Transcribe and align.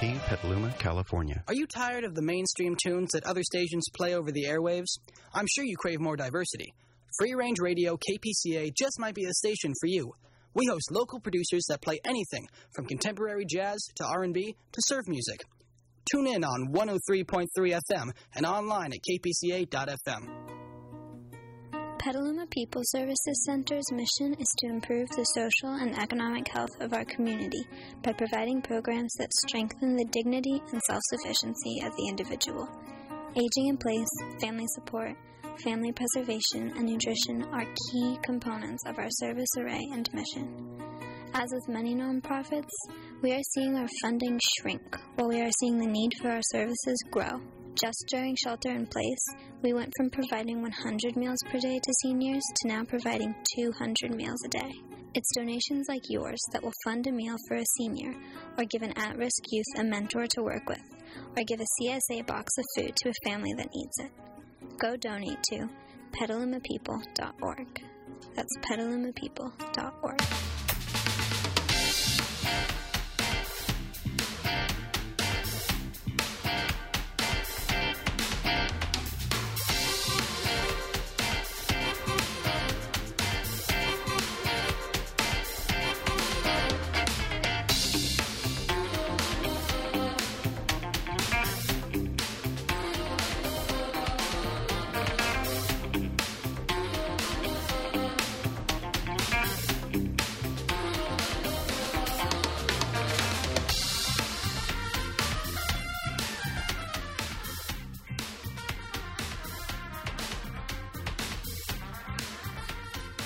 Petaluma, 0.00 0.72
California. 0.78 1.44
Are 1.46 1.54
you 1.54 1.66
tired 1.66 2.04
of 2.04 2.14
the 2.14 2.22
mainstream 2.22 2.74
tunes 2.82 3.10
that 3.12 3.24
other 3.24 3.42
stations 3.42 3.84
play 3.94 4.14
over 4.14 4.32
the 4.32 4.44
airwaves? 4.44 4.98
I'm 5.34 5.44
sure 5.54 5.62
you 5.64 5.76
crave 5.76 6.00
more 6.00 6.16
diversity. 6.16 6.72
Free 7.18 7.34
Range 7.34 7.58
Radio 7.60 7.98
KPCA 7.98 8.72
just 8.74 8.98
might 8.98 9.14
be 9.14 9.26
the 9.26 9.34
station 9.34 9.72
for 9.78 9.88
you. 9.88 10.14
We 10.54 10.66
host 10.66 10.90
local 10.90 11.20
producers 11.20 11.66
that 11.68 11.82
play 11.82 12.00
anything 12.04 12.46
from 12.74 12.86
contemporary 12.86 13.44
jazz 13.44 13.78
to 13.96 14.06
R&B 14.06 14.56
to 14.72 14.80
surf 14.86 15.04
music. 15.06 15.42
Tune 16.10 16.28
in 16.28 16.44
on 16.44 16.72
103.3 16.72 17.46
FM 17.92 18.10
and 18.34 18.46
online 18.46 18.92
at 18.94 19.00
kpca.fm. 19.00 20.59
Petaluma 22.02 22.46
People 22.46 22.80
Services 22.82 23.44
Center's 23.44 23.84
mission 23.92 24.34
is 24.40 24.48
to 24.60 24.68
improve 24.68 25.06
the 25.10 25.24
social 25.34 25.68
and 25.68 25.94
economic 25.98 26.48
health 26.48 26.70
of 26.80 26.94
our 26.94 27.04
community 27.04 27.62
by 28.02 28.10
providing 28.14 28.62
programs 28.62 29.12
that 29.18 29.30
strengthen 29.46 29.96
the 29.96 30.06
dignity 30.06 30.62
and 30.72 30.80
self 30.86 31.02
sufficiency 31.10 31.82
of 31.84 31.94
the 31.96 32.08
individual. 32.08 32.66
Aging 33.36 33.68
in 33.68 33.76
place, 33.76 34.08
family 34.40 34.64
support, 34.76 35.14
family 35.62 35.92
preservation, 35.92 36.72
and 36.74 36.86
nutrition 36.86 37.42
are 37.52 37.66
key 37.92 38.18
components 38.22 38.82
of 38.86 38.96
our 38.96 39.10
service 39.18 39.50
array 39.58 39.86
and 39.92 40.08
mission. 40.14 40.80
As 41.34 41.50
with 41.52 41.68
many 41.68 41.94
nonprofits, 41.94 42.72
we 43.20 43.32
are 43.32 43.44
seeing 43.54 43.76
our 43.76 43.88
funding 44.00 44.40
shrink 44.56 44.96
while 45.16 45.28
we 45.28 45.42
are 45.42 45.52
seeing 45.60 45.76
the 45.76 45.86
need 45.86 46.14
for 46.22 46.30
our 46.30 46.42
services 46.50 47.04
grow. 47.10 47.42
Just 47.74 48.06
during 48.08 48.36
shelter 48.36 48.70
in 48.70 48.86
place, 48.86 49.24
we 49.62 49.72
went 49.72 49.92
from 49.96 50.10
providing 50.10 50.60
100 50.62 51.16
meals 51.16 51.38
per 51.50 51.58
day 51.58 51.78
to 51.78 51.92
seniors 52.02 52.42
to 52.56 52.68
now 52.68 52.84
providing 52.84 53.34
200 53.56 54.14
meals 54.14 54.42
a 54.44 54.48
day. 54.48 54.72
It's 55.14 55.34
donations 55.34 55.86
like 55.88 56.02
yours 56.08 56.40
that 56.52 56.62
will 56.62 56.72
fund 56.84 57.06
a 57.06 57.12
meal 57.12 57.36
for 57.48 57.56
a 57.56 57.64
senior, 57.78 58.14
or 58.58 58.64
give 58.64 58.82
an 58.82 58.92
at 58.96 59.16
risk 59.16 59.42
youth 59.50 59.66
a 59.78 59.84
mentor 59.84 60.26
to 60.34 60.42
work 60.42 60.68
with, 60.68 60.82
or 61.36 61.42
give 61.44 61.60
a 61.60 61.66
CSA 61.82 62.26
box 62.26 62.52
of 62.58 62.64
food 62.76 62.94
to 62.96 63.10
a 63.10 63.28
family 63.28 63.52
that 63.54 63.74
needs 63.74 63.98
it. 63.98 64.12
Go 64.78 64.96
donate 64.96 65.42
to 65.50 65.68
petalumapeople.org. 66.12 67.82
That's 68.34 68.56
petalumapeople.org. 68.58 70.39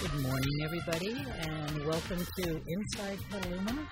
Good 0.04 0.20
morning, 0.20 0.56
everybody, 0.64 1.16
and 1.40 1.86
welcome 1.86 2.20
to 2.38 2.60
Inside 2.68 3.18
Petaluma. 3.30 3.88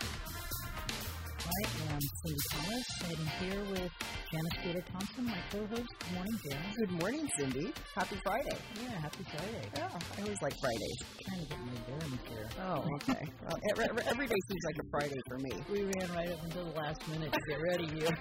I 1.40 1.92
am 1.92 2.00
Cindy 2.20 2.36
Thomas, 2.52 2.84
sitting 3.00 3.26
here 3.40 3.60
with 3.70 3.90
Janice 4.30 4.58
Cader-Thompson, 4.62 5.24
my 5.24 5.38
co-host. 5.50 5.88
Good 6.00 6.12
morning, 6.12 6.38
Janice. 6.50 6.76
Good 6.76 6.90
morning, 7.00 7.28
Cindy. 7.38 7.72
Happy 7.94 8.16
Friday. 8.24 8.56
Yeah, 8.82 8.90
happy 9.00 9.24
Friday. 9.24 9.64
Yeah, 9.74 9.88
I 10.18 10.20
always 10.20 10.42
like 10.42 10.52
Fridays. 10.60 10.98
Trying 11.24 11.40
to 11.40 11.46
get 11.48 11.58
my 11.64 11.72
bearings 11.88 12.20
here. 12.28 12.48
Oh, 12.60 12.84
okay. 12.96 13.24
well, 13.46 13.56
every, 13.70 14.04
every- 14.04 14.26
day 14.26 14.40
seems 14.48 14.64
like 14.66 14.76
a 14.84 14.90
Friday 14.90 15.20
for 15.28 15.38
me. 15.38 15.50
We 15.70 15.82
ran 15.84 16.12
right 16.14 16.28
up 16.30 16.44
until 16.44 16.64
the 16.66 16.78
last 16.78 17.08
minute 17.08 17.32
to 17.32 17.40
get 17.48 17.58
ready 17.62 17.86
here. 17.98 18.18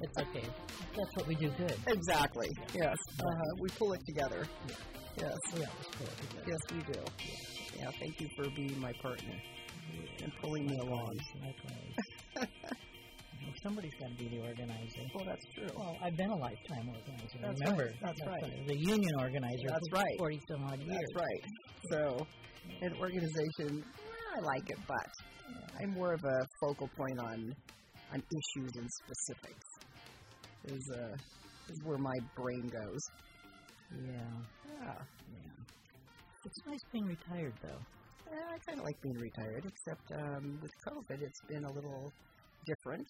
it's 0.00 0.18
okay. 0.18 0.46
That's 0.96 1.12
what 1.16 1.26
we 1.28 1.34
do 1.34 1.50
good. 1.58 1.76
Exactly. 1.88 2.48
Yes. 2.74 2.96
Uh-huh. 3.20 3.44
We 3.60 3.68
pull 3.78 3.92
it 3.92 4.00
together. 4.06 4.46
Yes. 5.20 5.36
We 5.54 5.64
always 5.64 5.86
pull 5.96 6.06
it 6.06 6.16
together. 6.16 6.44
Yes, 6.46 6.60
we 6.72 6.92
do. 6.92 7.00
Yeah, 7.78 7.90
thank 7.98 8.20
you 8.20 8.28
for 8.36 8.50
being 8.50 8.78
my 8.80 8.92
partner 9.02 9.34
and 10.22 10.32
pulling 10.40 10.66
me 10.66 10.78
along. 10.78 11.16
Likewise. 11.42 12.48
Well, 13.42 13.54
Somebody's 13.62 13.94
got 13.98 14.10
to 14.10 14.16
be 14.16 14.28
the 14.28 14.46
organizer. 14.46 15.00
Well, 15.14 15.24
that's 15.24 15.44
true. 15.54 15.70
Well, 15.74 15.96
I've 16.02 16.16
been 16.16 16.30
a 16.30 16.36
lifetime 16.36 16.88
organizer. 16.88 17.38
That's 17.40 17.60
Remember, 17.60 17.84
right. 17.84 17.94
That's 18.02 18.26
right. 18.26 18.66
The 18.66 18.78
union 18.78 19.14
organizer. 19.18 19.68
That's 19.68 19.88
for 19.88 19.96
right. 19.96 20.18
Forty 20.18 20.40
some 20.46 20.64
odd 20.64 20.78
years. 20.78 20.98
That's 21.14 21.24
right. 21.24 21.44
So, 21.90 22.26
an 22.82 22.94
organization, 23.00 23.82
I 24.36 24.40
like 24.40 24.68
it, 24.68 24.78
but 24.86 25.08
I'm 25.80 25.94
more 25.94 26.12
of 26.12 26.22
a 26.22 26.46
focal 26.60 26.88
point 26.96 27.18
on 27.18 27.54
on 28.12 28.18
issues 28.20 28.72
and 28.76 28.88
specifics. 28.90 29.66
Is 30.64 30.90
uh 30.94 31.16
is 31.70 31.78
where 31.84 31.98
my 31.98 32.18
brain 32.36 32.68
goes. 32.68 33.00
Yeah. 33.92 34.34
Yeah. 34.68 34.94
Yeah. 35.32 35.60
It's 36.44 36.60
nice 36.66 36.80
being 36.92 37.06
retired, 37.06 37.54
though. 37.62 37.80
Yeah, 38.30 38.54
I 38.54 38.58
kind 38.64 38.78
of 38.78 38.84
like 38.84 39.00
being 39.02 39.18
retired, 39.18 39.64
except 39.66 40.12
um, 40.12 40.58
with 40.62 40.70
COVID, 40.86 41.20
it's 41.20 41.40
been 41.48 41.64
a 41.64 41.72
little 41.72 42.12
different. 42.66 43.06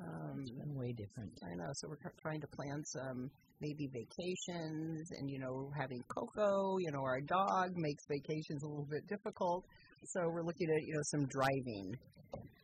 Um, 0.00 0.40
It's 0.40 0.50
been 0.52 0.74
way 0.78 0.92
different. 0.92 1.32
I 1.44 1.54
know, 1.54 1.68
so 1.74 1.88
we're 1.88 2.00
trying 2.22 2.40
to 2.40 2.46
plan 2.56 2.82
some 2.86 3.30
maybe 3.60 3.86
vacations, 3.92 5.10
and 5.18 5.28
you 5.30 5.38
know, 5.38 5.70
having 5.78 6.02
Coco, 6.08 6.78
you 6.78 6.90
know, 6.92 7.02
our 7.04 7.20
dog 7.20 7.72
makes 7.76 8.02
vacations 8.08 8.62
a 8.64 8.66
little 8.68 8.88
bit 8.90 9.06
difficult. 9.06 9.64
So 10.04 10.20
we're 10.32 10.42
looking 10.44 10.68
at 10.70 10.82
you 10.82 10.94
know 10.94 11.02
some 11.12 11.26
driving 11.28 11.92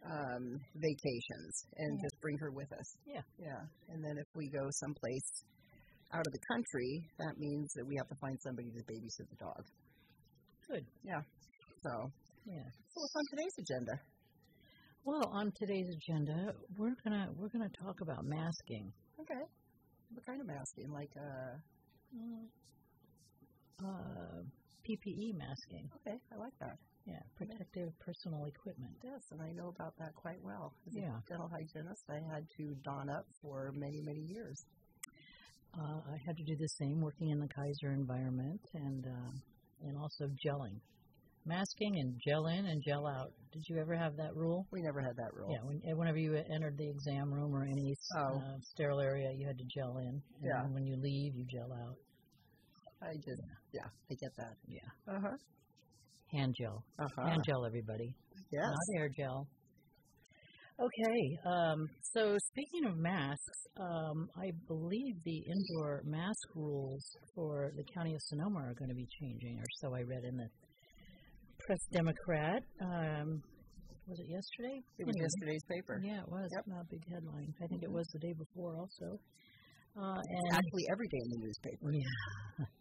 um, 0.09 0.45
vacations, 0.75 1.67
and 1.77 1.99
Yeah. 1.99 2.03
just 2.09 2.21
bring 2.23 2.39
her 2.39 2.51
with 2.51 2.73
us. 2.73 2.97
Yeah. 3.07 3.21
yeah. 3.39 3.61
And 3.93 4.03
then 4.03 4.17
if 4.17 4.27
we 4.35 4.49
go 4.49 4.65
someplace 4.71 5.45
out 6.13 6.27
of 6.27 6.33
the 6.33 6.43
country, 6.53 7.03
that 7.19 7.35
means 7.39 7.69
that 7.77 7.85
we 7.87 7.97
have 7.97 8.09
to 8.09 8.17
find 8.21 8.39
somebody 8.41 8.71
to 8.71 8.83
babysit 8.85 9.29
the 9.31 9.37
dog. 9.37 9.63
Good. 10.69 10.85
Yeah. 11.05 11.21
So, 11.83 12.11
Yeah. 12.47 12.65
so 12.65 12.95
what's 13.01 13.17
on 13.17 13.25
today's 13.31 13.57
agenda? 13.59 13.93
Well, 15.05 15.27
on 15.33 15.53
today's 15.57 15.89
agenda, 15.89 16.55
we're 16.77 16.95
gonna 17.05 17.33
we're 17.37 17.49
gonna 17.49 17.71
talk 17.83 18.01
about 18.03 18.25
masking. 18.25 18.93
Okay. 19.21 19.45
What 20.13 20.25
kind 20.27 20.41
of 20.41 20.47
masking? 20.47 20.91
Like, 20.91 21.13
uh, 21.17 21.57
Uh, 23.85 24.43
PPE 24.83 25.35
masking. 25.39 25.89
okay, 25.97 26.19
I 26.33 26.37
like 26.37 26.57
that. 26.59 26.77
Yeah, 27.07 27.21
protective 27.37 27.89
personal 28.01 28.45
equipment. 28.47 28.93
Yes, 29.05 29.23
and 29.31 29.41
I 29.41 29.53
know 29.53 29.69
about 29.69 29.97
that 29.99 30.15
quite 30.17 30.43
well. 30.43 30.75
As 30.87 30.95
Yeah. 30.97 31.17
a 31.17 31.23
dental 31.29 31.49
hygienist, 31.49 32.05
I 32.11 32.21
had 32.35 32.45
to 32.59 32.75
don 32.83 33.09
up 33.09 33.25
for 33.41 33.71
many, 33.73 34.01
many 34.03 34.23
years. 34.27 34.59
Uh, 35.79 36.01
I 36.13 36.17
had 36.27 36.37
to 36.37 36.43
do 36.45 36.57
the 36.59 36.69
same 36.69 37.01
working 37.01 37.31
in 37.31 37.39
the 37.39 37.47
Kaiser 37.49 37.93
environment 37.93 38.61
and 38.75 39.05
um, 39.07 39.43
and 39.83 39.97
also 39.97 40.27
gelling, 40.45 40.81
masking 41.47 42.01
and 42.01 42.21
gel 42.27 42.47
in 42.47 42.67
and 42.67 42.83
gel 42.85 43.07
out. 43.07 43.31
Did 43.53 43.63
you 43.69 43.79
ever 43.81 43.95
have 43.95 44.17
that 44.17 44.35
rule? 44.35 44.67
We 44.73 44.83
never 44.83 45.01
had 45.01 45.15
that 45.17 45.33
rule. 45.35 45.51
Yeah, 45.53 45.63
when, 45.63 45.81
uh, 45.89 45.97
whenever 45.97 46.19
you 46.19 46.35
entered 46.53 46.77
the 46.77 46.89
exam 46.91 47.33
room 47.33 47.55
or 47.55 47.63
any 47.65 47.95
Oh. 48.17 48.39
uh, 48.39 48.59
sterile 48.61 49.01
area, 49.01 49.31
you 49.33 49.47
had 49.47 49.57
to 49.59 49.65
gel 49.73 49.99
in. 49.99 50.09
And 50.09 50.23
Yeah. 50.43 50.63
when 50.75 50.85
you 50.85 50.97
leave, 50.97 51.37
you 51.37 51.45
gel 51.47 51.73
out. 51.73 51.97
I 53.01 53.15
just, 53.15 53.41
yeah, 53.73 53.87
I 54.11 54.15
get 54.15 54.35
that. 54.37 54.57
Yeah. 54.67 54.81
Uh 55.15 55.21
huh. 55.21 55.37
Hand 56.33 56.57
gel. 56.59 56.83
Uh 56.99 57.07
huh. 57.17 57.27
Hand 57.29 57.43
gel, 57.47 57.65
everybody. 57.65 58.13
Yes. 58.51 58.65
Not 58.65 58.99
air 59.01 59.09
gel. 59.09 59.47
Okay, 60.81 61.39
um, 61.45 61.89
so 62.15 62.37
speaking 62.53 62.85
of 62.87 62.97
masks, 62.97 63.59
um, 63.81 64.29
I 64.37 64.53
believe 64.69 65.17
the 65.25 65.43
indoor 65.51 66.03
mask 66.05 66.55
rules 66.55 67.05
for 67.35 67.73
the 67.77 67.83
county 67.95 68.15
of 68.15 68.21
Sonoma 68.23 68.61
are 68.61 68.75
going 68.79 68.89
to 68.89 68.95
be 68.95 69.09
changing, 69.21 69.59
or 69.59 69.65
so 69.81 69.93
I 69.97 70.03
read 70.03 70.23
in 70.23 70.37
the 70.37 70.47
Press 71.67 71.81
Democrat. 71.91 72.63
Um, 72.81 73.43
was 74.07 74.21
it 74.21 74.31
yesterday? 74.31 74.79
It 74.99 75.05
was 75.07 75.17
Anyway. 75.17 75.27
yesterday's 75.27 75.65
paper. 75.69 76.01
Yeah, 76.01 76.21
it 76.23 76.29
was. 76.31 76.49
Yep. 76.55 76.65
Not 76.69 76.83
a 76.83 76.89
big 76.91 77.03
headline. 77.11 77.53
I 77.61 77.67
think 77.67 77.83
it 77.83 77.91
was 77.91 78.07
the 78.13 78.21
day 78.21 78.35
before 78.39 78.77
also. 78.79 79.19
Uh, 79.99 80.15
and 80.15 80.45
Actually, 80.55 80.87
every 80.93 81.09
day 81.09 81.19
in 81.25 81.31
the 81.41 81.47
newspaper. 81.47 81.91
yeah. 81.93 82.67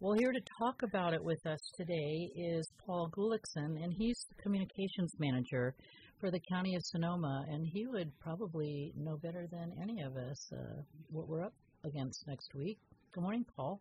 Well, 0.00 0.16
here 0.18 0.32
to 0.32 0.40
talk 0.58 0.82
about 0.82 1.14
it 1.14 1.22
with 1.22 1.38
us 1.46 1.60
today 1.78 2.26
is 2.34 2.66
Paul 2.84 3.08
Gullixson, 3.16 3.78
and 3.84 3.92
he's 3.96 4.18
the 4.34 4.42
communications 4.42 5.12
manager 5.20 5.76
for 6.22 6.30
the 6.30 6.40
county 6.48 6.76
of 6.76 6.82
Sonoma, 6.84 7.44
and 7.50 7.66
he 7.66 7.84
would 7.88 8.06
probably 8.20 8.94
know 8.96 9.18
better 9.18 9.48
than 9.50 9.74
any 9.82 10.02
of 10.02 10.14
us 10.14 10.38
uh, 10.54 10.78
what 11.10 11.26
we're 11.26 11.42
up 11.42 11.52
against 11.84 12.22
next 12.28 12.54
week. 12.54 12.78
Good 13.12 13.22
morning, 13.22 13.44
Paul. 13.56 13.80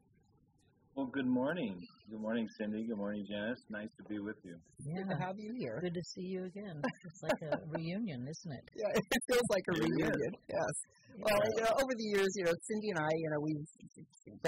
Well, 0.97 1.05
good 1.13 1.29
morning. 1.29 1.77
Good 2.09 2.19
morning, 2.19 2.47
Cindy. 2.57 2.87
Good 2.89 2.97
morning, 2.97 3.23
Janice. 3.29 3.61
Nice 3.69 3.93
to 4.01 4.03
be 4.09 4.17
with 4.17 4.41
you. 4.43 4.57
Yeah. 4.81 5.05
Good 5.05 5.09
to 5.13 5.17
have 5.21 5.37
you 5.37 5.53
here. 5.53 5.77
Good 5.85 5.93
to 5.93 6.03
see 6.17 6.33
you 6.33 6.49
again. 6.49 6.81
It's 6.81 7.21
like 7.21 7.41
a 7.45 7.61
reunion, 7.77 8.25
isn't 8.25 8.51
it? 8.57 8.65
Yeah, 8.73 8.89
it 8.89 9.21
feels 9.29 9.47
like 9.53 9.65
a 9.69 9.73
reunion. 9.77 10.33
Yes. 10.49 10.73
Well, 11.21 11.37
you 11.55 11.61
know, 11.61 11.77
over 11.77 11.93
the 11.93 12.07
years, 12.17 12.31
you 12.41 12.45
know, 12.49 12.57
Cindy 12.65 12.89
and 12.89 12.99
I, 13.05 13.11
you 13.21 13.29
know, 13.29 13.39
we've 13.45 13.69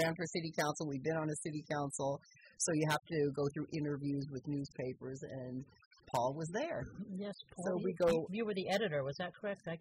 ran 0.02 0.12
for 0.18 0.26
city 0.34 0.50
council. 0.58 0.90
We've 0.90 1.04
been 1.04 1.16
on 1.16 1.30
a 1.30 1.38
city 1.46 1.62
council, 1.70 2.18
so 2.58 2.74
you 2.74 2.86
have 2.90 3.04
to 3.06 3.18
go 3.38 3.44
through 3.54 3.70
interviews 3.70 4.26
with 4.34 4.42
newspapers, 4.50 5.22
and 5.22 5.64
Paul 6.12 6.34
was 6.34 6.48
there. 6.52 6.84
Yes, 7.16 7.34
So 7.56 7.70
Paul. 7.72 7.82
we 7.84 7.90
you- 7.90 7.96
go- 7.96 8.26
You 8.30 8.44
were 8.46 8.54
the 8.54 8.68
editor, 8.70 9.02
was 9.04 9.16
that 9.18 9.32
correct? 9.34 9.62
I, 9.68 9.72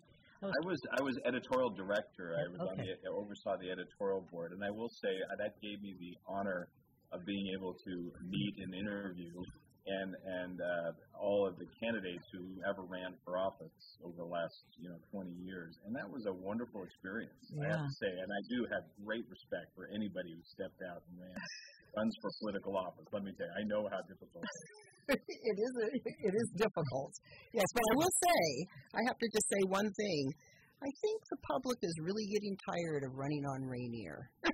I 0.44 0.46
was, 0.46 0.54
I 0.60 0.66
was 0.68 0.80
I 1.00 1.02
was 1.04 1.16
editorial 1.26 1.70
director. 1.72 2.36
I 2.36 2.44
was 2.52 2.60
on 2.68 2.76
the 2.78 2.84
I 2.84 3.10
oversaw 3.16 3.56
the 3.64 3.72
editorial 3.72 4.28
board, 4.32 4.52
and 4.52 4.64
I 4.64 4.72
will 4.72 4.90
say 4.90 5.14
uh, 5.32 5.36
that 5.40 5.56
gave 5.62 5.82
me 5.82 5.96
the 6.00 6.14
honor 6.28 6.68
of 7.14 7.24
being 7.26 7.48
able 7.58 7.74
to 7.74 7.94
meet 8.28 8.54
and 8.60 8.74
interview 8.76 9.32
and 9.88 10.16
and 10.16 10.60
uh, 10.60 10.92
all 11.20 11.48
of 11.48 11.56
the 11.60 11.68
candidates 11.80 12.24
who 12.36 12.60
ever 12.68 12.84
ran 12.84 13.16
for 13.24 13.38
office 13.40 14.00
over 14.04 14.16
the 14.20 14.28
last 14.28 14.56
you 14.80 14.90
know 14.92 15.00
20 15.16 15.32
years, 15.48 15.80
and 15.88 15.96
that 15.96 16.08
was 16.12 16.26
a 16.28 16.34
wonderful 16.34 16.84
experience. 16.84 17.40
Yeah. 17.56 17.64
I 17.64 17.68
have 17.80 17.86
to 17.88 17.94
say, 18.04 18.12
and 18.12 18.28
I 18.28 18.42
do 18.52 18.60
have 18.76 18.84
great 19.00 19.24
respect 19.32 19.72
for 19.76 19.88
anybody 19.96 20.36
who 20.36 20.44
stepped 20.44 20.80
out 20.92 21.04
and 21.08 21.20
ran 21.24 21.36
runs 21.96 22.16
for 22.20 22.32
political 22.44 22.76
office. 22.76 23.08
Let 23.16 23.24
me 23.24 23.32
tell 23.38 23.48
you, 23.48 23.56
I 23.60 23.64
know 23.64 23.88
how 23.88 24.02
difficult. 24.12 24.44
it 24.44 24.52
is. 24.52 24.92
it 25.10 25.58
is 25.58 25.74
a, 25.84 25.88
it 25.96 26.34
is 26.34 26.50
difficult. 26.56 27.14
Yes, 27.54 27.68
but 27.74 27.84
I 27.84 27.94
will 27.96 28.14
say, 28.24 28.44
I 28.96 29.02
have 29.08 29.18
to 29.18 29.28
just 29.32 29.48
say 29.50 29.62
one 29.68 29.90
thing. 29.94 30.24
I 30.84 30.92
think 31.00 31.18
the 31.32 31.40
public 31.48 31.80
is 31.82 31.96
really 32.04 32.28
getting 32.28 32.56
tired 32.68 33.04
of 33.08 33.16
running 33.16 33.46
on 33.48 33.64
Rainier. 33.64 34.30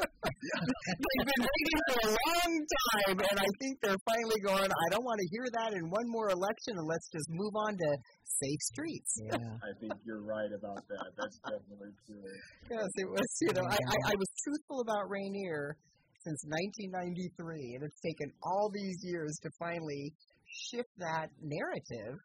They've 0.00 1.28
been 1.28 1.44
waiting 1.44 1.80
for 1.92 1.98
a 2.00 2.12
long 2.16 2.52
time, 2.56 3.16
and 3.20 3.38
I 3.40 3.50
think 3.60 3.76
they're 3.84 4.02
finally 4.08 4.40
going. 4.40 4.64
I 4.64 4.88
don't 4.88 5.04
want 5.04 5.20
to 5.20 5.28
hear 5.28 5.44
that 5.60 5.76
in 5.76 5.92
one 5.92 6.08
more 6.08 6.30
election, 6.32 6.72
and 6.80 6.86
let's 6.88 7.08
just 7.12 7.28
move 7.28 7.52
on 7.52 7.76
to 7.76 7.88
safe 8.24 8.62
streets. 8.72 9.12
yeah. 9.28 9.60
I 9.60 9.72
think 9.80 9.92
you're 10.08 10.24
right 10.24 10.48
about 10.48 10.80
that. 10.88 11.08
That's 11.20 11.36
definitely 11.44 11.92
true. 12.08 12.24
Yes, 12.72 12.88
it 12.96 13.08
was. 13.12 13.28
You 13.44 13.52
know, 13.52 13.66
I, 13.68 13.76
I, 13.76 13.96
I 14.08 14.14
was 14.16 14.28
truthful 14.44 14.80
about 14.80 15.10
Rainier 15.12 15.76
since 16.24 16.44
1993, 16.44 17.74
and 17.76 17.84
it's 17.84 18.00
taken 18.00 18.32
all 18.42 18.70
these 18.72 18.98
years 19.02 19.32
to 19.42 19.50
finally 19.58 20.12
shift 20.70 20.90
that 20.98 21.28
narrative. 21.40 22.18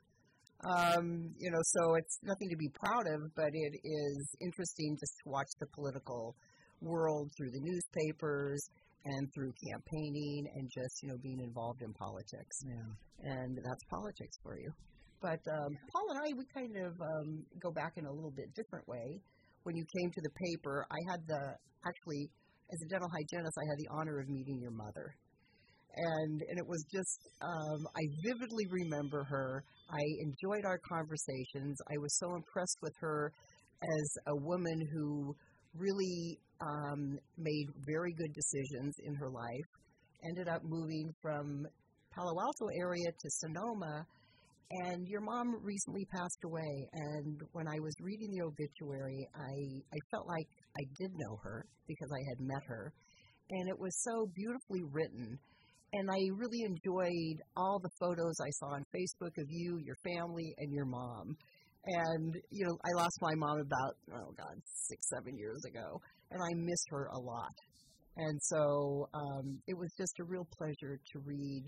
Um, 0.65 1.29
you 1.37 1.51
know, 1.51 1.61
so 1.61 1.95
it's 1.95 2.17
nothing 2.23 2.49
to 2.49 2.57
be 2.57 2.69
proud 2.73 3.05
of, 3.07 3.21
but 3.35 3.51
it 3.53 3.73
is 3.83 4.35
interesting 4.41 4.95
just 4.99 5.13
to 5.23 5.29
watch 5.29 5.51
the 5.59 5.67
political 5.75 6.35
world 6.81 7.29
through 7.37 7.51
the 7.51 7.61
newspapers 7.61 8.59
and 9.05 9.29
through 9.33 9.53
campaigning 9.71 10.47
and 10.55 10.69
just 10.73 11.03
you 11.03 11.09
know 11.09 11.17
being 11.21 11.39
involved 11.39 11.81
in 11.83 11.93
politics 11.93 12.57
Yeah. 12.65 13.31
and 13.31 13.57
that's 13.57 13.83
politics 13.89 14.35
for 14.41 14.57
you. 14.57 14.71
But 15.21 15.39
um, 15.51 15.71
Paul 15.91 16.05
and 16.09 16.19
I, 16.19 16.27
we 16.37 16.43
kind 16.53 16.75
of 16.77 16.93
um, 17.01 17.45
go 17.61 17.71
back 17.71 17.93
in 17.97 18.05
a 18.05 18.11
little 18.11 18.31
bit 18.35 18.53
different 18.55 18.87
way. 18.87 19.21
When 19.63 19.75
you 19.75 19.85
came 19.97 20.11
to 20.11 20.21
the 20.21 20.29
paper, 20.29 20.85
I 20.91 20.99
had 21.11 21.21
the 21.27 21.41
actually, 21.87 22.29
as 22.71 22.81
a 22.81 22.87
dental 22.89 23.09
hygienist, 23.09 23.57
I 23.57 23.65
had 23.69 23.77
the 23.77 23.89
honor 23.91 24.19
of 24.19 24.29
meeting 24.29 24.59
your 24.59 24.71
mother, 24.71 25.13
and 25.95 26.41
and 26.49 26.57
it 26.57 26.67
was 26.67 26.83
just 26.91 27.19
um, 27.41 27.87
I 27.95 28.03
vividly 28.23 28.65
remember 28.69 29.23
her. 29.23 29.63
I 29.89 30.03
enjoyed 30.21 30.65
our 30.65 30.79
conversations. 30.79 31.77
I 31.89 31.97
was 31.97 32.17
so 32.17 32.35
impressed 32.35 32.77
with 32.81 32.93
her 32.99 33.31
as 33.83 34.17
a 34.27 34.35
woman 34.35 34.79
who 34.93 35.35
really 35.77 36.39
um, 36.61 37.19
made 37.37 37.67
very 37.85 38.13
good 38.13 38.33
decisions 38.33 38.95
in 39.03 39.15
her 39.15 39.29
life. 39.29 39.69
Ended 40.23 40.47
up 40.47 40.61
moving 40.63 41.13
from 41.21 41.67
Palo 42.13 42.33
Alto 42.41 42.67
area 42.79 43.11
to 43.11 43.29
Sonoma, 43.29 44.05
and 44.71 45.07
your 45.07 45.21
mom 45.21 45.55
recently 45.61 46.05
passed 46.05 46.39
away. 46.45 46.89
And 46.93 47.41
when 47.51 47.67
I 47.67 47.79
was 47.79 47.93
reading 48.01 48.31
the 48.31 48.45
obituary, 48.45 49.27
I 49.35 49.53
I 49.93 49.99
felt 50.11 50.27
like 50.27 50.47
I 50.77 50.83
did 50.99 51.11
know 51.15 51.37
her 51.43 51.65
because 51.87 52.09
I 52.11 52.21
had 52.29 52.39
met 52.45 52.63
her, 52.67 52.93
and 53.49 53.69
it 53.69 53.79
was 53.79 53.95
so 54.03 54.27
beautifully 54.35 54.83
written. 54.91 55.39
And 55.93 56.09
I 56.11 56.19
really 56.35 56.61
enjoyed 56.65 57.37
all 57.55 57.79
the 57.79 57.89
photos 57.99 58.35
I 58.41 58.49
saw 58.59 58.75
on 58.75 58.83
Facebook 58.93 59.31
of 59.37 59.47
you, 59.49 59.79
your 59.85 59.95
family, 60.03 60.53
and 60.57 60.73
your 60.73 60.85
mom. 60.85 61.37
And 61.85 62.35
you 62.49 62.65
know, 62.65 62.77
I 62.83 62.91
lost 62.97 63.17
my 63.21 63.35
mom 63.35 63.59
about 63.59 63.93
oh 64.11 64.33
god 64.35 64.57
six 64.65 65.07
seven 65.15 65.37
years 65.37 65.63
ago, 65.65 66.01
and 66.31 66.41
I 66.41 66.51
miss 66.55 66.83
her 66.89 67.05
a 67.13 67.19
lot. 67.19 67.53
And 68.17 68.39
so 68.41 69.07
um, 69.13 69.59
it 69.67 69.77
was 69.77 69.91
just 69.97 70.19
a 70.19 70.23
real 70.23 70.47
pleasure 70.57 70.97
to 70.97 71.19
read 71.25 71.63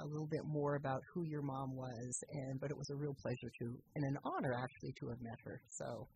a 0.00 0.04
little 0.04 0.26
bit 0.26 0.44
more 0.44 0.74
about 0.76 1.00
who 1.14 1.24
your 1.24 1.42
mom 1.42 1.76
was, 1.76 2.24
and 2.32 2.60
but 2.60 2.70
it 2.70 2.76
was 2.76 2.90
a 2.90 2.96
real 2.96 3.14
pleasure 3.22 3.52
to 3.60 3.66
and 3.94 4.04
an 4.04 4.18
honor 4.24 4.54
actually 4.58 4.92
to 5.00 5.08
have 5.08 5.20
met 5.22 5.38
her. 5.44 5.60
So 5.70 6.08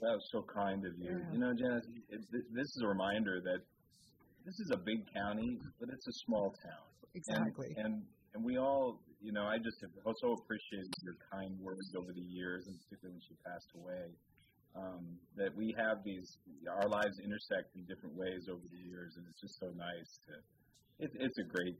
That 0.00 0.14
was 0.20 0.28
so 0.32 0.44
kind 0.52 0.84
of 0.84 0.92
you. 0.98 1.16
Yeah. 1.16 1.32
You 1.32 1.38
know, 1.38 1.52
Janice, 1.54 1.86
this 2.10 2.68
is 2.76 2.82
a 2.84 2.88
reminder 2.88 3.40
that 3.40 3.60
this 4.44 4.58
is 4.60 4.70
a 4.72 4.76
big 4.76 5.00
county, 5.14 5.58
but 5.80 5.88
it's 5.88 6.06
a 6.06 6.12
small 6.26 6.54
town. 6.62 6.84
exactly, 7.14 7.72
And, 7.78 7.86
and 7.86 8.02
and 8.34 8.42
we 8.42 8.58
all, 8.58 8.98
you 9.22 9.30
know, 9.32 9.46
I 9.46 9.58
just 9.62 9.78
have 9.80 9.94
also 10.04 10.34
appreciated 10.34 10.90
your 11.06 11.14
kind 11.30 11.54
words 11.62 11.94
over 11.94 12.10
the 12.12 12.26
years, 12.26 12.66
and 12.66 12.74
particularly 12.82 13.14
when 13.14 13.24
she 13.24 13.38
passed 13.46 13.70
away. 13.78 14.10
Um, 14.74 15.06
that 15.38 15.54
we 15.54 15.70
have 15.78 16.02
these, 16.02 16.34
our 16.66 16.90
lives 16.90 17.22
intersect 17.22 17.70
in 17.78 17.86
different 17.86 18.18
ways 18.18 18.50
over 18.50 18.66
the 18.66 18.82
years, 18.90 19.14
and 19.14 19.22
it's 19.30 19.40
just 19.40 19.54
so 19.62 19.70
nice 19.78 20.18
to. 20.26 20.34
It, 20.98 21.14
it's 21.14 21.38
a 21.38 21.46
great. 21.46 21.78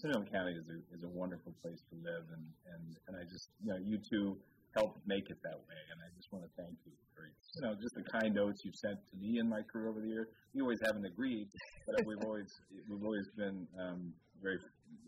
Sonoma 0.00 0.24
County 0.32 0.56
is 0.56 0.64
a 0.64 0.78
is 0.96 1.04
a 1.04 1.12
wonderful 1.12 1.52
place 1.60 1.80
to 1.92 1.94
live, 2.00 2.24
and 2.32 2.44
and 2.72 2.84
and 3.08 3.12
I 3.20 3.28
just, 3.28 3.52
you 3.60 3.68
know, 3.68 3.80
you 3.84 4.00
two 4.00 4.40
helped 4.74 5.00
make 5.06 5.28
it 5.28 5.38
that 5.42 5.58
way, 5.68 5.80
and 5.92 6.00
I 6.00 6.08
just 6.16 6.32
want 6.32 6.44
to 6.44 6.52
thank 6.56 6.74
you 6.84 6.92
for, 7.14 7.28
you 7.28 7.62
know, 7.62 7.74
just 7.76 7.94
the 7.94 8.04
kind 8.08 8.34
notes 8.34 8.62
you've 8.64 8.76
sent 8.76 8.98
to 9.10 9.14
me 9.16 9.38
in 9.38 9.48
my 9.48 9.62
career 9.62 9.88
over 9.88 10.00
the 10.00 10.08
years. 10.08 10.28
We 10.54 10.60
always 10.60 10.80
haven't 10.84 11.04
agreed, 11.04 11.48
but 11.86 12.04
we've 12.06 12.22
always 12.28 12.48
we've 12.88 13.04
always 13.04 13.28
been 13.36 13.68
um, 13.78 14.12
very 14.42 14.58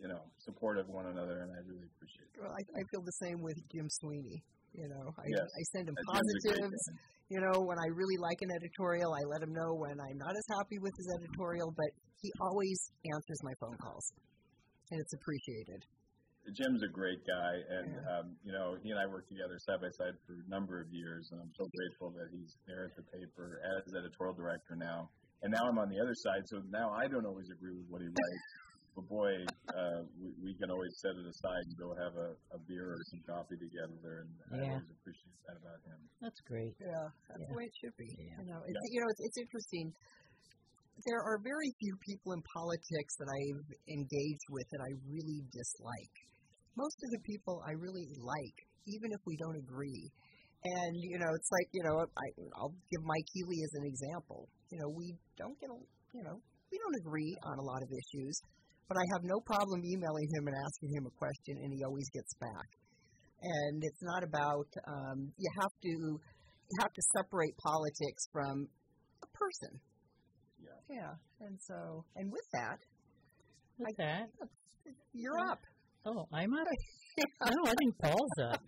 you 0.00 0.08
know, 0.08 0.20
supportive 0.38 0.88
of 0.88 0.94
one 0.94 1.06
another, 1.06 1.42
and 1.42 1.50
I 1.52 1.60
really 1.66 1.88
appreciate 1.96 2.28
it. 2.32 2.40
well, 2.40 2.52
I, 2.52 2.62
I 2.80 2.82
feel 2.90 3.02
the 3.02 3.18
same 3.20 3.40
with 3.42 3.56
Jim 3.72 3.88
Sweeney. 3.88 4.42
You 4.74 4.88
know, 4.90 5.14
I, 5.16 5.26
Yes. 5.30 5.46
I 5.46 5.62
send 5.70 5.88
him 5.88 5.94
Jim's 5.94 6.08
a 6.08 6.48
great 6.48 6.58
positives. 6.58 6.84
You 7.30 7.40
know, 7.40 7.56
when 7.64 7.78
I 7.78 7.88
really 7.94 8.18
like 8.20 8.36
an 8.42 8.50
editorial, 8.52 9.14
I 9.14 9.22
let 9.30 9.40
him 9.40 9.52
know 9.54 9.72
when 9.80 9.96
I'm 9.96 10.18
not 10.18 10.34
as 10.36 10.46
happy 10.58 10.78
with 10.78 10.92
his 10.98 11.08
editorial, 11.16 11.72
but 11.72 11.90
he 12.20 12.28
always 12.40 12.78
answers 13.14 13.40
my 13.42 13.54
phone 13.60 13.76
calls, 13.80 14.12
and 14.90 15.00
it's 15.00 15.14
appreciated. 15.14 15.80
Jim's 16.52 16.82
a 16.84 16.88
great 16.92 17.24
guy, 17.26 17.52
and 17.68 17.88
Yeah. 17.94 18.18
um, 18.20 18.36
you 18.44 18.52
know, 18.52 18.76
he 18.82 18.90
and 18.90 18.98
I 19.00 19.06
worked 19.06 19.28
together 19.28 19.56
side 19.64 19.80
by 19.80 19.88
side 19.96 20.12
for 20.26 20.34
a 20.34 20.48
number 20.48 20.80
of 20.80 20.92
years, 20.92 21.30
and 21.32 21.40
I'm 21.40 21.52
so 21.56 21.64
grateful 21.72 22.10
that 22.12 22.28
he's 22.30 22.52
there 22.66 22.84
at 22.84 22.94
the 22.96 23.02
paper 23.02 23.60
as 23.64 23.94
editorial 23.94 24.34
director 24.34 24.76
now. 24.76 25.08
And 25.42 25.52
now 25.52 25.64
I'm 25.68 25.78
on 25.78 25.88
the 25.88 26.00
other 26.00 26.14
side, 26.14 26.44
so 26.48 26.60
now 26.68 26.92
I 26.92 27.08
don't 27.08 27.24
always 27.26 27.48
agree 27.50 27.72
with 27.76 27.88
what 27.88 28.00
he 28.00 28.08
writes. 28.08 28.48
But 28.94 29.08
boy, 29.08 29.32
uh, 29.74 30.00
we, 30.20 30.30
we 30.40 30.54
can 30.54 30.70
always 30.70 30.94
set 31.02 31.16
it 31.18 31.26
aside 31.26 31.64
and 31.66 31.76
go 31.76 31.94
have 31.98 32.14
a, 32.14 32.30
a 32.54 32.58
beer 32.68 32.94
or 32.94 33.00
some 33.10 33.20
coffee 33.26 33.56
together, 33.58 34.22
and 34.22 34.30
I 34.54 34.70
always 34.70 34.88
appreciate 34.88 35.34
that 35.48 35.56
about 35.58 35.80
him. 35.82 35.98
That's 36.20 36.40
great. 36.46 36.76
Yeah, 36.78 37.10
that's 37.28 37.40
Yeah. 37.40 37.48
the 37.50 37.54
way 37.56 37.64
it 37.66 37.74
should 37.82 37.96
be. 37.96 38.06
Yeah. 38.14 38.38
You 38.44 38.46
know, 38.54 38.60
it's, 38.62 38.78
you 38.92 39.00
know, 39.00 39.08
it's, 39.10 39.22
it's 39.26 39.38
interesting. 39.38 39.92
There 41.10 41.18
are 41.26 41.42
very 41.42 41.74
few 41.82 41.96
people 42.06 42.32
in 42.38 42.40
politics 42.54 43.16
that 43.18 43.26
I've 43.26 43.66
engaged 43.90 44.46
with 44.48 44.66
that 44.70 44.80
I 44.80 44.90
really 45.10 45.42
dislike. 45.50 46.16
Most 46.76 46.98
of 47.04 47.10
the 47.10 47.22
people 47.24 47.62
I 47.66 47.72
really 47.72 48.08
like, 48.18 48.58
even 48.86 49.12
if 49.12 49.20
we 49.26 49.36
don't 49.36 49.56
agree. 49.56 50.10
And 50.64 50.92
you 50.96 51.18
know, 51.18 51.30
it's 51.36 51.50
like 51.52 51.68
you 51.72 51.82
know, 51.84 52.00
I, 52.00 52.26
I'll 52.56 52.74
give 52.90 53.02
Mike 53.04 53.28
Healy 53.32 53.60
as 53.64 53.72
an 53.80 53.84
example. 53.84 54.48
You 54.72 54.78
know, 54.80 54.88
we 54.96 55.14
don't 55.36 55.58
get, 55.60 55.68
a- 55.70 55.88
you 56.16 56.24
know, 56.24 56.40
we 56.72 56.78
don't 56.80 56.96
agree 57.04 57.36
on 57.44 57.58
a 57.58 57.62
lot 57.62 57.82
of 57.82 57.88
issues, 57.92 58.40
but 58.88 58.96
I 58.96 59.04
have 59.12 59.22
no 59.24 59.38
problem 59.44 59.84
emailing 59.84 60.28
him 60.34 60.48
and 60.48 60.56
asking 60.56 60.90
him 60.96 61.04
a 61.06 61.14
question, 61.20 61.60
and 61.62 61.70
he 61.72 61.84
always 61.84 62.08
gets 62.10 62.32
back. 62.40 62.68
And 63.42 63.84
it's 63.84 64.02
not 64.02 64.24
about 64.24 64.68
um, 64.88 65.30
you 65.36 65.50
have 65.60 65.74
to 65.82 65.88
you 66.70 66.76
have 66.80 66.92
to 66.92 67.02
separate 67.16 67.54
politics 67.58 68.24
from 68.32 68.66
a 69.22 69.28
person. 69.36 69.78
Yeah. 70.58 70.80
Yeah. 70.88 71.12
And 71.46 71.58
so, 71.60 72.04
and 72.16 72.32
with 72.32 72.48
that, 72.54 72.78
With 73.78 73.96
that, 73.98 74.28
you're 75.12 75.38
up. 75.50 75.60
Oh, 76.06 76.26
I'm 76.32 76.52
out 76.54 76.66
up. 76.66 77.50
no, 77.50 77.70
I 77.70 77.74
think 77.78 77.98
Paul's 78.02 78.52
up. 78.52 78.62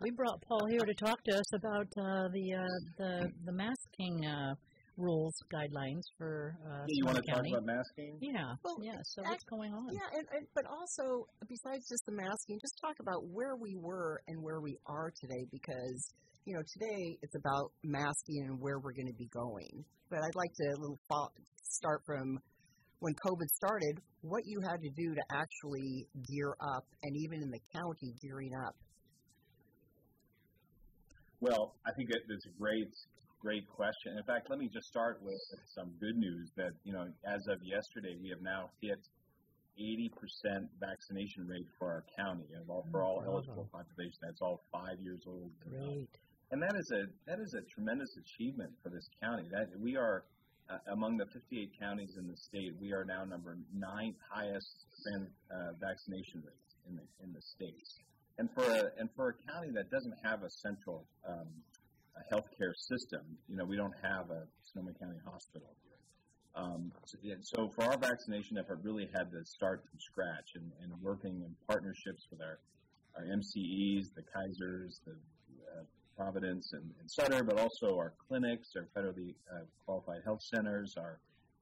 We 0.00 0.10
brought 0.10 0.42
Paul 0.42 0.66
here 0.68 0.80
to 0.80 0.94
talk 0.94 1.22
to 1.24 1.36
us 1.36 1.54
about 1.54 1.86
uh, 1.96 2.28
the 2.32 2.54
uh, 2.54 2.66
the 2.98 3.30
the 3.46 3.52
masking 3.52 4.26
uh, 4.26 4.54
rules 4.96 5.34
guidelines 5.52 6.02
for 6.18 6.56
uh, 6.66 6.84
you 6.88 7.04
want 7.04 7.16
to 7.16 7.22
talk 7.22 7.44
about 7.46 7.64
masking? 7.64 8.18
Yeah, 8.20 8.54
Well, 8.64 8.76
yeah. 8.82 8.98
So 9.04 9.22
what's 9.22 9.44
going 9.44 9.72
on? 9.72 9.88
Yeah, 9.92 10.18
and, 10.18 10.26
and 10.36 10.46
but 10.54 10.64
also 10.66 11.26
besides 11.48 11.88
just 11.88 12.04
the 12.06 12.12
masking, 12.12 12.58
just 12.60 12.78
talk 12.80 12.96
about 13.00 13.24
where 13.30 13.56
we 13.56 13.76
were 13.76 14.20
and 14.28 14.42
where 14.42 14.60
we 14.60 14.76
are 14.86 15.12
today 15.20 15.46
because 15.50 16.12
you 16.44 16.54
know 16.54 16.62
today 16.72 17.18
it's 17.22 17.36
about 17.36 17.72
masking 17.82 18.44
and 18.48 18.60
where 18.60 18.78
we're 18.78 18.94
going 18.94 19.08
to 19.08 19.18
be 19.18 19.28
going. 19.32 19.84
But 20.10 20.18
I'd 20.18 20.36
like 20.36 20.52
to 20.60 20.66
a 20.68 20.78
little 20.78 21.00
fo- 21.08 21.32
start 21.62 22.02
from 22.04 22.38
when 23.02 23.14
COVID 23.18 23.50
started, 23.50 23.98
what 24.22 24.46
you 24.46 24.62
had 24.62 24.78
to 24.78 24.90
do 24.94 25.12
to 25.12 25.24
actually 25.34 26.06
gear 26.30 26.54
up, 26.62 26.86
and 27.02 27.16
even 27.18 27.42
in 27.42 27.50
the 27.50 27.58
county 27.74 28.14
gearing 28.22 28.54
up. 28.54 28.76
Well, 31.40 31.74
I 31.82 31.90
think 31.98 32.14
that's 32.14 32.46
a 32.46 32.54
great, 32.54 32.94
great 33.42 33.66
question. 33.66 34.14
In 34.14 34.22
fact, 34.22 34.46
let 34.50 34.60
me 34.62 34.70
just 34.72 34.86
start 34.86 35.18
with 35.20 35.42
some 35.74 35.90
good 35.98 36.14
news 36.14 36.52
that, 36.56 36.70
you 36.84 36.94
know, 36.94 37.10
as 37.26 37.42
of 37.50 37.58
yesterday, 37.66 38.14
we 38.22 38.30
have 38.30 38.38
now 38.38 38.70
hit 38.78 39.02
80% 39.74 40.70
vaccination 40.78 41.42
rate 41.50 41.66
for 41.82 41.90
our 41.90 42.04
county 42.14 42.46
and 42.54 42.62
all, 42.70 42.86
for 42.92 43.02
all 43.02 43.18
eligible 43.26 43.66
population. 43.74 44.22
That's 44.22 44.38
all 44.40 44.62
five 44.70 45.02
years 45.02 45.26
old. 45.26 45.50
Great. 45.66 46.06
And 46.52 46.62
that 46.62 46.76
is 46.78 46.86
a 46.92 47.02
that 47.26 47.40
is 47.40 47.56
a 47.56 47.64
tremendous 47.74 48.14
achievement 48.14 48.70
for 48.84 48.90
this 48.90 49.08
county. 49.24 49.48
That 49.50 49.72
we 49.80 49.96
are 49.96 50.22
uh, 50.70 50.78
among 50.92 51.16
the 51.16 51.26
58 51.26 51.70
counties 51.78 52.16
in 52.18 52.26
the 52.28 52.36
state. 52.36 52.72
We 52.80 52.92
are 52.92 53.04
now 53.04 53.24
number 53.24 53.56
ninth 53.74 54.16
highest 54.30 54.86
uh, 55.14 55.72
vaccination 55.80 56.42
rate 56.44 56.70
in 56.88 56.96
the 56.96 57.02
in 57.22 57.32
the 57.32 57.42
state. 57.42 57.76
And 58.38 58.48
for 58.54 58.64
a 58.64 58.90
and 58.98 59.08
for 59.14 59.28
a 59.30 59.52
county 59.52 59.70
that 59.74 59.90
doesn't 59.90 60.14
have 60.24 60.42
a 60.42 60.50
central 60.50 61.04
um, 61.28 61.48
a 62.16 62.34
healthcare 62.34 62.74
system, 62.76 63.22
you 63.48 63.56
know, 63.56 63.64
we 63.64 63.76
don't 63.76 63.94
have 64.02 64.30
a 64.30 64.44
Sonoma 64.62 64.92
County 65.00 65.18
Hospital. 65.24 65.68
Um, 66.54 66.92
so, 67.06 67.16
so, 67.40 67.70
for 67.74 67.84
our 67.84 67.96
vaccination 67.96 68.58
effort, 68.58 68.80
really 68.82 69.08
had 69.14 69.30
to 69.32 69.44
start 69.44 69.82
from 69.88 69.98
scratch 69.98 70.52
and, 70.54 70.70
and 70.82 70.92
working 71.00 71.40
in 71.40 71.56
partnerships 71.66 72.26
with 72.30 72.42
our, 72.42 72.58
our 73.16 73.24
MCEs, 73.24 74.12
the 74.14 74.20
Kaisers, 74.20 75.00
the 75.06 75.16
Providence 76.16 76.72
and, 76.72 76.84
and, 77.00 77.10
Sutter, 77.10 77.42
but 77.44 77.58
also 77.58 77.96
our 77.96 78.12
clinics, 78.28 78.68
our 78.76 78.86
federally 78.96 79.34
uh, 79.52 79.60
qualified 79.84 80.20
health 80.24 80.42
centers, 80.42 80.94
our 80.96 81.18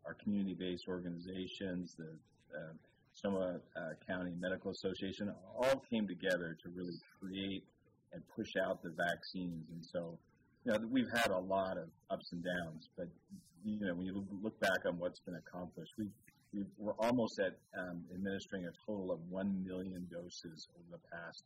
our 0.07 0.15
community-based 0.15 0.85
organizations, 0.89 1.95
the 1.99 2.09
uh, 2.57 2.73
Sonoma 3.13 3.61
uh, 3.77 3.81
County 4.09 4.33
Medical 4.41 4.71
Association, 4.71 5.31
all 5.55 5.85
came 5.91 6.09
together 6.09 6.57
to 6.63 6.69
really 6.71 6.97
create 7.21 7.65
and 8.13 8.23
push 8.35 8.49
out 8.67 8.83
the 8.83 8.91
vaccines. 8.97 9.67
And 9.71 9.85
so, 9.85 10.19
you 10.65 10.73
know, 10.73 10.79
we've 10.91 11.11
had 11.15 11.31
a 11.31 11.39
lot 11.39 11.77
of 11.77 11.89
ups 12.11 12.33
and 12.33 12.43
downs, 12.43 12.89
but 12.97 13.09
you 13.63 13.79
know, 13.87 13.95
when 13.95 14.07
you 14.07 14.25
look 14.43 14.59
back 14.61 14.87
on 14.87 14.99
what's 14.99 15.21
been 15.21 15.37
accomplished, 15.37 15.93
we 15.99 16.09
we 16.53 16.65
are 16.85 16.95
almost 16.99 17.39
at 17.39 17.55
um, 17.79 18.03
administering 18.13 18.67
a 18.67 18.73
total 18.85 19.13
of 19.13 19.21
one 19.29 19.65
million 19.65 20.09
doses 20.11 20.67
over 20.75 20.99
the 20.99 21.17
past 21.17 21.45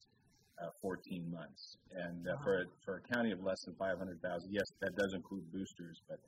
uh, 0.63 0.71
14 0.83 1.31
months. 1.31 1.77
And 1.95 2.27
uh, 2.29 2.35
wow. 2.37 2.43
for 2.43 2.55
a, 2.61 2.65
for 2.85 3.03
a 3.03 3.15
county 3.15 3.33
of 3.33 3.43
less 3.43 3.63
than 3.65 3.75
500,000, 3.75 4.21
yes, 4.53 4.65
that 4.81 4.95
does 4.97 5.15
include 5.15 5.51
boosters, 5.53 6.03
but 6.09 6.19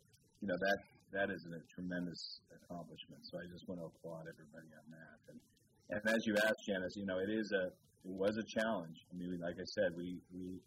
you 0.40 0.49
know 0.49 0.56
that 0.61 0.78
that 1.12 1.30
is 1.30 1.47
a 1.47 1.61
tremendous 1.73 2.40
accomplishment. 2.52 3.25
So 3.25 3.38
I 3.38 3.49
just 3.50 3.66
want 3.68 3.80
to 3.80 3.87
applaud 3.87 4.28
everybody 4.28 4.68
on 4.76 4.87
that. 4.90 5.18
And 5.33 5.40
and 5.88 6.00
as 6.14 6.26
you 6.26 6.37
asked, 6.37 6.66
Janice, 6.66 6.97
you 6.97 7.06
know, 7.06 7.18
it 7.18 7.30
is 7.30 7.52
a 7.52 7.66
it 8.04 8.12
was 8.12 8.37
a 8.37 8.42
challenge. 8.42 9.06
I 9.12 9.16
mean, 9.16 9.38
like 9.40 9.56
I 9.56 9.64
said, 9.64 9.97
we 9.97 10.18
we 10.35 10.61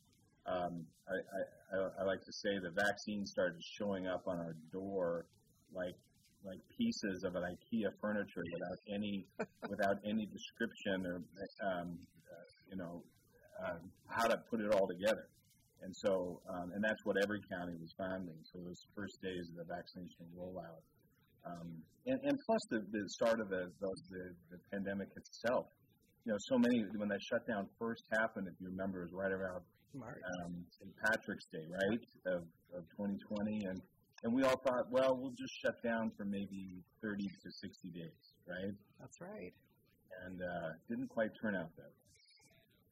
um, 0.47 0.85
I, 1.07 1.77
I, 1.77 2.01
I 2.01 2.03
like 2.03 2.23
to 2.25 2.33
say 2.33 2.57
the 2.57 2.71
vaccine 2.71 3.25
started 3.25 3.61
showing 3.77 4.07
up 4.07 4.23
on 4.27 4.39
our 4.39 4.55
door 4.71 5.25
like 5.73 5.95
like 6.45 6.59
pieces 6.77 7.25
of 7.25 7.35
an 7.35 7.43
IKEA 7.43 7.91
furniture 7.99 8.43
without 8.53 8.79
any 8.87 9.27
without 9.69 9.97
any 10.05 10.25
description 10.25 11.05
or 11.05 11.15
um, 11.67 11.99
uh, 12.31 12.47
you 12.71 12.77
know 12.77 13.03
uh, 13.59 13.79
how 14.07 14.27
to 14.27 14.37
put 14.49 14.61
it 14.61 14.71
all 14.73 14.87
together. 14.87 15.27
And 15.81 15.95
so, 15.95 16.41
um, 16.49 16.71
and 16.75 16.83
that's 16.83 16.99
what 17.05 17.15
every 17.23 17.39
county 17.47 17.75
was 17.79 17.93
finding. 17.95 18.35
So 18.51 18.59
those 18.59 18.83
first 18.95 19.15
days 19.23 19.47
of 19.51 19.63
the 19.63 19.67
vaccination 19.67 20.27
rollout, 20.35 20.83
um, 21.47 21.71
and, 22.05 22.19
and 22.19 22.35
plus 22.45 22.63
the, 22.69 22.83
the 22.91 23.03
start 23.15 23.39
of 23.39 23.47
the, 23.47 23.71
the, 23.79 24.23
the 24.51 24.59
pandemic 24.71 25.07
itself. 25.15 25.71
You 26.27 26.35
know, 26.35 26.39
so 26.51 26.59
many 26.59 26.83
when 26.99 27.07
that 27.07 27.23
shutdown 27.31 27.67
first 27.79 28.03
happened, 28.11 28.51
if 28.51 28.59
you 28.59 28.67
remember, 28.67 29.07
it 29.07 29.11
was 29.11 29.15
right 29.15 29.31
around 29.31 29.63
um, 29.95 30.51
St. 30.77 30.91
Patrick's 30.99 31.47
Day, 31.47 31.63
right, 31.63 32.03
of, 32.35 32.43
of 32.75 32.83
2020, 32.99 33.65
and 33.71 33.79
and 34.23 34.33
we 34.33 34.43
all 34.43 34.59
thought, 34.67 34.91
well, 34.91 35.15
we'll 35.15 35.31
just 35.39 35.53
shut 35.63 35.81
down 35.81 36.11
for 36.17 36.25
maybe 36.25 36.83
30 37.01 37.23
to 37.23 37.49
60 37.51 37.87
days, 37.95 38.23
right? 38.43 38.75
That's 38.99 39.15
right. 39.21 39.53
And 40.27 40.41
uh, 40.41 40.69
didn't 40.89 41.07
quite 41.07 41.31
turn 41.41 41.55
out 41.55 41.71
that 41.77 41.87
way. 41.87 41.98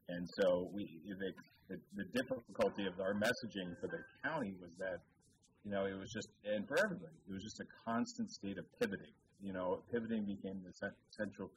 And 0.10 0.28
so 0.40 0.70
we 0.74 0.88
the, 1.06 1.32
the, 1.70 1.78
the 1.96 2.06
difficulty 2.16 2.88
of 2.88 3.00
our 3.00 3.14
messaging 3.14 3.76
for 3.80 3.88
the 3.88 4.00
county 4.24 4.54
was 4.62 4.72
that 4.80 5.04
you 5.66 5.72
know 5.72 5.86
it 5.86 5.98
was 5.98 6.12
just 6.12 6.30
and 6.46 6.68
for 6.68 6.80
everybody 6.80 7.16
it 7.28 7.34
was 7.34 7.44
just 7.44 7.60
a 7.60 7.68
constant 7.86 8.32
state 8.32 8.58
of 8.58 8.66
pivoting. 8.80 9.14
You 9.42 9.54
know, 9.54 9.84
pivoting 9.92 10.26
became 10.26 10.64
the 10.66 10.74
central 11.12 11.52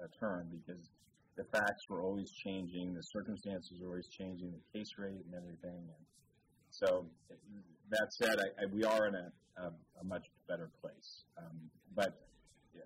uh, 0.00 0.06
term 0.18 0.48
because 0.48 0.88
the 1.36 1.44
facts 1.52 1.82
were 1.88 2.02
always 2.02 2.30
changing, 2.44 2.94
the 2.94 3.02
circumstances 3.02 3.78
were 3.80 3.90
always 3.90 4.08
changing, 4.08 4.50
the 4.50 4.78
case 4.78 4.90
rate 4.98 5.22
and 5.24 5.34
everything. 5.34 5.78
And 5.78 6.04
so 6.70 7.06
that 7.90 8.08
said, 8.18 8.36
I, 8.38 8.62
I, 8.62 8.66
we 8.72 8.84
are 8.84 9.06
in 9.06 9.14
a, 9.14 9.30
a, 9.62 9.66
a 10.00 10.04
much 10.04 10.26
better 10.48 10.68
place. 10.82 11.24
Um, 11.38 11.70
but 11.94 12.12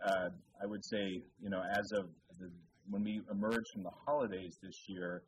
uh, 0.04 0.28
I 0.62 0.66
would 0.66 0.84
say, 0.84 1.22
you 1.40 1.48
know, 1.48 1.62
as 1.62 1.92
of 1.92 2.06
the, 2.38 2.50
when 2.90 3.04
we 3.04 3.20
emerged 3.30 3.68
from 3.72 3.82
the 3.82 3.94
holidays 4.06 4.58
this 4.62 4.76
year, 4.88 5.22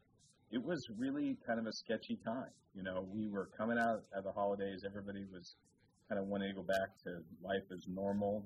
it 0.51 0.63
was 0.63 0.87
really 0.99 1.37
kind 1.47 1.59
of 1.59 1.67
a 1.67 1.73
sketchy 1.73 2.19
time. 2.25 2.53
You 2.75 2.83
know, 2.83 3.07
we 3.13 3.29
were 3.29 3.49
coming 3.57 3.79
out 3.79 4.03
of 4.17 4.25
the 4.25 4.33
holidays, 4.33 4.83
everybody 4.87 5.25
was 5.33 5.55
kind 6.09 6.21
of 6.21 6.27
wanting 6.27 6.49
to 6.51 6.55
go 6.55 6.63
back 6.63 6.91
to 7.05 7.11
life 7.43 7.65
as 7.73 7.85
normal. 7.89 8.45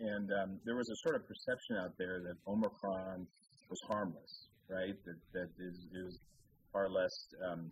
And 0.00 0.30
um, 0.42 0.58
there 0.64 0.76
was 0.76 0.88
a 0.88 0.96
sort 1.04 1.16
of 1.16 1.28
perception 1.28 1.76
out 1.76 1.92
there 1.98 2.20
that 2.24 2.36
Omicron 2.50 3.26
was 3.68 3.80
harmless, 3.86 4.48
right? 4.68 4.96
That 5.04 5.20
that 5.34 5.50
is, 5.60 5.76
is 5.92 6.18
far 6.72 6.88
less 6.88 7.12
um, 7.52 7.70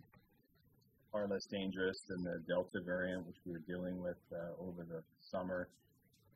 far 1.11 1.27
less 1.27 1.45
dangerous 1.49 1.97
than 2.07 2.23
the 2.23 2.37
Delta 2.47 2.85
variant, 2.85 3.25
which 3.25 3.37
we 3.45 3.53
were 3.53 3.65
dealing 3.67 3.99
with 3.99 4.21
uh, 4.31 4.61
over 4.61 4.85
the 4.87 5.01
summer. 5.31 5.69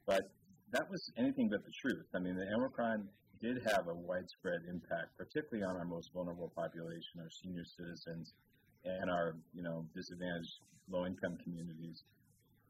But 0.07 0.21
that 0.71 0.89
was 0.89 1.11
anything 1.17 1.47
but 1.49 1.63
the 1.63 1.71
truth. 1.79 2.05
I 2.15 2.19
mean, 2.19 2.35
the 2.35 2.49
Omicron 2.57 3.07
did 3.43 3.59
have 3.75 3.87
a 3.89 3.93
widespread 3.93 4.63
impact, 4.69 5.11
particularly 5.17 5.67
on 5.67 5.75
our 5.75 5.83
most 5.83 6.11
vulnerable 6.13 6.51
population, 6.55 7.19
our 7.19 7.29
senior 7.43 7.65
citizens, 7.77 8.31
and 8.85 9.11
our 9.11 9.35
you 9.53 9.61
know 9.61 9.85
disadvantaged 9.93 10.63
low-income 10.89 11.37
communities. 11.43 12.03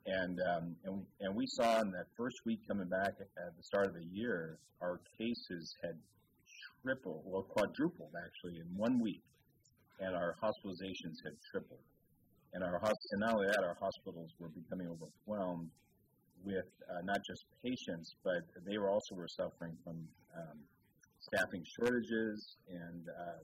And, 0.06 0.38
um, 0.52 0.76
and 0.84 1.06
and 1.22 1.36
we 1.36 1.46
saw 1.48 1.80
in 1.80 1.92
that 1.92 2.08
first 2.18 2.38
week 2.46 2.60
coming 2.68 2.90
back 2.90 3.14
at 3.22 3.56
the 3.56 3.64
start 3.64 3.88
of 3.88 3.94
the 3.94 4.06
year, 4.12 4.58
our 4.82 5.00
cases 5.18 5.76
had 5.82 5.96
tripled, 6.84 7.22
well 7.26 7.44
quadrupled 7.44 8.12
actually 8.18 8.60
in 8.60 8.68
one 8.76 9.00
week, 9.00 9.24
and 10.00 10.16
our 10.16 10.36
hospitalizations 10.44 11.22
had 11.24 11.38
tripled. 11.52 11.86
And 12.54 12.64
our 12.64 12.76
and 12.76 13.20
not 13.22 13.34
only 13.34 13.48
that, 13.48 13.64
our 13.64 13.78
hospitals 13.80 14.32
were 14.40 14.50
becoming 14.50 14.88
overwhelmed 14.90 15.70
with 16.44 16.68
uh, 16.90 17.02
not 17.04 17.18
just 17.26 17.46
patients, 17.64 18.14
but 18.24 18.44
they 18.68 18.78
were 18.78 18.90
also 18.90 19.16
were 19.16 19.28
suffering 19.28 19.72
from 19.84 19.96
um, 20.38 20.58
staffing 21.20 21.64
shortages 21.80 22.58
and 22.70 23.04
uh, 23.10 23.42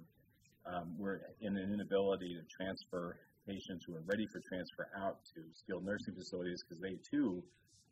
um, 0.75 0.93
were 0.97 1.21
in 1.41 1.55
an 1.57 1.73
inability 1.73 2.35
to 2.35 2.43
transfer 2.51 3.17
patients 3.47 3.81
who 3.87 3.95
are 3.95 4.05
ready 4.05 4.27
for 4.29 4.41
transfer 4.45 4.85
out 5.01 5.17
to 5.33 5.41
skilled 5.57 5.85
nursing 5.85 6.13
facilities 6.13 6.61
because 6.67 6.81
they 6.83 6.93
too 7.09 7.41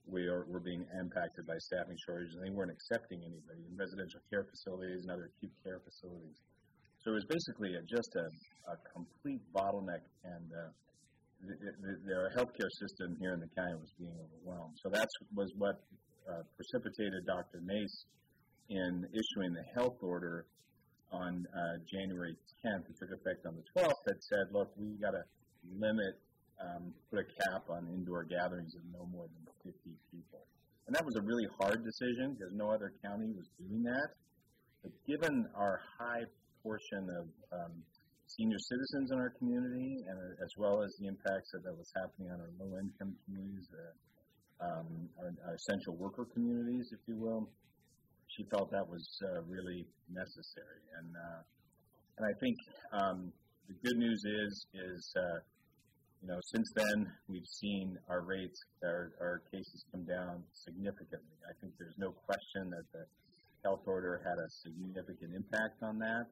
were, 0.05 0.45
were 0.47 0.61
being 0.61 0.85
impacted 0.99 1.47
by 1.47 1.57
staffing 1.57 1.97
shortages 2.05 2.35
and 2.37 2.45
they 2.45 2.53
weren't 2.53 2.71
accepting 2.71 3.19
anybody 3.25 3.65
in 3.65 3.73
residential 3.75 4.21
care 4.29 4.45
facilities 4.45 5.03
and 5.03 5.11
other 5.11 5.31
acute 5.33 5.53
care 5.63 5.81
facilities. 5.81 6.37
So 7.01 7.11
it 7.15 7.23
was 7.23 7.27
basically 7.29 7.75
a, 7.75 7.83
just 7.87 8.11
a, 8.15 8.27
a 8.71 8.75
complete 8.91 9.41
bottleneck 9.55 10.03
and 10.23 10.47
uh, 10.51 10.71
the, 11.41 11.53
the, 11.53 11.91
the, 12.05 12.17
healthcare 12.33 12.71
system 12.81 13.13
here 13.21 13.33
in 13.33 13.39
the 13.39 13.51
county 13.53 13.77
was 13.77 13.93
being 14.01 14.17
overwhelmed. 14.17 14.73
So 14.81 14.89
that 14.89 15.05
was 15.37 15.53
what 15.57 15.77
uh, 16.25 16.41
precipitated 16.57 17.25
Dr. 17.29 17.61
Mase 17.61 18.05
in 18.69 19.07
issuing 19.13 19.53
the 19.53 19.63
health 19.75 19.97
order 20.01 20.45
on 21.11 21.45
uh, 21.55 21.77
January 21.87 22.35
10th. 22.65 22.89
It 22.89 22.95
took 22.99 23.11
effect 23.11 23.45
on 23.45 23.55
the 23.55 23.63
12th 23.79 24.01
that 24.05 24.23
said, 24.23 24.51
look, 24.51 24.71
we 24.75 24.97
got 24.99 25.11
to 25.11 25.23
limit, 25.79 26.19
um, 26.59 26.93
put 27.09 27.19
a 27.19 27.27
cap 27.47 27.69
on 27.69 27.87
indoor 27.87 28.23
gatherings 28.23 28.75
of 28.75 28.81
no 28.91 29.07
more 29.11 29.27
than 29.31 29.43
50 29.63 29.75
people. 30.11 30.43
And 30.87 30.95
that 30.95 31.05
was 31.05 31.15
a 31.15 31.21
really 31.21 31.47
hard 31.59 31.83
decision 31.83 32.35
because 32.35 32.53
no 32.55 32.71
other 32.71 32.93
county 33.03 33.27
was 33.35 33.47
doing 33.59 33.83
that. 33.83 34.15
But 34.83 34.91
given 35.07 35.47
our 35.55 35.81
high 35.99 36.23
portion 36.63 37.07
of 37.19 37.25
um, 37.51 37.73
senior 38.27 38.59
citizens 38.59 39.11
in 39.11 39.17
our 39.19 39.31
community, 39.39 40.03
and 40.07 40.17
uh, 40.19 40.43
as 40.43 40.51
well 40.57 40.83
as 40.83 40.91
the 40.99 41.07
impacts 41.07 41.51
that, 41.51 41.63
that 41.63 41.75
was 41.75 41.91
happening 41.95 42.31
on 42.31 42.39
our 42.39 42.51
low-income 42.59 43.15
communities, 43.23 43.67
uh, 43.71 44.67
um, 44.67 45.09
our, 45.19 45.31
our, 45.47 45.55
essential 45.55 45.95
worker 45.95 46.25
communities, 46.33 46.89
if 46.91 46.99
you 47.07 47.15
will. 47.15 47.47
She 48.37 48.45
felt 48.53 48.69
that 48.71 48.87
was 48.87 49.03
uh, 49.25 49.41
really 49.49 49.83
necessary, 50.13 50.85
and 51.01 51.09
uh, 51.09 51.41
and 52.17 52.23
I 52.29 52.33
think 52.39 52.57
um, 52.93 53.33
the 53.67 53.73
good 53.81 53.97
news 53.97 54.21
is 54.23 54.53
is 54.73 55.13
uh, 55.17 55.39
you 56.21 56.27
know, 56.29 56.39
since 56.41 56.69
then 56.75 57.07
we've 57.29 57.45
seen 57.45 57.97
our 58.09 58.21
rates, 58.21 58.59
our, 58.83 59.11
our 59.21 59.41
cases 59.53 59.85
come 59.91 60.03
down 60.05 60.43
significantly. 60.65 61.37
I 61.45 61.53
think 61.61 61.73
there's 61.77 61.97
no 61.97 62.11
question 62.25 62.69
that 62.73 62.85
the 62.91 63.05
health 63.63 63.85
order 63.85 64.21
had 64.25 64.37
a 64.37 64.49
significant 64.65 65.35
impact 65.35 65.77
on 65.83 65.99
that. 65.99 66.25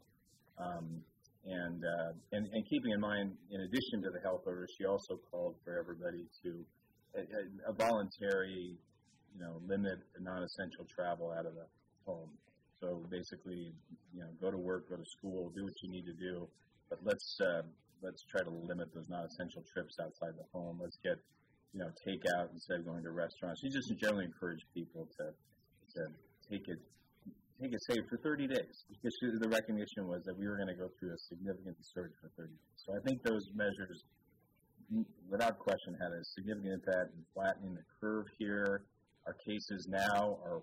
Um, 0.57 1.01
and, 1.45 1.77
uh, 1.85 2.11
and 2.33 2.49
and 2.49 2.61
keeping 2.69 2.91
in 2.91 2.99
mind, 2.99 3.37
in 3.51 3.61
addition 3.61 4.01
to 4.01 4.09
the 4.09 4.21
health 4.25 4.41
order, 4.47 4.65
she 4.77 4.85
also 4.85 5.21
called 5.29 5.53
for 5.63 5.77
everybody 5.77 6.25
to 6.41 6.65
a, 7.13 7.21
a, 7.21 7.41
a 7.69 7.73
voluntary, 7.77 8.73
you 8.73 9.39
know, 9.39 9.61
limit 9.67 10.01
non-essential 10.19 10.89
travel 10.89 11.29
out 11.37 11.45
of 11.45 11.53
the 11.53 11.67
home. 12.05 12.29
So 12.81 13.05
basically, 13.09 13.73
you 14.13 14.21
know, 14.21 14.29
go 14.41 14.51
to 14.51 14.57
work, 14.57 14.89
go 14.89 14.97
to 14.97 15.05
school, 15.17 15.51
do 15.55 15.63
what 15.63 15.73
you 15.81 15.89
need 15.89 16.05
to 16.05 16.13
do, 16.13 16.47
but 16.89 16.99
let's 17.03 17.37
uh, 17.41 17.61
let's 18.01 18.23
try 18.29 18.43
to 18.43 18.49
limit 18.49 18.93
those 18.93 19.09
non-essential 19.09 19.63
trips 19.73 19.95
outside 19.99 20.37
the 20.37 20.45
home. 20.53 20.79
Let's 20.81 20.97
get 21.03 21.17
you 21.73 21.79
know 21.79 21.89
takeout 22.05 22.51
instead 22.53 22.79
of 22.79 22.85
going 22.85 23.03
to 23.03 23.11
restaurants. 23.11 23.61
She 23.61 23.69
just 23.69 23.91
generally 23.99 24.25
encouraged 24.25 24.65
people 24.73 25.07
to 25.17 25.31
to 25.95 26.01
take 26.49 26.67
it 26.67 26.79
take 27.61 27.73
it 27.73 27.81
safe 27.87 28.03
for 28.09 28.17
30 28.17 28.47
days 28.47 28.83
because 28.89 29.15
the 29.39 29.47
recognition 29.47 30.07
was 30.07 30.23
that 30.25 30.37
we 30.37 30.47
were 30.47 30.57
going 30.57 30.67
to 30.67 30.75
go 30.75 30.89
through 30.99 31.13
a 31.13 31.17
significant 31.29 31.77
surge 31.81 32.11
for 32.19 32.29
30 32.35 32.49
days. 32.49 32.75
So 32.75 32.93
I 32.93 32.99
think 33.07 33.23
those 33.23 33.47
measures, 33.55 34.03
without 35.29 35.57
question, 35.59 35.95
had 35.99 36.11
a 36.11 36.23
significant 36.35 36.83
impact 36.83 37.15
in 37.15 37.23
flattening 37.33 37.75
the 37.75 37.85
curve 38.01 38.25
here. 38.37 38.83
Our 39.25 39.35
cases 39.47 39.87
now 39.87 40.37
are 40.43 40.61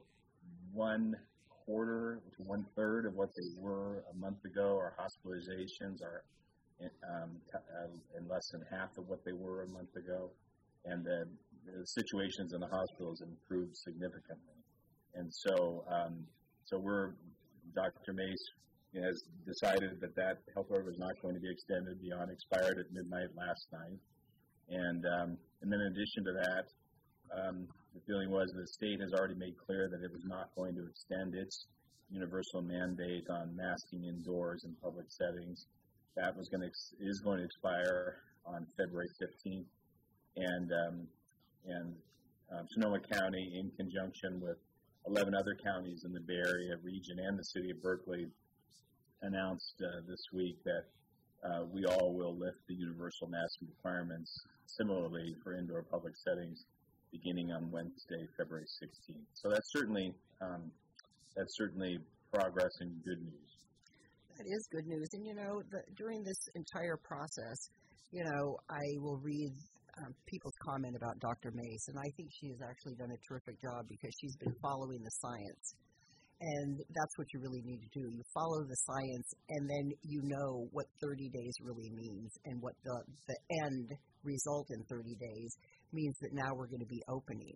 one 0.72 1.16
quarter 1.64 2.21
to 2.37 2.42
one 2.45 2.64
third 2.76 3.07
of 3.07 3.14
what 3.14 3.28
they 3.37 3.61
were 3.61 4.04
a 4.12 4.16
month 4.16 4.45
ago. 4.45 4.76
Our 4.76 4.95
hospitalizations 4.99 6.02
are 6.02 6.25
um, 6.83 7.31
uh, 7.54 8.19
in 8.19 8.28
less 8.28 8.49
than 8.50 8.62
half 8.71 8.90
of 8.99 9.09
what 9.09 9.25
they 9.25 9.33
were 9.33 9.62
a 9.62 9.69
month 9.69 9.95
ago, 9.97 10.31
and 10.85 11.04
the, 11.04 11.25
the 11.66 11.87
situations 11.87 12.52
in 12.52 12.61
the 12.61 12.66
hospitals 12.66 13.23
improved 13.23 13.76
significantly. 13.76 14.59
And 15.14 15.33
so, 15.33 15.85
um, 15.90 16.25
so 16.64 16.78
we're 16.78 17.12
Dr. 17.75 18.12
Mase 18.12 18.45
has 19.00 19.25
decided 19.47 20.00
that 20.00 20.14
that 20.16 20.38
health 20.54 20.66
order 20.69 20.85
was 20.85 20.99
not 20.99 21.14
going 21.23 21.35
to 21.35 21.40
be 21.40 21.50
extended 21.50 22.00
beyond 22.02 22.31
expired 22.31 22.78
at 22.78 22.92
midnight 22.92 23.28
last 23.37 23.66
night, 23.73 23.99
and 24.69 25.04
um, 25.07 25.38
and 25.62 25.73
then 25.73 25.81
in 25.81 25.92
addition 25.92 26.25
to 26.25 26.33
that, 26.33 26.64
um, 27.33 27.69
the 27.94 28.00
feeling 28.06 28.30
was 28.30 28.52
the 28.52 28.66
state 28.66 29.00
has 29.00 29.12
already 29.12 29.34
made 29.34 29.56
clear 29.58 29.88
that 29.88 30.02
it 30.02 30.11
was 30.12 30.25
not 30.25 30.49
going 30.56 30.75
to 30.75 30.87
extend 30.88 31.34
its 31.34 31.66
universal 32.11 32.62
mandate 32.62 33.25
on 33.30 33.56
masking 33.56 34.04
indoors 34.04 34.64
in 34.64 34.75
public 34.82 35.06
settings. 35.08 35.66
That 36.16 36.37
was 36.37 36.49
going 36.49 36.62
to 36.62 36.70
is 37.00 37.20
going 37.20 37.38
to 37.38 37.44
expire 37.44 38.16
on 38.44 38.66
February 38.76 39.08
15th, 39.20 39.68
and 40.37 40.70
um, 40.72 41.06
and 41.66 41.94
um, 42.52 42.66
Sonoma 42.70 43.00
County, 43.00 43.61
in 43.61 43.70
conjunction 43.76 44.40
with 44.40 44.58
11 45.06 45.34
other 45.34 45.56
counties 45.64 46.04
in 46.04 46.12
the 46.12 46.20
Bay 46.20 46.37
Area 46.37 46.76
region 46.82 47.16
and 47.18 47.38
the 47.38 47.44
city 47.44 47.70
of 47.70 47.82
Berkeley, 47.82 48.26
announced 49.22 49.75
uh, 49.80 50.00
this 50.06 50.20
week 50.32 50.56
that 50.64 50.84
uh, 51.49 51.64
we 51.72 51.84
all 51.84 52.14
will 52.14 52.38
lift 52.38 52.58
the 52.68 52.75
universal 52.75 53.28
masking 53.28 53.68
requirements. 53.68 54.30
Similarly, 54.66 55.34
for 55.42 55.54
indoor 55.54 55.82
public 55.82 56.14
settings, 56.16 56.64
beginning 57.12 57.52
on 57.52 57.71
Wednesday, 57.71 58.26
February 58.37 58.66
16th. 58.83 59.28
So 59.35 59.49
that's 59.50 59.71
certainly 59.71 60.12
um, 60.40 60.73
that's 61.37 61.54
certainly 61.57 61.99
progress 62.33 62.73
and 62.81 62.90
good 63.04 63.21
news. 63.21 63.50
That 64.37 64.49
is 64.49 64.66
good 64.73 64.87
news, 64.88 65.09
and 65.12 65.26
you 65.26 65.35
know, 65.35 65.62
the, 65.71 65.81
during 65.97 66.25
this 66.25 66.40
entire 66.57 66.97
process, 66.97 67.69
you 68.11 68.25
know, 68.25 68.57
I 68.71 68.85
will 68.99 69.21
read 69.21 69.52
um, 70.00 70.14
people's 70.26 70.57
comment 70.64 70.97
about 70.97 71.21
Dr. 71.21 71.52
Mase, 71.52 71.85
and 71.88 71.99
I 72.00 72.09
think 72.16 72.33
she 72.40 72.49
has 72.49 72.61
actually 72.64 72.97
done 72.97 73.12
a 73.12 73.21
terrific 73.28 73.61
job 73.61 73.85
because 73.88 74.12
she's 74.21 74.37
been 74.37 74.57
following 74.62 75.04
the 75.04 75.14
science. 75.21 75.66
And 76.42 76.81
that's 76.90 77.14
what 77.19 77.28
you 77.33 77.38
really 77.38 77.62
need 77.62 77.78
to 77.87 77.92
do. 77.95 78.02
You 78.11 78.25
follow 78.35 78.64
the 78.66 78.81
science, 78.88 79.28
and 79.50 79.62
then 79.69 79.92
you 80.02 80.21
know 80.25 80.66
what 80.73 80.87
30 81.00 81.29
days 81.29 81.55
really 81.62 81.90
means 81.94 82.33
and 82.46 82.61
what 82.61 82.75
the, 82.83 82.96
the 83.29 83.38
end 83.62 83.88
result 84.24 84.68
in 84.70 84.82
30 84.88 85.14
days 85.16 85.56
means 85.92 86.16
that 86.20 86.32
now 86.32 86.54
we're 86.54 86.68
going 86.68 86.80
to 86.80 86.87
be 86.87 87.02
opening. 87.08 87.54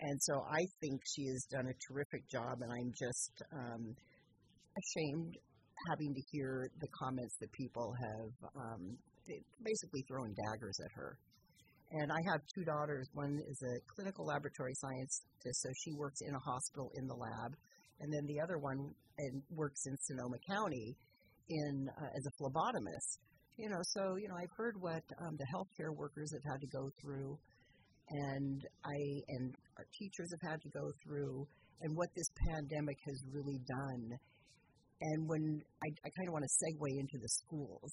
And 0.00 0.22
so 0.22 0.44
I 0.50 0.62
think 0.80 1.00
she 1.14 1.26
has 1.26 1.44
done 1.50 1.66
a 1.66 1.76
terrific 1.90 2.28
job, 2.30 2.58
and 2.62 2.70
I'm 2.70 2.92
just 2.94 3.42
um, 3.52 3.94
ashamed 4.78 5.34
having 5.90 6.14
to 6.14 6.22
hear 6.30 6.70
the 6.80 6.88
comments 6.98 7.36
that 7.40 7.50
people 7.52 7.94
have 7.98 8.50
um, 8.56 8.96
basically 9.62 10.04
throwing 10.08 10.34
daggers 10.34 10.78
at 10.84 10.92
her. 10.94 11.18
And 11.90 12.12
I 12.12 12.20
have 12.30 12.40
two 12.54 12.64
daughters. 12.64 13.08
One 13.14 13.40
is 13.48 13.62
a 13.62 13.74
clinical 13.94 14.26
laboratory 14.26 14.74
scientist, 14.74 15.24
so 15.42 15.68
she 15.84 15.92
works 15.94 16.20
in 16.20 16.34
a 16.34 16.38
hospital 16.38 16.90
in 16.94 17.06
the 17.06 17.14
lab, 17.14 17.56
and 18.00 18.12
then 18.12 18.26
the 18.26 18.40
other 18.40 18.58
one 18.58 18.92
and 19.18 19.42
works 19.50 19.82
in 19.86 19.96
Sonoma 20.02 20.36
County 20.46 20.96
in 21.48 21.88
uh, 21.96 22.06
as 22.14 22.24
a 22.26 22.32
phlebotomist. 22.38 23.18
You 23.58 23.68
know, 23.68 23.82
so 23.82 24.16
you 24.16 24.28
know, 24.28 24.36
I've 24.40 24.54
heard 24.56 24.76
what 24.78 25.02
um, 25.20 25.36
the 25.36 25.46
healthcare 25.52 25.94
workers 25.94 26.32
have 26.32 26.52
had 26.52 26.60
to 26.60 26.68
go 26.68 26.88
through 27.02 27.36
and 28.10 28.62
I 28.84 28.98
and 29.28 29.54
our 29.76 29.86
teachers 29.98 30.30
have 30.32 30.50
had 30.50 30.60
to 30.62 30.70
go 30.70 30.90
through, 31.04 31.46
and 31.82 31.96
what 31.96 32.08
this 32.16 32.28
pandemic 32.48 32.96
has 33.06 33.22
really 33.32 33.60
done. 33.66 34.18
And 35.00 35.28
when 35.28 35.62
I, 35.84 35.88
I 36.04 36.08
kind 36.18 36.28
of 36.28 36.32
want 36.32 36.44
to 36.44 36.54
segue 36.58 36.90
into 36.98 37.18
the 37.22 37.28
schools 37.28 37.92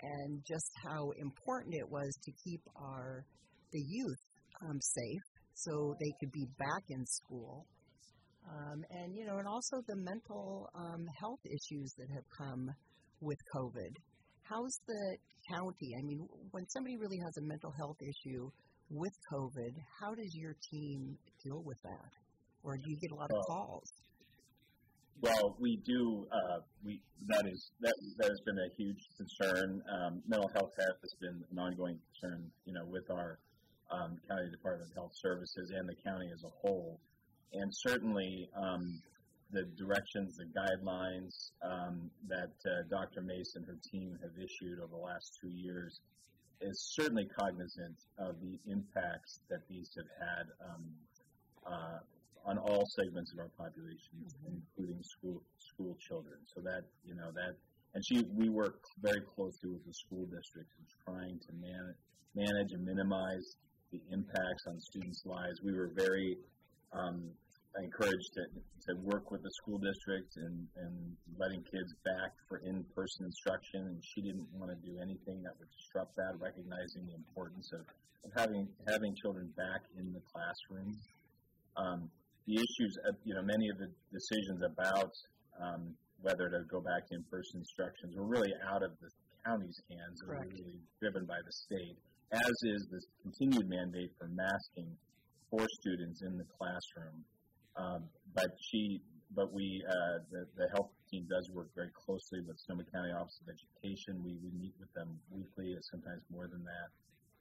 and 0.00 0.40
just 0.48 0.70
how 0.86 1.10
important 1.18 1.74
it 1.74 1.88
was 1.90 2.08
to 2.24 2.32
keep 2.44 2.60
our 2.76 3.24
the 3.72 3.80
youth 3.80 4.22
um, 4.64 4.80
safe 4.80 5.26
so 5.54 5.94
they 6.00 6.12
could 6.20 6.32
be 6.32 6.46
back 6.58 6.84
in 6.88 7.04
school. 7.04 7.66
Um, 8.48 8.84
and 8.90 9.14
you 9.14 9.26
know, 9.26 9.38
and 9.38 9.48
also 9.48 9.82
the 9.88 9.96
mental 9.96 10.70
um, 10.74 11.04
health 11.20 11.40
issues 11.44 11.92
that 11.98 12.08
have 12.14 12.24
come 12.38 12.70
with 13.20 13.38
COVID. 13.54 13.92
How's 14.48 14.78
the 14.86 15.16
county? 15.50 15.94
I 15.98 16.02
mean, 16.02 16.28
when 16.52 16.68
somebody 16.68 16.96
really 16.96 17.18
has 17.18 17.36
a 17.36 17.42
mental 17.42 17.72
health 17.76 17.98
issue, 18.00 18.50
with 18.90 19.12
COVID, 19.32 19.74
how 20.00 20.14
does 20.14 20.34
your 20.34 20.54
team 20.70 21.18
deal 21.42 21.62
with 21.64 21.78
that? 21.82 22.10
Or 22.62 22.76
do 22.76 22.84
you 22.86 22.96
get 23.00 23.10
a 23.10 23.14
lot 23.14 23.30
of 23.30 23.44
calls? 23.46 23.92
Well, 25.20 25.56
we 25.58 25.80
do. 25.84 26.26
Uh, 26.30 26.60
we 26.84 27.00
that 27.28 27.46
is 27.46 27.70
that 27.80 27.94
that 28.18 28.28
has 28.28 28.40
been 28.44 28.58
a 28.58 28.68
huge 28.76 29.00
concern. 29.16 29.82
Um, 29.88 30.22
mental 30.28 30.50
health 30.54 30.72
has 30.76 31.14
been 31.20 31.42
an 31.50 31.58
ongoing 31.58 31.98
concern, 32.12 32.50
you 32.66 32.74
know, 32.74 32.84
with 32.86 33.10
our 33.10 33.38
um, 33.90 34.18
county 34.28 34.50
Department 34.50 34.90
of 34.90 34.94
Health 34.94 35.12
Services 35.14 35.72
and 35.74 35.88
the 35.88 35.96
county 36.04 36.28
as 36.34 36.42
a 36.44 36.52
whole. 36.60 37.00
And 37.54 37.72
certainly, 37.72 38.50
um, 38.60 39.00
the 39.52 39.64
directions, 39.78 40.36
the 40.36 40.44
guidelines 40.44 41.50
um, 41.62 42.10
that 42.28 42.54
uh, 42.66 42.82
Dr. 42.90 43.22
Mason 43.22 43.62
and 43.62 43.66
her 43.66 43.78
team 43.90 44.18
have 44.22 44.32
issued 44.36 44.78
over 44.80 44.90
the 44.90 45.02
last 45.02 45.38
two 45.40 45.50
years 45.50 46.00
is 46.60 46.94
certainly 46.96 47.28
cognizant 47.38 47.96
of 48.18 48.36
the 48.40 48.58
impacts 48.70 49.40
that 49.50 49.60
these 49.68 49.90
have 49.96 50.08
had 50.18 50.46
um, 50.64 50.84
uh, 51.66 51.98
on 52.48 52.58
all 52.58 52.84
segments 52.96 53.32
of 53.32 53.38
our 53.38 53.50
population, 53.58 54.14
mm-hmm. 54.16 54.56
including 54.56 55.02
school 55.02 55.42
school 55.58 55.96
children. 56.00 56.38
So 56.54 56.60
that 56.62 56.82
you 57.04 57.14
know 57.14 57.30
that, 57.34 57.54
and 57.94 58.04
she 58.04 58.24
we 58.34 58.48
work 58.48 58.80
very 59.02 59.20
closely 59.34 59.70
with 59.70 59.84
the 59.84 59.92
school 59.92 60.26
district 60.26 60.70
in 60.78 60.84
trying 61.04 61.38
to 61.38 61.52
manage 61.60 62.00
manage 62.34 62.72
and 62.72 62.84
minimize 62.84 63.56
the 63.92 64.00
impacts 64.12 64.66
on 64.66 64.80
students' 64.80 65.22
lives. 65.24 65.60
We 65.62 65.72
were 65.72 65.90
very 65.94 66.36
um, 66.92 67.30
encouraged 67.82 68.32
to, 68.34 68.44
to 68.88 69.00
work 69.02 69.30
with 69.30 69.42
the 69.42 69.50
school 69.62 69.78
district 69.78 70.36
and, 70.36 70.66
and 70.76 70.94
letting 71.36 71.60
kids 71.64 71.92
back 72.04 72.32
for 72.48 72.58
in-person 72.64 73.26
instruction, 73.26 73.92
and 73.92 73.98
she 74.00 74.22
didn't 74.22 74.46
want 74.56 74.70
to 74.72 74.78
do 74.80 74.96
anything 74.96 75.42
that 75.44 75.52
would 75.58 75.68
disrupt 75.76 76.16
that, 76.16 76.32
recognizing 76.40 77.04
the 77.04 77.14
importance 77.14 77.68
of, 77.72 77.84
of 78.24 78.30
having 78.36 78.68
having 78.88 79.12
children 79.20 79.52
back 79.56 79.84
in 79.98 80.12
the 80.12 80.22
classroom. 80.32 80.96
Um, 81.76 82.08
the 82.46 82.56
issues, 82.56 82.92
of, 83.04 83.16
you 83.24 83.34
know, 83.34 83.42
many 83.42 83.68
of 83.68 83.76
the 83.76 83.90
decisions 84.14 84.62
about 84.62 85.12
um, 85.60 85.92
whether 86.22 86.48
to 86.48 86.64
go 86.70 86.80
back 86.80 87.04
to 87.08 87.14
in-person 87.18 87.60
instructions 87.60 88.16
were 88.16 88.24
really 88.24 88.52
out 88.72 88.82
of 88.82 88.92
the 89.02 89.10
county's 89.44 89.80
hands, 89.90 90.16
and 90.22 90.28
were 90.30 90.46
really 90.46 90.80
driven 91.02 91.26
by 91.26 91.38
the 91.44 91.52
state, 91.52 91.98
as 92.32 92.56
is 92.72 92.88
this 92.90 93.04
continued 93.22 93.68
mandate 93.68 94.10
for 94.18 94.28
masking 94.32 94.88
for 95.50 95.66
students 95.82 96.22
in 96.22 96.38
the 96.38 96.46
classroom. 96.58 97.22
Um, 97.76 98.08
but 98.34 98.56
she, 98.60 99.00
but 99.34 99.52
we, 99.52 99.82
uh, 99.84 100.18
the, 100.30 100.46
the 100.56 100.68
health 100.74 100.90
team 101.10 101.26
does 101.28 101.50
work 101.52 101.68
very 101.74 101.90
closely 101.92 102.40
with 102.46 102.58
Sonoma 102.58 102.84
County 102.92 103.12
Office 103.12 103.38
of 103.44 103.52
Education. 103.52 104.22
We, 104.24 104.36
we 104.42 104.50
meet 104.56 104.74
with 104.80 104.92
them 104.94 105.18
weekly, 105.30 105.76
sometimes 105.92 106.22
more 106.32 106.48
than 106.48 106.64
that, 106.64 106.88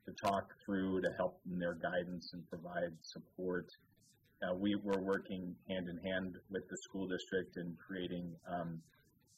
to 0.05 0.11
talk 0.19 0.51
through, 0.65 1.01
to 1.01 1.09
help 1.17 1.39
in 1.49 1.57
their 1.57 1.75
guidance 1.75 2.31
and 2.33 2.43
provide 2.49 2.93
support. 3.01 3.67
Uh, 4.43 4.53
we 4.55 4.75
were 4.83 5.01
working 5.01 5.55
hand 5.69 5.87
in 5.87 5.97
hand 6.03 6.35
with 6.51 6.67
the 6.69 6.77
school 6.83 7.07
district 7.07 7.55
in 7.57 7.75
creating 7.79 8.35
um, 8.51 8.81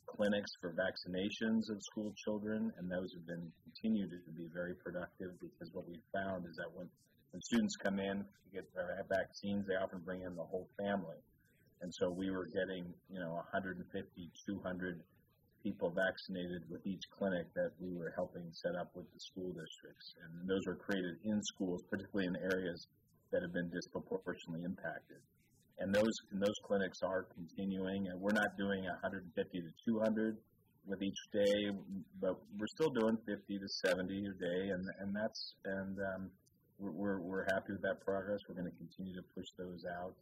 clinics 0.08 0.52
for 0.60 0.74
vaccinations 0.74 1.70
of 1.70 1.78
school 1.84 2.14
children, 2.26 2.72
and 2.80 2.90
those 2.90 3.14
have 3.14 3.28
been 3.28 3.52
continued 3.64 4.10
to 4.10 4.32
be 4.34 4.48
very 4.54 4.74
productive 4.82 5.36
because 5.40 5.70
what 5.74 5.88
we 5.88 6.00
found 6.12 6.48
is 6.48 6.56
that 6.58 6.72
when, 6.74 6.90
when 7.38 7.46
students 7.46 7.78
come 7.78 8.02
in 8.02 8.26
to 8.26 8.48
get 8.50 8.66
their 8.74 8.98
vaccines, 9.14 9.62
they 9.70 9.78
often 9.78 10.02
bring 10.02 10.26
in 10.26 10.34
the 10.34 10.42
whole 10.50 10.66
family. 10.74 11.22
And 11.86 11.94
so 11.94 12.10
we 12.10 12.34
were 12.34 12.50
getting, 12.50 12.90
you 13.14 13.22
know, 13.22 13.38
150, 13.54 13.78
200 13.78 14.98
people 15.62 15.94
vaccinated 15.94 16.66
with 16.66 16.82
each 16.90 17.06
clinic 17.14 17.46
that 17.54 17.78
we 17.78 17.94
were 17.94 18.10
helping 18.18 18.42
set 18.58 18.74
up 18.74 18.90
with 18.98 19.06
the 19.14 19.22
school 19.22 19.54
districts. 19.54 20.18
And 20.26 20.50
those 20.50 20.66
were 20.66 20.82
created 20.82 21.22
in 21.30 21.38
schools, 21.54 21.86
particularly 21.94 22.26
in 22.26 22.42
areas 22.42 22.90
that 23.30 23.46
have 23.46 23.54
been 23.54 23.70
disproportionately 23.70 24.66
impacted. 24.66 25.22
And 25.78 25.94
those 25.94 26.18
and 26.34 26.42
those 26.42 26.58
clinics 26.66 27.06
are 27.06 27.30
continuing, 27.38 28.10
and 28.10 28.18
we're 28.18 28.34
not 28.34 28.58
doing 28.58 28.82
150 28.98 29.30
to 29.30 29.72
200 29.86 30.42
with 30.90 31.06
each 31.06 31.22
day, 31.30 31.70
but 32.18 32.34
we're 32.58 32.74
still 32.74 32.90
doing 32.98 33.14
50 33.30 33.62
to 33.62 33.70
70 33.86 34.26
a 34.26 34.34
day, 34.42 34.62
and 34.74 34.82
and 35.06 35.14
that's 35.14 35.54
and 35.70 36.02
um, 36.02 36.32
we're 36.80 37.20
we're 37.20 37.46
happy 37.46 37.74
with 37.74 37.82
that 37.82 38.04
progress. 38.06 38.40
We're 38.48 38.56
going 38.56 38.72
to 38.72 38.78
continue 38.78 39.16
to 39.16 39.26
push 39.36 39.48
those 39.58 39.84
out. 40.00 40.14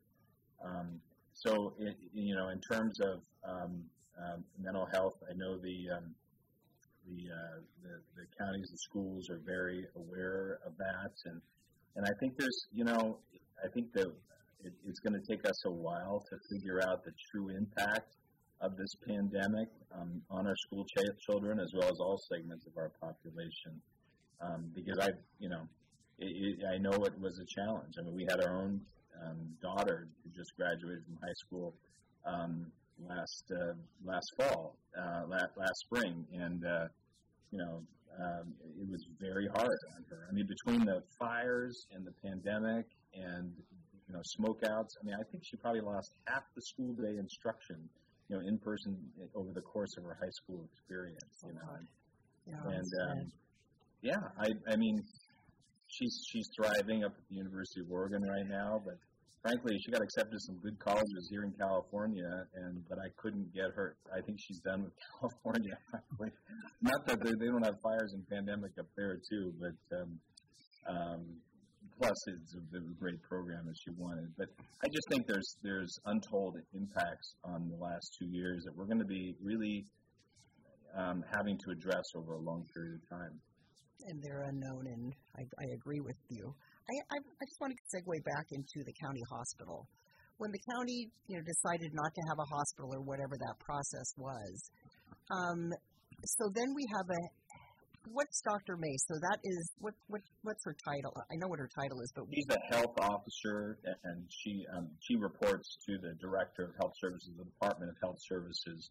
Um, 0.64 1.00
so, 1.34 1.74
it, 1.80 1.98
you 2.14 2.34
know, 2.36 2.50
in 2.50 2.62
terms 2.62 3.00
of 3.02 3.20
um, 3.44 3.84
um, 4.18 4.44
mental 4.58 4.88
health, 4.94 5.16
I 5.30 5.34
know 5.36 5.58
the 5.58 5.98
um, 5.98 6.16
the, 7.08 7.30
uh, 7.30 7.60
the 7.84 8.00
the 8.16 8.26
counties 8.40 8.70
and 8.70 8.80
schools 8.80 9.30
are 9.30 9.42
very 9.46 9.86
aware 9.96 10.60
of 10.66 10.78
that, 10.78 11.12
and 11.26 11.42
and 11.96 12.06
I 12.06 12.12
think 12.20 12.38
there's, 12.38 12.68
you 12.72 12.86
know, 12.86 13.20
I 13.64 13.68
think 13.74 13.92
that 13.94 14.08
it, 14.64 14.74
it's 14.86 15.00
going 15.00 15.14
to 15.14 15.26
take 15.28 15.48
us 15.48 15.66
a 15.66 15.72
while 15.72 16.24
to 16.30 16.38
figure 16.52 16.82
out 16.88 17.04
the 17.04 17.12
true 17.32 17.50
impact 17.50 18.16
of 18.62 18.78
this 18.78 18.96
pandemic 19.08 19.68
um, 19.94 20.22
on 20.30 20.48
our 20.48 20.56
school 20.68 20.86
ch- 20.86 21.20
children 21.26 21.60
as 21.60 21.72
well 21.76 21.90
as 21.90 22.00
all 22.00 22.20
segments 22.32 22.66
of 22.66 22.78
our 22.78 22.92
population. 23.02 23.80
Um, 24.42 24.72
because 24.74 25.00
I, 25.00 25.10
you 25.40 25.50
know, 25.50 25.64
it, 26.20 26.60
it, 26.60 26.66
I 26.66 26.78
know 26.78 26.92
it 26.92 27.20
was 27.20 27.40
a 27.40 27.46
challenge. 27.46 27.96
I 28.00 28.04
mean, 28.04 28.16
we 28.16 28.26
had 28.30 28.44
our 28.44 28.56
own 28.56 28.82
um, 29.24 29.38
daughter 29.62 30.08
who 30.24 30.30
just 30.32 30.56
graduated 30.56 31.04
from 31.06 31.18
high 31.22 31.34
school 31.34 31.74
um, 32.26 32.68
last 33.08 33.52
uh, 33.52 33.74
last 34.04 34.32
fall, 34.38 34.78
uh, 34.98 35.24
last, 35.28 35.50
last 35.58 35.80
spring, 35.80 36.26
and 36.34 36.66
uh, 36.66 36.88
you 37.52 37.60
know 37.60 37.82
um, 38.20 38.54
it 38.80 38.90
was 38.90 39.06
very 39.20 39.48
hard 39.48 39.80
on 39.96 40.06
her. 40.10 40.28
I 40.30 40.34
mean, 40.34 40.48
between 40.48 40.86
the 40.86 41.02
fires 41.20 41.88
and 41.92 42.06
the 42.06 42.14
pandemic 42.24 42.86
and 43.14 43.52
you 44.08 44.14
know 44.14 44.22
smokeouts, 44.40 44.96
I 45.02 45.06
mean, 45.06 45.16
I 45.16 45.24
think 45.32 45.44
she 45.44 45.58
probably 45.58 45.82
lost 45.82 46.12
half 46.28 46.44
the 46.56 46.62
school 46.62 46.94
day 46.94 47.18
instruction, 47.20 47.78
you 48.30 48.38
know, 48.38 48.42
in 48.48 48.58
person 48.58 48.98
over 49.36 49.52
the 49.54 49.62
course 49.62 49.98
of 49.98 50.04
her 50.04 50.18
high 50.20 50.32
school 50.32 50.66
experience. 50.72 51.44
You 51.46 51.54
know, 51.54 51.60
Yeah, 52.48 52.72
and 52.72 52.92
um, 53.10 53.32
yeah, 54.02 54.22
I 54.40 54.72
I 54.72 54.76
mean, 54.78 55.04
she's 55.98 56.22
she's 56.30 56.48
thriving 56.56 57.04
up 57.04 57.14
at 57.18 57.24
the 57.30 57.36
University 57.36 57.82
of 57.82 57.92
Oregon 57.92 58.22
right 58.24 58.48
now, 58.48 58.82
but 58.84 58.96
frankly, 59.42 59.78
she 59.84 59.92
got 59.92 60.02
accepted 60.02 60.34
to 60.34 60.40
some 60.40 60.58
good 60.58 60.78
colleges 60.80 61.28
here 61.30 61.44
in 61.44 61.52
California, 61.60 62.46
and 62.56 62.84
but 62.90 63.00
I 63.00 63.10
couldn't 63.18 63.54
get 63.54 63.72
her. 63.76 63.96
I 64.14 64.22
think 64.22 64.38
she's 64.40 64.60
done 64.60 64.84
with 64.84 64.94
California. 65.20 65.78
Not 66.82 67.06
that 67.08 67.24
they, 67.24 67.32
they 67.40 67.48
don't 67.48 67.64
have 67.64 67.80
fires 67.82 68.14
and 68.14 68.28
pandemic 68.28 68.72
up 68.80 68.88
there 68.98 69.18
too, 69.30 69.54
but 69.60 69.98
um, 69.98 70.20
um, 70.88 71.22
plus 71.98 72.18
it's 72.28 72.56
a, 72.56 72.78
a 72.78 72.82
great 73.00 73.22
program 73.24 73.68
as 73.70 73.78
she 73.84 73.92
wanted. 73.98 74.30
But 74.38 74.50
I 74.84 74.88
just 74.88 75.08
think 75.10 75.28
there's 75.28 75.58
there's 75.64 76.00
untold 76.06 76.58
impacts 76.74 77.36
on 77.44 77.70
the 77.70 77.78
last 77.78 78.18
two 78.20 78.28
years 78.28 78.64
that 78.66 78.76
we're 78.76 78.86
going 78.86 79.00
to 79.00 79.06
be 79.06 79.36
really 79.42 79.86
um, 80.98 81.24
having 81.36 81.58
to 81.66 81.72
address 81.72 82.06
over 82.16 82.34
a 82.34 82.42
long 82.42 82.66
period 82.74 82.96
of 82.96 83.10
time 83.10 83.40
and 84.08 84.22
they're 84.22 84.44
unknown, 84.50 84.86
and 84.88 85.14
I, 85.38 85.44
I 85.60 85.66
agree 85.74 86.00
with 86.00 86.18
you. 86.30 86.54
I, 86.90 86.94
I, 87.12 87.18
I 87.18 87.44
just 87.46 87.60
want 87.60 87.74
to 87.74 87.80
segue 87.90 88.24
back 88.24 88.46
into 88.52 88.86
the 88.86 88.94
county 89.02 89.24
hospital. 89.32 89.88
When 90.38 90.52
the 90.52 90.60
county, 90.76 91.10
you 91.28 91.38
know, 91.38 91.44
decided 91.44 91.92
not 91.94 92.12
to 92.14 92.22
have 92.28 92.38
a 92.40 92.48
hospital 92.52 92.92
or 92.94 93.02
whatever 93.02 93.40
that 93.40 93.56
process 93.60 94.10
was, 94.18 94.56
um, 95.32 95.72
so 96.24 96.52
then 96.54 96.74
we 96.76 96.84
have 96.92 97.08
a 97.10 97.22
what's 98.12 98.42
Dr. 98.42 98.78
Mase? 98.78 99.04
So 99.08 99.16
that 99.16 99.40
is 99.44 99.72
what 99.80 99.94
what 100.08 100.22
what's 100.44 100.64
her 100.66 100.76
title? 100.86 101.14
I 101.32 101.36
know 101.38 101.48
what 101.48 101.60
her 101.60 101.70
title 101.74 102.00
is, 102.02 102.12
but 102.16 102.26
she's 102.34 102.50
a 102.50 102.76
health 102.76 102.96
officer, 103.02 103.80
and 104.04 104.26
she 104.30 104.66
um, 104.76 104.90
she 105.00 105.16
reports 105.16 105.78
to 105.88 105.98
the 105.98 106.14
director 106.22 106.66
of 106.66 106.72
health 106.80 106.94
services, 107.02 107.32
the 107.38 107.46
Department 107.46 107.92
of 107.92 107.98
Health 108.02 108.20
Services 108.20 108.90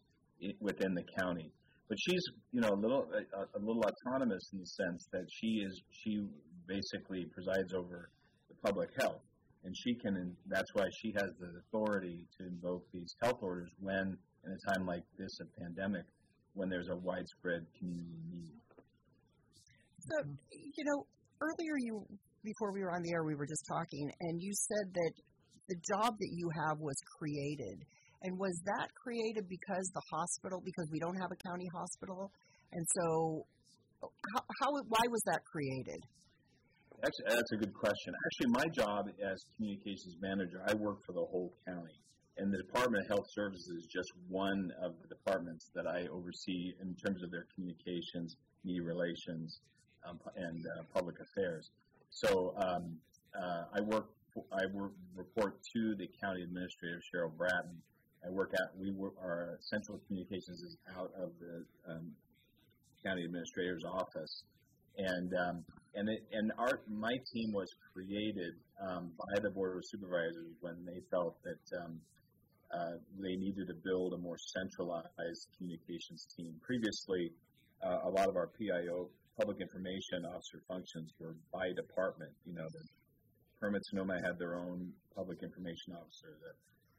within 0.59 0.93
the 0.93 1.03
county 1.17 1.51
but 1.87 1.97
she's 1.99 2.23
you 2.51 2.61
know 2.61 2.69
a 2.69 2.79
little 2.79 3.07
a, 3.13 3.57
a, 3.57 3.61
little 3.61 3.83
autonomous 3.83 4.49
in 4.53 4.59
the 4.59 4.65
sense 4.65 5.07
that 5.11 5.25
she 5.29 5.61
is 5.65 5.81
she 5.91 6.25
basically 6.67 7.25
presides 7.33 7.73
over 7.73 8.09
the 8.49 8.55
public 8.63 8.89
health. 8.99 9.21
And 9.63 9.75
she 9.75 9.95
can 9.95 10.35
that's 10.47 10.71
why 10.73 10.85
she 11.01 11.13
has 11.17 11.29
the 11.39 11.49
authority 11.65 12.25
to 12.37 12.47
invoke 12.47 12.85
these 12.93 13.15
health 13.21 13.39
orders 13.41 13.69
when 13.79 14.17
in 14.45 14.51
a 14.51 14.73
time 14.73 14.85
like 14.85 15.03
this 15.17 15.39
a 15.41 15.61
pandemic 15.61 16.05
when 16.53 16.69
there's 16.69 16.89
a 16.89 16.95
widespread 16.95 17.65
community 17.77 18.21
need. 18.31 18.53
So 19.99 20.29
you 20.51 20.83
know 20.85 21.05
earlier 21.41 21.77
you 21.77 22.05
before 22.43 22.71
we 22.73 22.81
were 22.81 22.91
on 22.91 23.01
the 23.01 23.11
air 23.13 23.23
we 23.23 23.35
were 23.35 23.47
just 23.47 23.65
talking 23.67 24.11
and 24.21 24.39
you 24.39 24.53
said 24.53 24.93
that 24.93 25.13
the 25.67 25.75
job 25.81 26.13
that 26.13 26.29
you 26.31 26.49
have 26.67 26.77
was 26.79 26.95
created 27.17 27.81
and 28.23 28.37
was 28.37 28.55
that 28.65 28.87
created 28.95 29.47
because 29.49 29.85
the 29.93 30.01
hospital, 30.11 30.61
because 30.63 30.87
we 30.91 30.99
don't 30.99 31.15
have 31.15 31.31
a 31.31 31.39
county 31.47 31.67
hospital? 31.73 32.31
And 32.71 32.85
so, 32.95 33.45
how, 34.01 34.41
how 34.61 34.69
why 34.87 35.03
was 35.09 35.21
that 35.25 35.41
created? 35.45 36.01
Actually, 37.03 37.35
that's 37.35 37.51
a 37.51 37.57
good 37.57 37.73
question. 37.73 38.13
Actually, 38.25 38.51
my 38.51 38.67
job 38.71 39.05
as 39.21 39.37
communications 39.57 40.15
manager, 40.21 40.63
I 40.67 40.73
work 40.75 41.03
for 41.05 41.13
the 41.13 41.25
whole 41.25 41.53
county. 41.67 41.99
And 42.37 42.51
the 42.51 42.57
Department 42.57 43.03
of 43.03 43.07
Health 43.15 43.27
Services 43.31 43.67
is 43.79 43.87
just 43.87 44.11
one 44.27 44.71
of 44.83 44.91
the 45.01 45.07
departments 45.07 45.69
that 45.73 45.87
I 45.87 46.07
oversee 46.11 46.73
in 46.81 46.95
terms 46.95 47.23
of 47.23 47.31
their 47.31 47.47
communications, 47.55 48.35
media 48.63 48.83
relations, 48.83 49.59
um, 50.07 50.19
and 50.35 50.59
uh, 50.65 50.83
public 50.93 51.15
affairs. 51.19 51.71
So 52.09 52.53
um, 52.57 52.97
uh, 53.35 53.63
I 53.75 53.81
work 53.81 54.07
I 54.51 54.65
work, 54.73 54.91
report 55.15 55.55
to 55.75 55.95
the 55.95 56.07
county 56.21 56.43
administrator 56.43 56.99
Sheryl 57.07 57.31
Bratton, 57.37 57.81
I 58.25 58.31
work 58.31 58.51
at, 58.53 58.73
we 58.79 58.91
work, 58.91 59.13
our 59.21 59.59
central 59.61 59.99
communications 60.07 60.61
is 60.61 60.77
out 60.97 61.11
of 61.21 61.29
the 61.39 61.65
um, 61.93 62.11
county 63.05 63.23
administrator's 63.23 63.83
office. 63.85 64.43
And, 64.97 65.29
um, 65.45 65.63
and, 65.93 66.09
it, 66.09 66.23
and 66.31 66.51
our, 66.57 66.81
my 66.89 67.13
team 67.33 67.51
was 67.53 67.69
created 67.93 68.55
um, 68.81 69.11
by 69.17 69.39
the 69.43 69.51
Board 69.51 69.77
of 69.77 69.83
Supervisors 69.85 70.55
when 70.61 70.85
they 70.85 71.01
felt 71.11 71.37
that 71.43 71.63
um, 71.83 71.99
uh, 72.73 72.97
they 73.21 73.35
needed 73.35 73.67
to 73.67 73.77
build 73.83 74.13
a 74.13 74.17
more 74.17 74.37
centralized 74.57 75.45
communications 75.57 76.25
team. 76.35 76.55
Previously, 76.65 77.29
uh, 77.85 78.09
a 78.09 78.09
lot 78.09 78.27
of 78.27 78.35
our 78.35 78.49
PIO, 78.57 79.09
public 79.37 79.61
information 79.61 80.25
officer 80.25 80.63
functions, 80.67 81.11
were 81.19 81.35
by 81.53 81.67
department. 81.75 82.31
You 82.45 82.55
know, 82.55 82.65
the 82.65 82.83
Permit 83.59 83.83
Sonoma 83.91 84.15
had 84.23 84.39
their 84.39 84.55
own 84.55 84.91
public 85.15 85.43
information 85.43 85.93
officer. 85.93 86.33
The 86.41 86.55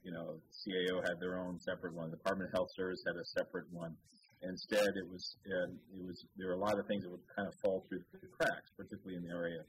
you 0.06 0.12
know, 0.14 0.38
CAO 0.54 1.02
had 1.02 1.18
their 1.18 1.36
own 1.42 1.58
separate 1.58 1.92
one. 1.92 2.10
The 2.10 2.16
Department 2.16 2.48
of 2.48 2.54
Health 2.54 2.70
Service 2.76 3.02
had 3.04 3.16
a 3.18 3.26
separate 3.34 3.66
one. 3.72 3.90
Instead, 4.42 4.94
it 4.94 5.08
was 5.10 5.34
uh, 5.42 5.74
it 5.98 6.04
was 6.06 6.24
there 6.38 6.46
were 6.46 6.54
a 6.54 6.62
lot 6.62 6.78
of 6.78 6.86
things 6.86 7.02
that 7.02 7.10
would 7.10 7.26
kind 7.34 7.48
of 7.48 7.54
fall 7.58 7.84
through 7.88 8.06
the 8.14 8.30
cracks, 8.38 8.70
particularly 8.78 9.16
in 9.18 9.26
the 9.26 9.34
area, 9.34 9.58
of, 9.58 9.66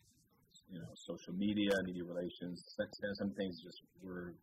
you 0.69 0.77
know, 0.77 0.93
social 0.93 1.33
media, 1.33 1.73
media 1.85 2.03
relations. 2.05 2.61
Some 3.17 3.33
things 3.33 3.57
just 3.65 3.81
were 4.03 4.35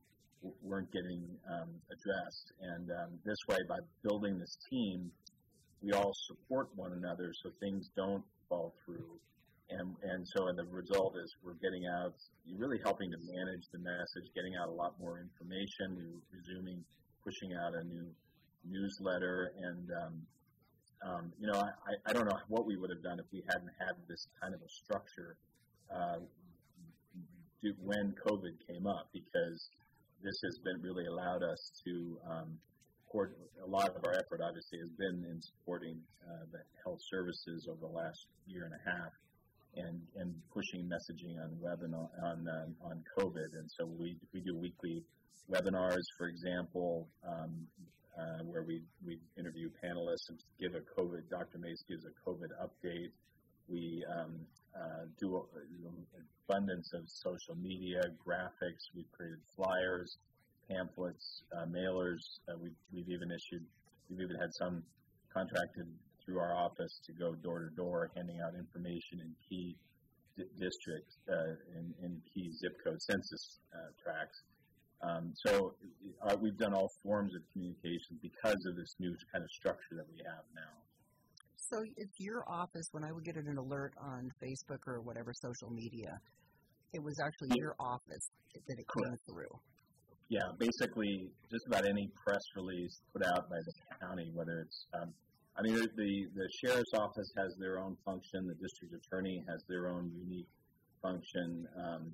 weren't 0.62 0.90
getting 0.90 1.22
um, 1.46 1.70
addressed. 1.87 2.46
And 2.61 2.90
um, 2.90 3.11
this 3.24 3.38
way, 3.46 3.59
by 3.68 3.78
building 4.02 4.37
this 4.38 4.59
team, 4.68 5.12
we 5.80 5.92
all 5.92 6.12
support 6.26 6.74
one 6.74 6.92
another, 6.92 7.30
so 7.42 7.50
things 7.61 7.88
don't 7.94 8.24
fall 8.48 8.74
through 8.85 9.14
and 9.70 9.96
and 10.03 10.27
so 10.29 10.48
and 10.48 10.59
the 10.59 10.64
result 10.64 11.16
is 11.16 11.35
we're 11.42 11.59
getting 11.62 11.87
out 11.87 12.14
really 12.57 12.79
helping 12.85 13.11
to 13.11 13.18
manage 13.24 13.64
the 13.72 13.79
message 13.79 14.29
getting 14.35 14.55
out 14.61 14.68
a 14.68 14.72
lot 14.72 14.94
more 15.00 15.20
information. 15.20 15.96
We're 15.96 16.20
resuming 16.33 16.85
pushing 17.24 17.55
out 17.55 17.74
a 17.74 17.85
new 17.85 18.07
newsletter. 18.68 19.53
And 19.57 19.88
um, 20.05 20.14
um, 21.05 21.33
you 21.40 21.46
know 21.46 21.59
I, 21.61 22.11
I 22.11 22.12
don't 22.12 22.27
know 22.27 22.38
what 22.48 22.66
we 22.66 22.77
would 22.77 22.90
have 22.90 23.03
done 23.03 23.18
if 23.18 23.27
we 23.33 23.42
hadn't 23.48 23.72
had 23.81 23.96
this 24.09 24.27
kind 24.40 24.55
of 24.55 24.61
a 24.61 24.68
structure 24.68 25.37
uh, 25.88 26.20
when 27.81 28.14
COVID 28.27 28.55
came 28.68 28.87
up 28.87 29.09
because 29.12 29.70
this 30.22 30.37
has 30.44 30.59
been 30.59 30.81
really 30.83 31.07
allowed 31.07 31.42
us 31.42 31.72
to 31.85 32.18
um, 32.29 32.59
a 33.62 33.70
lot 33.70 33.94
of 33.94 34.03
our 34.05 34.12
effort 34.12 34.42
obviously 34.42 34.79
has 34.81 34.90
been 34.98 35.24
in 35.31 35.40
supporting 35.40 35.96
uh, 36.27 36.44
the 36.50 36.59
health 36.83 36.98
services 37.09 37.68
over 37.70 37.79
the 37.81 37.94
last 37.94 38.27
year 38.46 38.64
and 38.64 38.74
a 38.74 38.90
half 38.90 39.12
and 39.76 40.00
and 40.16 40.34
pushing 40.52 40.88
messaging 40.88 41.37
on 41.42 41.50
webinar 41.62 42.08
on 42.22 42.48
um, 42.48 42.74
on 42.82 43.02
COVID. 43.18 43.58
And 43.58 43.70
so 43.78 43.87
we 43.87 44.16
we 44.32 44.40
do 44.40 44.56
weekly 44.56 45.04
webinars, 45.50 46.04
for 46.16 46.28
example, 46.28 47.08
um, 47.26 47.66
uh, 48.18 48.42
where 48.44 48.62
we 48.62 48.82
we 49.04 49.18
interview 49.38 49.70
panelists 49.82 50.28
and 50.28 50.38
give 50.60 50.74
a 50.74 51.00
COVID. 51.00 51.28
Dr. 51.30 51.58
Mase 51.58 51.84
gives 51.88 52.04
a 52.04 52.28
COVID 52.28 52.50
update. 52.62 53.10
We 53.68 54.04
um, 54.12 54.40
uh, 54.76 55.06
do 55.18 55.37
an 55.56 56.06
abundance 56.48 56.92
of 56.94 57.02
social 57.06 57.54
media 57.56 58.00
graphics. 58.26 58.92
We've 58.94 59.10
created 59.12 59.38
flyers, 59.56 60.18
pamphlets, 60.68 61.42
uh, 61.56 61.64
mailers. 61.66 62.20
Uh, 62.48 62.56
we've, 62.60 62.76
we've 62.92 63.08
even 63.08 63.30
issued. 63.30 63.64
We've 64.10 64.20
even 64.20 64.37
had 64.37 64.52
some 64.52 64.82
contracted 65.32 65.87
through 66.24 66.38
our 66.38 66.54
office 66.54 67.00
to 67.06 67.12
go 67.12 67.34
door 67.34 67.60
to 67.60 67.70
door, 67.76 68.10
handing 68.16 68.40
out 68.40 68.54
information 68.54 69.20
in 69.20 69.34
key 69.48 69.76
districts, 70.58 71.16
uh, 71.30 71.54
in, 71.78 71.94
in 72.02 72.20
key 72.32 72.50
zip 72.52 72.76
code 72.84 73.00
census 73.00 73.60
uh, 73.74 73.90
tracts. 74.02 74.42
Um, 75.02 75.32
so 75.46 75.74
uh, 76.26 76.37
we've 76.40 76.56
done 76.56 76.72
all 76.72 76.90
forms 77.02 77.34
of 77.34 77.42
communication 77.52 78.18
because 78.22 78.64
of 78.66 78.76
this 78.76 78.94
new 78.98 79.14
kind 79.32 79.44
of 79.44 79.50
structure 79.50 79.94
that 79.96 80.06
we 80.10 80.22
have 80.24 80.44
now. 80.54 80.74
So 81.56 81.82
if 81.96 82.08
your 82.18 82.44
office. 82.48 82.88
When 82.92 83.04
I 83.04 83.12
would 83.12 83.24
get 83.24 83.37
an 83.37 83.56
alert 83.56 83.92
on 84.00 84.30
Facebook 84.42 84.87
or 84.87 85.00
whatever 85.00 85.32
social 85.34 85.70
media, 85.70 86.18
it 86.92 87.02
was 87.02 87.18
actually 87.24 87.56
your 87.56 87.74
office 87.80 88.30
that 88.54 88.78
it 88.78 88.87
came 88.96 89.16
through. 89.28 89.50
Yeah, 90.28 90.46
basically, 90.58 91.28
just 91.50 91.66
about 91.66 91.84
any 91.84 92.08
press 92.24 92.42
release 92.56 93.00
put 93.12 93.24
out 93.26 93.50
by 93.50 93.56
the 93.56 93.72
county, 94.00 94.30
whether 94.32 94.60
it's, 94.60 94.87
um, 94.94 95.12
I 95.57 95.62
mean, 95.62 95.75
the 95.75 96.27
the 96.35 96.49
sheriff's 96.61 96.95
office 96.95 97.33
has 97.37 97.55
their 97.59 97.79
own 97.79 97.97
function, 98.05 98.47
the 98.47 98.55
district 98.55 98.95
attorney 98.95 99.43
has 99.49 99.62
their 99.69 99.88
own 99.88 100.11
unique 100.17 100.49
function, 101.01 101.69
um, 101.79 102.12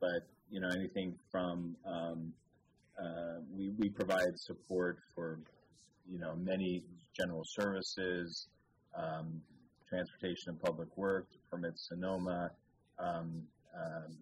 but 0.00 0.22
you 0.50 0.60
know, 0.60 0.68
anything 0.68 1.14
from 1.30 1.76
um, 1.84 2.32
uh, 2.98 3.40
we 3.52 3.72
we 3.78 3.88
provide 3.88 4.36
support 4.36 4.98
for 5.14 5.40
you 6.08 6.18
know 6.20 6.36
many 6.36 6.82
general 7.16 7.42
services, 7.44 8.46
um, 8.96 9.40
transportation 9.88 10.50
and 10.50 10.60
public 10.60 10.88
work, 10.96 11.26
permits 11.50 11.88
Sonoma, 11.88 12.50
um, 12.98 13.42
um, 13.74 14.16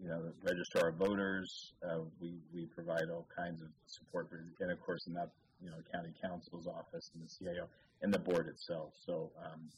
you 0.00 0.08
know, 0.08 0.22
the 0.22 0.32
registrar 0.42 0.88
of 0.90 0.96
voters. 0.96 1.72
Uh, 1.82 2.00
we 2.20 2.34
we 2.52 2.66
provide 2.66 3.08
all 3.10 3.26
kinds 3.34 3.62
of 3.62 3.68
support, 3.86 4.28
and 4.60 4.70
of 4.70 4.80
course, 4.82 5.06
in 5.06 5.14
that 5.14 5.30
you 5.62 5.70
know 5.70 5.78
county 5.92 6.12
counsel's 6.20 6.66
office 6.66 7.10
and 7.14 7.22
the 7.22 7.30
CIO 7.30 7.68
and 8.02 8.12
the 8.12 8.18
board 8.18 8.48
itself. 8.48 8.92
So. 9.06 9.30
Um, 9.38 9.70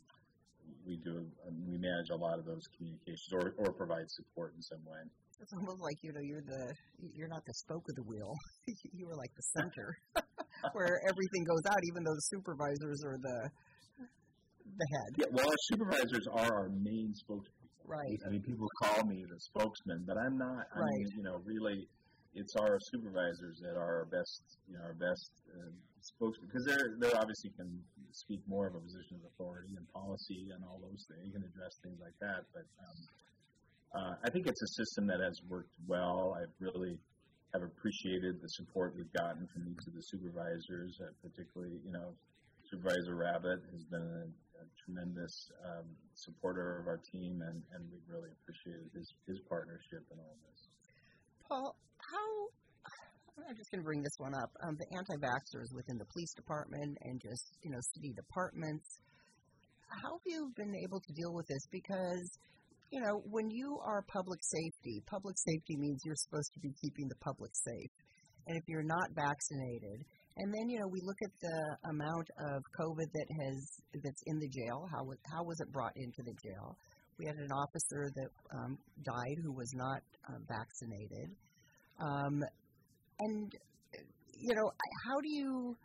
we 0.87 0.97
do. 0.97 1.29
Um, 1.47 1.61
we 1.69 1.77
manage 1.77 2.09
a 2.11 2.17
lot 2.17 2.39
of 2.39 2.47
those 2.47 2.65
communications, 2.77 3.29
or, 3.33 3.53
or 3.59 3.73
provide 3.73 4.09
support 4.09 4.55
in 4.57 4.63
some 4.63 4.81
way. 4.89 4.97
It's 5.41 5.53
almost 5.53 5.81
like 5.81 5.97
you 6.01 6.13
know 6.13 6.21
you're 6.25 6.41
the 6.41 6.73
you're 7.13 7.29
not 7.29 7.45
the 7.45 7.53
spoke 7.53 7.85
of 7.89 7.95
the 7.97 8.03
wheel. 8.03 8.33
you 8.97 9.07
were 9.07 9.17
like 9.17 9.29
the 9.37 9.45
center 9.61 9.93
where 10.73 11.01
everything 11.05 11.45
goes 11.45 11.61
out, 11.69 11.81
even 11.85 12.05
though 12.05 12.15
the 12.15 12.29
supervisors 12.33 13.05
are 13.05 13.19
the 13.21 13.39
the 14.65 14.87
head. 14.89 15.11
Yeah, 15.19 15.27
well, 15.33 15.45
our 15.45 15.61
supervisors 15.69 16.27
are 16.33 16.49
our 16.65 16.69
main 16.71 17.13
spokespeople. 17.13 17.85
Right. 17.85 18.19
I 18.27 18.31
mean, 18.31 18.41
people 18.41 18.67
call 18.83 19.05
me 19.05 19.25
the 19.29 19.39
spokesman, 19.39 20.05
but 20.07 20.17
I'm 20.17 20.39
not. 20.39 20.65
I 20.73 20.81
Right. 20.81 20.89
mean, 21.05 21.13
you 21.19 21.23
know, 21.25 21.37
really, 21.45 21.87
it's 22.35 22.57
our 22.57 22.79
supervisors 22.81 23.61
that 23.63 23.77
are 23.79 24.05
our 24.05 24.09
best, 24.11 24.43
you 24.69 24.75
know, 24.75 24.85
our 24.85 24.95
best 24.95 25.31
uh, 25.55 25.71
because 26.21 26.65
they're 26.67 27.01
they 27.01 27.13
obviously 27.13 27.51
can 27.57 27.81
speak 28.13 28.41
more 28.47 28.67
of 28.67 28.75
a 28.75 28.81
position 28.81 29.17
of 29.17 29.25
authority 29.33 29.73
and 29.77 29.89
policy 29.93 30.53
and 30.53 30.63
all 30.65 30.79
those 30.83 31.07
things. 31.09 31.33
Can 31.33 31.43
address 31.43 31.81
things 31.83 31.99
like 32.01 32.15
that, 32.21 32.45
but 32.53 32.67
um, 32.83 32.99
uh, 33.95 34.15
I 34.25 34.31
think 34.31 34.47
it's 34.47 34.63
a 34.63 34.71
system 34.75 35.07
that 35.07 35.21
has 35.21 35.41
worked 35.49 35.73
well. 35.87 36.37
I've 36.37 36.53
really 36.61 36.99
have 37.55 37.63
appreciated 37.63 38.43
the 38.43 38.49
support 38.49 38.95
we've 38.97 39.13
gotten 39.15 39.47
from 39.47 39.71
each 39.71 39.87
of 39.87 39.95
the 39.95 40.03
supervisors, 40.03 40.99
uh, 41.01 41.15
particularly, 41.23 41.79
you 41.87 41.93
know, 41.93 42.11
Supervisor 42.67 43.15
Rabbitt 43.15 43.63
has 43.71 43.85
been 43.85 44.03
a, 44.03 44.27
a 44.59 44.65
tremendous 44.83 45.53
um, 45.63 45.87
supporter 46.15 46.81
of 46.81 46.89
our 46.89 46.99
team, 46.99 47.43
and, 47.47 47.63
and 47.71 47.87
we've 47.93 48.09
really 48.11 48.31
appreciated 48.43 48.91
his, 48.91 49.15
his 49.29 49.39
partnership 49.49 50.03
in 50.11 50.19
all 50.19 50.35
this. 50.51 50.74
Paul, 51.55 51.77
how? 52.03 52.31
I'm 53.47 53.55
just 53.55 53.71
going 53.71 53.79
to 53.79 53.87
bring 53.87 54.03
this 54.03 54.19
one 54.19 54.35
up. 54.35 54.51
Um, 54.67 54.75
the 54.75 54.91
anti-vaxxers 54.99 55.71
within 55.71 55.99
the 55.99 56.09
police 56.11 56.35
department 56.35 56.99
and 57.07 57.21
just 57.23 57.55
you 57.63 57.71
know 57.71 57.79
city 57.95 58.11
departments. 58.17 58.99
How 59.87 60.19
have 60.19 60.27
you 60.27 60.51
been 60.57 60.75
able 60.83 60.99
to 60.99 61.13
deal 61.15 61.31
with 61.31 61.47
this? 61.47 61.63
Because 61.71 62.27
you 62.91 62.99
know 62.99 63.23
when 63.31 63.51
you 63.51 63.79
are 63.87 64.03
public 64.11 64.43
safety, 64.43 64.99
public 65.07 65.39
safety 65.39 65.79
means 65.79 66.03
you're 66.03 66.19
supposed 66.27 66.51
to 66.55 66.61
be 66.61 66.75
keeping 66.83 67.07
the 67.07 67.21
public 67.23 67.55
safe, 67.55 67.93
and 68.49 68.59
if 68.59 68.65
you're 68.67 68.83
not 68.83 69.15
vaccinated, 69.15 70.03
and 70.43 70.51
then 70.51 70.67
you 70.67 70.83
know 70.83 70.91
we 70.91 70.99
look 71.07 71.21
at 71.23 71.35
the 71.39 71.59
amount 71.95 72.27
of 72.51 72.67
COVID 72.83 73.07
that 73.15 73.29
has 73.31 73.59
that's 74.03 74.23
in 74.27 74.43
the 74.43 74.51
jail. 74.51 74.91
How 74.91 75.07
how 75.31 75.47
was 75.47 75.61
it 75.61 75.71
brought 75.71 75.95
into 75.95 76.27
the 76.27 76.35
jail? 76.43 76.75
We 77.19 77.27
had 77.27 77.37
an 77.37 77.53
officer 77.53 78.11
that 78.15 78.31
um, 78.57 78.79
died 79.05 79.37
who 79.43 79.53
was 79.53 79.71
not 79.75 80.03
uh, 80.29 80.39
vaccinated. 80.49 81.31
Um, 82.01 82.43
and 83.21 83.53
you 84.39 84.55
know, 84.55 84.71
how 85.07 85.21
do 85.23 85.31
you 85.31 85.77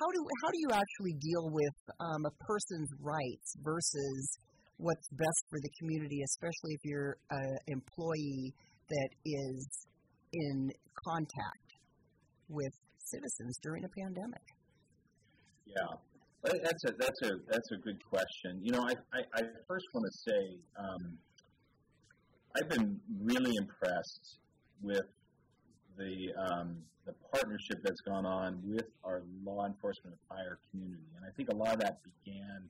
how 0.00 0.08
do 0.14 0.20
how 0.42 0.50
do 0.50 0.58
you 0.58 0.70
actually 0.72 1.14
deal 1.20 1.50
with 1.50 1.76
um, 2.00 2.24
a 2.26 2.34
person's 2.44 2.90
rights 3.00 3.56
versus 3.62 4.38
what's 4.78 5.08
best 5.10 5.42
for 5.50 5.58
the 5.60 5.70
community, 5.80 6.22
especially 6.24 6.74
if 6.74 6.80
you're 6.84 7.16
an 7.30 7.56
employee 7.68 8.54
that 8.88 9.10
is 9.24 9.68
in 10.32 10.70
contact 11.06 11.68
with 12.48 12.72
citizens 12.98 13.58
during 13.62 13.84
a 13.84 13.88
pandemic? 13.88 14.46
Yeah, 15.66 15.96
that's 16.42 16.84
a 16.84 16.92
that's 16.98 17.22
a 17.22 17.30
that's 17.48 17.70
a 17.72 17.76
good 17.76 17.98
question. 18.04 18.58
You 18.62 18.72
know, 18.72 18.82
I 18.82 18.94
I, 19.16 19.22
I 19.34 19.42
first 19.68 19.86
want 19.94 20.06
to 20.10 20.18
say 20.30 20.56
um, 20.76 21.18
I've 22.56 22.68
been 22.68 23.00
really 23.22 23.52
impressed 23.56 24.38
with 24.82 25.06
the 25.96 26.32
um, 26.38 26.76
the 27.06 27.14
partnership 27.32 27.78
that's 27.82 28.00
gone 28.00 28.26
on 28.26 28.60
with 28.64 28.86
our 29.04 29.22
law 29.44 29.66
enforcement 29.66 30.16
and 30.16 30.28
fire 30.38 30.58
community, 30.70 31.06
and 31.16 31.24
I 31.24 31.30
think 31.36 31.48
a 31.50 31.54
lot 31.54 31.74
of 31.74 31.80
that 31.80 31.98
began 32.24 32.68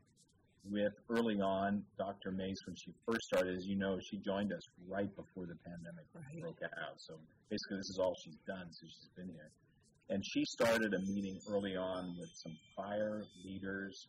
with 0.70 0.92
early 1.11 1.40
on 1.40 1.82
Dr. 1.98 2.30
Mase 2.30 2.61
when 2.66 2.76
she 2.76 2.92
first 3.04 3.22
started. 3.22 3.56
As 3.56 3.66
you 3.66 3.74
know, 3.76 3.98
she 4.00 4.18
joined 4.18 4.52
us 4.52 4.62
right 4.88 5.11
before 5.16 5.46
the 5.46 5.56
pandemic 5.66 6.04
Right. 6.14 6.40
broke 6.40 6.61
out. 6.62 7.00
So 7.00 7.14
basically, 7.50 7.78
this 7.78 7.90
is 7.90 7.98
all 7.98 8.14
she's 8.22 8.38
done 8.46 8.66
since 8.70 8.92
she's 9.00 9.11
been 9.16 9.28
here. 9.28 9.50
And 10.10 10.22
she 10.24 10.44
started 10.44 10.94
a 10.94 11.00
meeting 11.00 11.38
early 11.48 11.76
on 11.76 12.16
with 12.18 12.30
some 12.34 12.56
fire 12.76 13.24
leaders. 13.44 14.08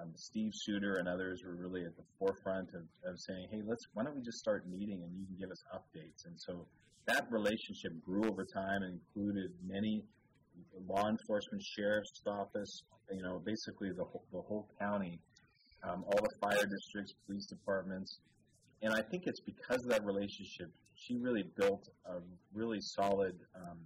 Um, 0.00 0.10
Steve 0.16 0.50
Suter 0.52 0.96
and 0.96 1.08
others 1.08 1.42
were 1.46 1.54
really 1.54 1.84
at 1.84 1.96
the 1.96 2.02
forefront 2.18 2.68
of, 2.74 2.82
of 3.08 3.20
saying, 3.20 3.48
"Hey, 3.50 3.62
let's 3.64 3.86
why 3.92 4.02
don't 4.04 4.16
we 4.16 4.22
just 4.22 4.38
start 4.38 4.66
meeting 4.66 5.02
and 5.02 5.12
you 5.14 5.24
can 5.26 5.36
give 5.38 5.50
us 5.50 5.62
updates." 5.72 6.26
And 6.26 6.34
so 6.36 6.66
that 7.06 7.26
relationship 7.30 7.92
grew 8.04 8.28
over 8.28 8.44
time 8.44 8.82
and 8.82 8.98
included 8.98 9.52
many 9.64 10.02
law 10.88 11.08
enforcement, 11.08 11.62
sheriff's 11.62 12.22
office, 12.26 12.82
you 13.12 13.22
know, 13.22 13.40
basically 13.44 13.90
the 13.96 14.04
whole, 14.04 14.24
the 14.32 14.40
whole 14.40 14.66
county, 14.80 15.20
um, 15.84 16.04
all 16.04 16.18
the 16.18 16.34
fire 16.40 16.66
districts, 16.66 17.14
police 17.26 17.46
departments, 17.46 18.18
and 18.82 18.92
I 18.92 19.02
think 19.02 19.24
it's 19.26 19.40
because 19.40 19.84
of 19.84 19.90
that 19.90 20.04
relationship 20.04 20.70
she 20.94 21.16
really 21.16 21.44
built 21.56 21.88
a 22.06 22.18
really 22.52 22.80
solid 22.80 23.34
um, 23.56 23.78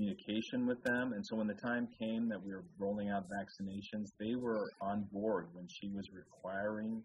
communication 0.00 0.66
with 0.66 0.82
them. 0.82 1.12
And 1.12 1.24
so 1.24 1.36
when 1.36 1.46
the 1.46 1.54
time 1.54 1.86
came 1.98 2.28
that 2.28 2.42
we 2.42 2.52
were 2.52 2.64
rolling 2.78 3.10
out 3.10 3.26
vaccinations, 3.28 4.08
they 4.18 4.34
were 4.34 4.70
on 4.80 5.06
board 5.12 5.48
when 5.52 5.66
she 5.68 5.88
was 5.88 6.08
requiring 6.12 7.02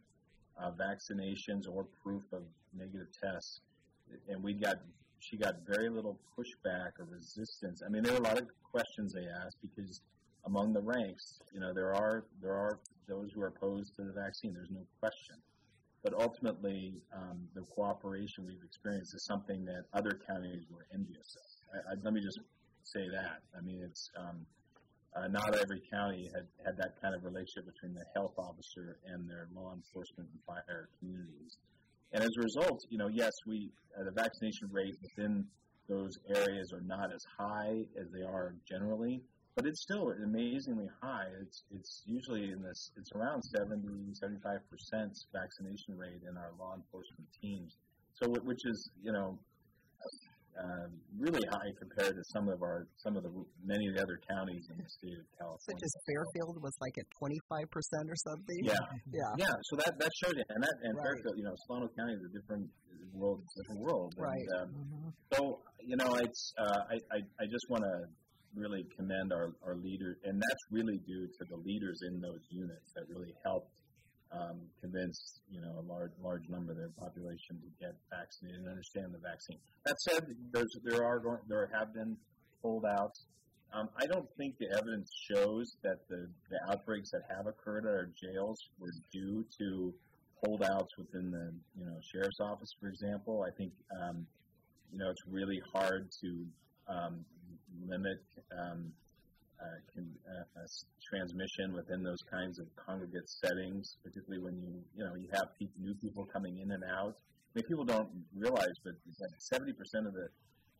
uh, 0.61 0.71
vaccinations 0.71 1.63
or 1.69 1.85
proof 2.01 2.23
of 2.31 2.43
negative 2.73 3.07
tests. 3.21 3.59
And 4.29 4.41
we 4.41 4.53
got, 4.53 4.77
she 5.19 5.35
got 5.35 5.55
very 5.67 5.89
little 5.89 6.17
pushback 6.37 6.91
or 6.99 7.05
resistance. 7.09 7.81
I 7.85 7.89
mean, 7.89 8.03
there 8.03 8.13
were 8.13 8.19
a 8.19 8.23
lot 8.23 8.37
of 8.37 8.47
questions 8.71 9.13
they 9.13 9.25
asked 9.45 9.57
because 9.61 10.01
among 10.45 10.71
the 10.71 10.81
ranks, 10.81 11.41
you 11.53 11.59
know, 11.59 11.73
there 11.73 11.93
are 11.93 12.25
there 12.41 12.53
are 12.53 12.79
those 13.09 13.31
who 13.33 13.41
are 13.41 13.47
opposed 13.47 13.95
to 13.95 14.03
the 14.03 14.13
vaccine. 14.13 14.53
There's 14.53 14.71
no 14.71 14.85
question. 14.99 15.35
But 16.03 16.13
ultimately, 16.13 16.93
um, 17.15 17.47
the 17.55 17.61
cooperation 17.61 18.45
we've 18.45 18.63
experienced 18.63 19.15
is 19.15 19.25
something 19.25 19.65
that 19.65 19.85
other 19.91 20.19
counties 20.27 20.63
were 20.69 20.85
envious 20.93 21.35
of. 21.35 21.81
I, 21.89 21.93
I, 21.93 21.95
let 22.03 22.13
me 22.13 22.21
just 22.21 22.39
say 22.85 23.07
that. 23.11 23.41
I 23.57 23.61
mean, 23.61 23.81
it's 23.83 24.09
um, 24.17 24.45
uh, 25.15 25.27
not 25.27 25.55
every 25.55 25.81
county 25.91 26.29
had, 26.33 26.45
had 26.65 26.77
that 26.77 27.01
kind 27.01 27.15
of 27.15 27.23
relationship 27.23 27.65
between 27.73 27.93
the 27.93 28.05
health 28.15 28.33
officer 28.37 28.97
and 29.07 29.29
their 29.29 29.47
law 29.55 29.73
enforcement 29.73 30.29
and 30.31 30.39
fire 30.45 30.89
communities. 30.99 31.57
And 32.13 32.23
as 32.23 32.29
a 32.37 32.41
result, 32.41 32.85
you 32.89 32.97
know, 32.97 33.07
yes, 33.07 33.31
we 33.47 33.71
uh, 33.99 34.03
the 34.03 34.11
vaccination 34.11 34.69
rate 34.71 34.95
within 35.01 35.45
those 35.89 36.17
areas 36.33 36.71
are 36.73 36.81
not 36.81 37.13
as 37.13 37.23
high 37.37 37.83
as 37.99 38.07
they 38.11 38.23
are 38.23 38.55
generally, 38.67 39.21
but 39.55 39.65
it's 39.65 39.81
still 39.81 40.11
amazingly 40.23 40.87
high. 41.01 41.27
It's 41.41 41.63
it's 41.71 42.03
usually 42.05 42.51
in 42.51 42.61
this 42.61 42.91
it's 42.97 43.11
around 43.13 43.41
70 43.43 44.13
75 44.13 44.59
percent 44.69 45.17
vaccination 45.33 45.97
rate 45.97 46.21
in 46.29 46.37
our 46.37 46.51
law 46.59 46.75
enforcement 46.75 47.27
teams. 47.41 47.77
So 48.13 48.29
which 48.29 48.65
is 48.65 48.89
you 49.03 49.11
know 49.11 49.37
um, 50.55 50.89
really 51.19 51.43
high 51.51 51.71
compared 51.79 52.15
to 52.15 52.23
some 52.31 52.47
of 52.47 52.61
our 52.63 52.87
some 52.97 53.17
of 53.17 53.23
the 53.23 53.31
many 53.63 53.87
of 53.87 53.95
the 53.95 54.01
other 54.01 54.19
counties 54.23 54.63
in 54.71 54.77
the 54.79 54.87
state 54.87 55.19
of 55.19 55.27
California. 55.35 55.75
Such 55.75 55.83
as 55.83 55.93
Fairfield 56.07 56.55
was 56.63 56.75
like 56.79 56.95
at 56.97 57.07
twenty 57.19 57.39
five 57.49 57.67
percent 57.71 58.07
or 58.07 58.15
something. 58.23 58.59
Yeah, 58.63 58.79
yeah, 59.11 59.47
yeah. 59.47 59.55
So 59.71 59.75
that 59.83 59.99
that 59.99 60.11
showed 60.23 60.37
it, 60.37 60.47
and 60.49 60.63
that 60.63 60.75
and 60.83 60.95
Right. 60.95 61.03
Fairfield, 61.11 61.35
you 61.37 61.43
know, 61.43 61.55
Solano 61.67 61.87
County 61.97 62.13
is 62.15 62.23
a 62.23 62.31
different 62.31 62.69
world, 63.13 63.43
different 63.55 63.81
world. 63.81 64.15
Right. 64.17 64.47
And, 64.59 64.61
um, 64.61 64.69
Mhm. 64.71 65.13
so 65.35 65.59
you 65.83 65.97
know, 65.97 66.15
it's 66.23 66.53
uh, 66.57 66.79
I, 66.89 66.95
I 67.11 67.19
I 67.39 67.45
just 67.51 67.65
want 67.69 67.83
to 67.83 67.95
really 68.55 68.83
commend 68.95 69.33
our 69.33 69.51
our 69.67 69.75
leaders, 69.75 70.15
and 70.23 70.39
that's 70.39 70.63
really 70.71 70.97
due 71.05 71.27
to 71.27 71.41
the 71.51 71.57
leaders 71.57 71.99
in 72.07 72.21
those 72.21 72.41
units 72.49 72.93
that 72.95 73.03
really 73.09 73.35
helped 73.43 73.71
um, 74.31 74.57
convince 74.81 75.39
you 75.49 75.61
know 75.61 75.79
a 75.79 75.85
large 75.91 76.11
large 76.21 76.47
number 76.49 76.71
of 76.71 76.77
their 76.77 76.91
population 76.99 77.57
to 77.61 77.67
get 77.79 77.95
vaccinated 78.09 78.61
and 78.61 78.69
understand 78.69 79.13
the 79.13 79.19
vaccine. 79.19 79.57
That 79.85 79.99
said, 80.01 80.25
there 80.83 81.03
are 81.03 81.41
there 81.47 81.69
have 81.73 81.93
been 81.93 82.17
holdouts. 82.61 83.25
Um, 83.73 83.89
I 83.97 84.05
don't 84.05 84.27
think 84.37 84.57
the 84.57 84.71
evidence 84.71 85.11
shows 85.29 85.75
that 85.83 86.07
the, 86.07 86.29
the 86.49 86.71
outbreaks 86.71 87.11
that 87.11 87.23
have 87.35 87.47
occurred 87.47 87.85
at 87.85 87.91
our 87.91 88.09
jails 88.15 88.69
were 88.79 88.93
due 89.11 89.43
to 89.57 89.93
holdouts 90.43 90.97
within 90.97 91.31
the 91.31 91.51
you 91.77 91.85
know 91.85 91.97
sheriff's 92.01 92.39
office, 92.39 92.73
for 92.79 92.87
example. 92.87 93.45
I 93.47 93.51
think 93.51 93.73
um, 94.01 94.25
you 94.91 94.99
know 94.99 95.09
it's 95.09 95.23
really 95.27 95.61
hard 95.73 96.09
to 96.21 96.45
um, 96.87 97.25
limit 97.87 98.23
um, 98.57 98.91
uh, 99.61 99.79
can, 99.93 100.05
uh, 100.27 100.59
uh, 100.59 100.67
transmission 101.03 101.73
within 101.73 102.03
those 102.03 102.21
kinds 102.29 102.59
of 102.59 102.67
congregate 102.75 103.27
settings, 103.27 103.97
particularly 104.03 104.43
when 104.43 104.55
you 104.59 104.81
you 104.95 105.03
know 105.03 105.15
you 105.15 105.27
have 105.33 105.47
peop 105.57 105.71
new 105.79 105.95
people 105.95 106.25
coming 106.25 106.59
in 106.59 106.71
and 106.71 106.83
out. 106.83 107.15
I 107.15 107.51
mean, 107.59 107.65
people 107.67 107.85
don't 107.85 108.09
realize, 108.35 108.75
but 108.83 108.93
seventy 109.39 109.73
percent 109.73 110.07
of 110.07 110.13
the 110.13 110.27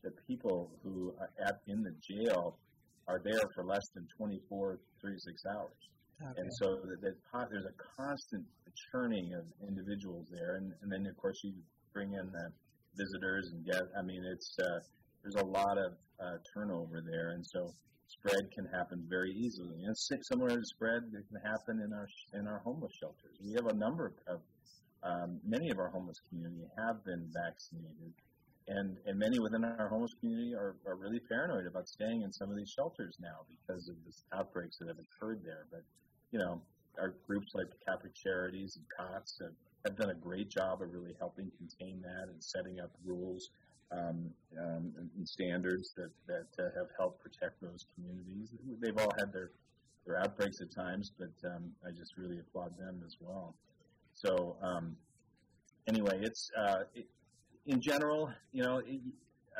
the 0.04 0.12
people 0.28 0.70
who 0.82 1.14
are 1.18 1.30
at 1.42 1.58
in 1.66 1.82
the 1.82 1.94
jail 1.98 2.58
are 3.08 3.20
there 3.24 3.42
for 3.54 3.64
less 3.64 3.86
than 3.94 4.06
24, 4.18 4.78
36 5.02 5.42
hours. 5.46 5.80
Okay. 6.22 6.40
And 6.40 6.50
so 6.58 6.78
that, 6.86 7.00
that 7.02 7.16
po- 7.30 7.46
there's 7.50 7.66
a 7.66 7.76
constant 7.96 8.44
churning 8.90 9.34
of 9.34 9.44
individuals 9.68 10.26
there, 10.30 10.56
and, 10.56 10.72
and 10.82 10.90
then 10.90 11.06
of 11.06 11.16
course 11.16 11.36
you 11.44 11.52
bring 11.92 12.12
in 12.12 12.26
the 12.32 12.46
visitors 12.96 13.52
and 13.52 13.64
get. 13.64 13.82
I 13.98 14.02
mean, 14.02 14.22
it's 14.32 14.56
uh, 14.58 14.80
there's 15.26 15.42
a 15.42 15.46
lot 15.46 15.76
of 15.76 15.92
uh, 16.20 16.38
turnover 16.54 17.02
there, 17.04 17.30
and 17.30 17.44
so 17.44 17.74
spread 18.06 18.48
can 18.54 18.64
happen 18.66 19.04
very 19.08 19.32
easily. 19.32 19.82
And 19.82 19.90
it's 19.90 20.08
similar 20.22 20.50
to 20.50 20.64
spread 20.64 21.02
that 21.10 21.26
can 21.26 21.40
happen 21.42 21.82
in 21.82 21.92
our 21.92 22.06
in 22.34 22.46
our 22.46 22.60
homeless 22.60 22.92
shelters. 23.00 23.36
We 23.44 23.54
have 23.54 23.66
a 23.66 23.74
number 23.74 24.12
of 24.28 24.40
um, 25.02 25.40
many 25.44 25.70
of 25.70 25.78
our 25.78 25.88
homeless 25.88 26.18
community 26.28 26.62
have 26.78 27.04
been 27.04 27.28
vaccinated, 27.34 28.14
and 28.68 28.96
and 29.06 29.18
many 29.18 29.40
within 29.40 29.64
our 29.64 29.88
homeless 29.88 30.14
community 30.20 30.54
are, 30.54 30.76
are 30.86 30.94
really 30.94 31.18
paranoid 31.18 31.66
about 31.66 31.88
staying 31.88 32.22
in 32.22 32.32
some 32.32 32.48
of 32.48 32.56
these 32.56 32.70
shelters 32.70 33.16
now 33.20 33.42
because 33.50 33.88
of 33.88 33.96
the 34.06 34.38
outbreaks 34.38 34.78
that 34.78 34.86
have 34.86 34.98
occurred 34.98 35.40
there. 35.44 35.66
But 35.72 35.82
you 36.30 36.38
know, 36.38 36.62
our 37.00 37.14
groups 37.26 37.50
like 37.54 37.66
Catholic 37.84 38.14
Charities 38.14 38.78
and 38.78 38.84
COTS 38.96 39.40
have, 39.42 39.54
have 39.86 39.96
done 39.96 40.10
a 40.10 40.14
great 40.14 40.48
job 40.50 40.82
of 40.82 40.92
really 40.92 41.16
helping 41.18 41.50
contain 41.58 42.00
that 42.02 42.28
and 42.28 42.42
setting 42.42 42.78
up 42.78 42.90
rules 43.04 43.50
um, 43.92 44.30
um, 44.60 44.92
and 44.98 45.10
and 45.16 45.28
standards 45.28 45.92
that, 45.96 46.10
that 46.26 46.46
uh, 46.58 46.70
have 46.76 46.88
helped 46.98 47.22
protect 47.22 47.60
those 47.60 47.86
communities. 47.94 48.50
They've 48.80 48.96
all 48.98 49.12
had 49.18 49.32
their, 49.32 49.50
their 50.06 50.18
outbreaks 50.20 50.60
at 50.60 50.74
times, 50.74 51.12
but 51.18 51.32
um, 51.48 51.70
I 51.86 51.90
just 51.90 52.16
really 52.16 52.38
applaud 52.38 52.76
them 52.78 53.02
as 53.06 53.16
well. 53.20 53.54
So 54.14 54.56
um, 54.62 54.96
anyway, 55.86 56.20
it's 56.22 56.50
uh, 56.58 56.84
it, 56.94 57.06
in 57.66 57.80
general, 57.80 58.30
you 58.52 58.62
know, 58.62 58.78
it, 58.78 59.00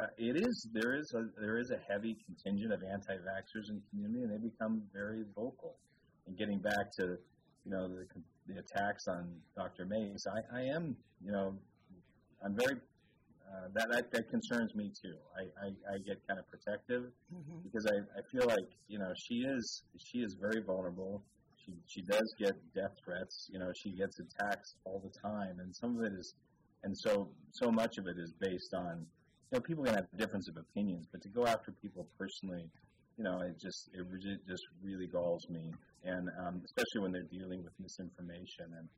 uh, 0.01 0.07
it 0.19 0.37
is 0.37 0.69
there 0.73 0.95
is 0.95 1.13
a 1.15 1.27
there 1.41 1.59
is 1.59 1.71
a 1.71 1.79
heavy 1.91 2.17
contingent 2.27 2.73
of 2.73 2.83
anti-vaxxers 2.83 3.71
in 3.71 3.77
the 3.77 3.83
community, 3.91 4.23
and 4.25 4.33
they 4.33 4.49
become 4.49 4.83
very 4.93 5.25
vocal. 5.35 5.77
And 6.27 6.37
getting 6.37 6.59
back 6.59 6.91
to 6.99 7.17
you 7.65 7.71
know 7.71 7.89
the 7.89 8.07
the 8.47 8.61
attacks 8.61 9.09
on 9.09 9.29
Dr. 9.57 9.87
Mase, 9.87 10.27
I, 10.27 10.59
I 10.59 10.63
am 10.75 10.97
you 11.25 11.33
know 11.33 11.55
I'm 12.45 12.57
very 12.57 12.81
uh, 13.49 13.69
that, 13.75 13.87
that 13.91 14.11
that 14.13 14.29
concerns 14.31 14.75
me 14.75 14.91
too. 15.03 15.15
I, 15.39 15.67
I, 15.67 15.95
I 15.95 15.99
get 15.99 16.19
kind 16.27 16.39
of 16.41 16.47
protective 16.49 17.05
Mhm. 17.35 17.63
because 17.63 17.87
I, 17.87 17.97
I 18.19 18.23
feel 18.33 18.47
like 18.47 18.69
you 18.89 18.99
know 18.99 19.13
she 19.25 19.37
is 19.57 19.83
she 19.99 20.19
is 20.19 20.35
very 20.35 20.61
vulnerable. 20.63 21.23
She 21.65 21.73
she 21.87 22.03
does 22.03 22.35
get 22.39 22.55
death 22.75 22.95
threats. 23.05 23.49
You 23.53 23.59
know 23.61 23.71
she 23.83 23.91
gets 23.93 24.19
attacks 24.19 24.75
all 24.85 25.01
the 25.05 25.11
time, 25.19 25.61
and 25.61 25.75
some 25.75 25.99
of 25.99 26.05
it 26.05 26.13
is, 26.13 26.35
and 26.85 26.97
so 26.97 27.29
so 27.53 27.71
much 27.71 27.99
of 27.99 28.07
it 28.07 28.19
is 28.19 28.33
based 28.41 28.75
on 28.75 29.07
you 29.51 29.59
know 29.59 29.61
people 29.61 29.85
can 29.85 29.95
have 29.95 30.07
difference 30.17 30.49
of 30.49 30.57
opinions, 30.57 31.07
but 31.13 31.23
to 31.23 31.29
go 31.29 31.47
after 31.47 31.73
people 31.73 32.07
personally, 32.19 32.69
you 33.19 33.25
know 33.25 33.41
it 33.41 33.59
just 33.61 33.91
it 33.95 34.05
just 34.49 34.65
really 34.83 35.07
galls 35.07 35.49
me, 35.49 35.73
and 36.05 36.29
um, 36.41 36.63
especially 36.65 37.01
when 37.03 37.13
they're 37.13 37.31
dealing 37.39 37.63
with 37.63 37.73
misinformation 37.81 38.67
and 38.79 38.89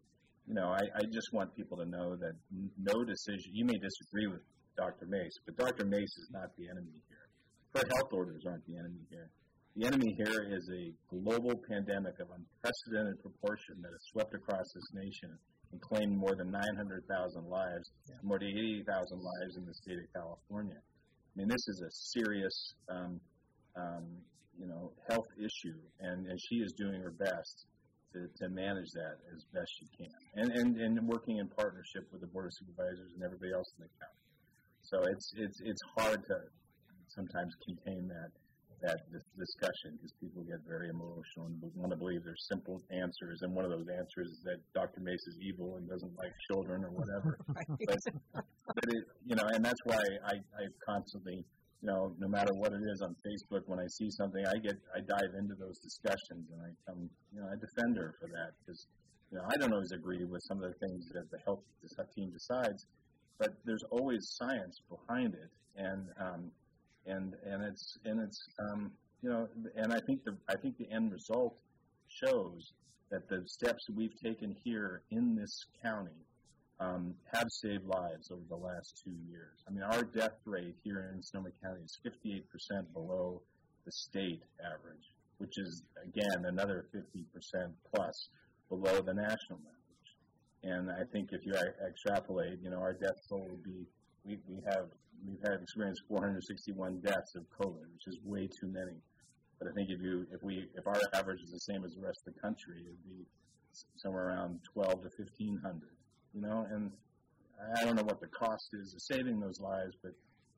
you 0.48 0.54
know, 0.54 0.72
I, 0.72 0.80
I 0.96 1.04
just 1.12 1.28
want 1.32 1.54
people 1.54 1.76
to 1.76 1.84
know 1.84 2.16
that 2.16 2.32
no 2.80 3.04
decision, 3.04 3.52
you 3.52 3.66
may 3.66 3.76
disagree 3.76 4.26
with 4.32 4.40
Dr. 4.76 5.04
Mase, 5.04 5.36
but 5.44 5.56
Dr. 5.60 5.84
Mase 5.84 6.16
is 6.24 6.28
not 6.32 6.48
the 6.56 6.72
enemy 6.72 7.04
here. 7.04 7.28
Her 7.76 7.84
health 7.84 8.10
orders 8.12 8.42
aren't 8.48 8.64
the 8.64 8.80
enemy 8.80 9.04
here. 9.10 9.28
The 9.76 9.86
enemy 9.86 10.16
here 10.16 10.48
is 10.48 10.64
a 10.72 10.90
global 11.12 11.52
pandemic 11.68 12.16
of 12.18 12.32
unprecedented 12.32 13.20
proportion 13.20 13.76
that 13.84 13.92
has 13.92 14.02
swept 14.10 14.34
across 14.34 14.64
this 14.72 14.88
nation 14.94 15.36
and 15.70 15.80
claimed 15.82 16.16
more 16.16 16.34
than 16.34 16.50
900,000 16.50 17.44
lives, 17.44 17.92
more 18.24 18.38
than 18.38 18.48
80,000 18.48 18.88
lives 19.20 19.56
in 19.60 19.66
the 19.68 19.74
state 19.74 20.00
of 20.00 20.08
California. 20.16 20.80
I 20.80 21.32
mean, 21.36 21.48
this 21.48 21.68
is 21.68 21.84
a 21.84 21.90
serious, 22.16 22.74
um, 22.88 23.20
um, 23.76 24.04
you 24.58 24.66
know, 24.66 24.92
health 25.10 25.28
issue, 25.36 25.76
and, 26.00 26.26
and 26.26 26.40
she 26.48 26.56
is 26.56 26.72
doing 26.72 27.02
her 27.02 27.12
best 27.12 27.66
to, 28.12 28.24
to 28.24 28.44
manage 28.48 28.90
that 28.96 29.20
as 29.34 29.44
best 29.52 29.72
you 29.80 29.88
can, 29.98 30.18
and, 30.40 30.48
and 30.52 30.70
and 30.80 30.94
working 31.08 31.38
in 31.38 31.48
partnership 31.48 32.08
with 32.12 32.20
the 32.20 32.30
board 32.32 32.46
of 32.46 32.52
supervisors 32.56 33.12
and 33.14 33.22
everybody 33.22 33.52
else 33.52 33.68
in 33.78 33.84
the 33.84 33.92
county. 34.00 34.22
So 34.82 34.96
it's 35.04 35.26
it's 35.36 35.58
it's 35.64 35.84
hard 35.96 36.20
to 36.24 36.36
sometimes 37.12 37.52
contain 37.64 38.08
that 38.08 38.30
that 38.82 38.98
dis- 39.10 39.34
discussion 39.34 39.98
because 39.98 40.14
people 40.22 40.42
get 40.46 40.62
very 40.66 40.88
emotional 40.88 41.50
and 41.50 41.58
want 41.74 41.90
to 41.90 41.98
believe 41.98 42.22
there's 42.22 42.46
simple 42.46 42.78
answers, 42.94 43.42
and 43.42 43.54
one 43.54 43.64
of 43.64 43.70
those 43.70 43.86
answers 43.90 44.28
is 44.30 44.40
that 44.44 44.58
Dr. 44.74 45.00
Mase 45.02 45.18
is 45.26 45.38
evil 45.42 45.76
and 45.76 45.88
doesn't 45.88 46.14
like 46.16 46.32
children 46.50 46.84
or 46.84 46.90
whatever. 46.90 47.38
But, 47.88 48.44
but 48.74 48.84
it, 48.84 49.04
you 49.24 49.34
know, 49.34 49.48
and 49.54 49.64
that's 49.64 49.80
why 49.84 49.96
I, 50.26 50.34
I 50.36 50.64
constantly, 50.86 51.42
you 51.82 51.88
know, 51.88 52.14
no 52.18 52.28
matter 52.28 52.52
what 52.54 52.72
it 52.72 52.82
is 52.92 53.02
on 53.02 53.14
Facebook, 53.24 53.62
when 53.66 53.78
I 53.78 53.86
see 53.86 54.10
something, 54.10 54.44
I 54.46 54.58
get, 54.58 54.76
I 54.94 55.00
dive 55.00 55.34
into 55.38 55.54
those 55.54 55.78
discussions 55.78 56.50
and 56.50 56.60
I 56.62 56.70
come, 56.90 57.08
you 57.32 57.40
know, 57.40 57.46
I 57.46 57.54
defend 57.54 57.96
her 57.96 58.14
for 58.20 58.26
that 58.28 58.50
because, 58.60 58.86
you 59.30 59.38
know, 59.38 59.44
I 59.46 59.56
don't 59.58 59.72
always 59.72 59.92
agree 59.92 60.24
with 60.24 60.42
some 60.48 60.62
of 60.62 60.72
the 60.72 60.86
things 60.86 61.08
that 61.14 61.30
the 61.30 61.38
health 61.44 61.60
team 62.14 62.30
decides, 62.30 62.86
but 63.38 63.50
there's 63.64 63.84
always 63.90 64.36
science 64.36 64.80
behind 64.90 65.34
it, 65.34 65.50
and 65.76 66.08
um, 66.20 66.50
and 67.06 67.34
and 67.44 67.62
it's 67.64 67.98
and 68.04 68.20
it's 68.20 68.40
um, 68.60 68.90
you 69.22 69.30
know, 69.30 69.46
and 69.76 69.92
I 69.92 69.98
think 70.06 70.24
the 70.24 70.36
I 70.48 70.56
think 70.60 70.76
the 70.78 70.90
end 70.90 71.12
result 71.12 71.54
shows 72.08 72.72
that 73.10 73.28
the 73.28 73.42
steps 73.46 73.86
we've 73.94 74.18
taken 74.22 74.54
here 74.64 75.02
in 75.10 75.36
this 75.36 75.64
county 75.82 76.24
um, 76.80 77.14
have 77.32 77.48
saved 77.50 77.84
lives 77.84 78.30
over 78.30 78.42
the 78.48 78.56
last 78.56 79.02
two 79.04 79.14
years. 79.28 79.58
I 79.66 79.72
mean, 79.72 79.82
our 79.82 80.04
death 80.04 80.38
rate 80.44 80.76
here 80.84 81.10
in 81.14 81.22
Sonoma 81.22 81.50
County 81.62 81.82
is 81.82 81.98
58% 82.06 82.42
below 82.92 83.42
the 83.84 83.92
state 83.92 84.42
average, 84.62 85.10
which 85.38 85.58
is, 85.58 85.82
again, 86.04 86.44
another 86.46 86.86
50% 86.94 87.24
plus 87.94 88.28
below 88.68 89.00
the 89.02 89.14
national 89.14 89.58
average. 89.58 90.10
And 90.62 90.90
I 90.90 91.02
think 91.12 91.30
if 91.32 91.44
you 91.44 91.54
extrapolate, 91.86 92.58
you 92.62 92.70
know, 92.70 92.78
our 92.78 92.92
death 92.92 93.18
toll 93.28 93.46
would 93.50 93.64
be, 93.64 93.86
we, 94.24 94.38
we 94.46 94.62
have, 94.70 94.86
we've 95.26 95.42
had 95.42 95.60
experienced 95.60 96.02
461 96.08 97.00
deaths 97.00 97.34
of 97.34 97.42
COVID, 97.58 97.90
which 97.90 98.06
is 98.06 98.18
way 98.24 98.46
too 98.46 98.68
many. 98.70 98.98
But 99.58 99.68
I 99.68 99.72
think 99.74 99.90
if 99.90 100.00
you, 100.00 100.26
if 100.30 100.42
we, 100.42 100.62
if 100.74 100.86
our 100.86 101.00
average 101.14 101.42
is 101.42 101.50
the 101.50 101.72
same 101.72 101.84
as 101.84 101.94
the 101.94 102.02
rest 102.02 102.22
of 102.26 102.34
the 102.34 102.40
country, 102.40 102.86
it'd 102.86 103.02
be 103.02 103.26
somewhere 103.96 104.28
around 104.28 104.60
12 104.74 105.02
to 105.02 105.10
1500 105.18 105.97
you 106.34 106.40
know, 106.40 106.66
and 106.70 106.90
I 107.76 107.84
don't 107.84 107.96
know 107.96 108.04
what 108.04 108.20
the 108.20 108.28
cost 108.28 108.70
is 108.74 108.94
of 108.94 109.02
saving 109.02 109.40
those 109.40 109.60
lives, 109.60 109.96
but 110.02 110.12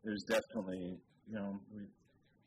there's 0.05 0.23
definitely, 0.25 0.99
you 1.29 1.35
know, 1.35 1.61
we, 1.75 1.83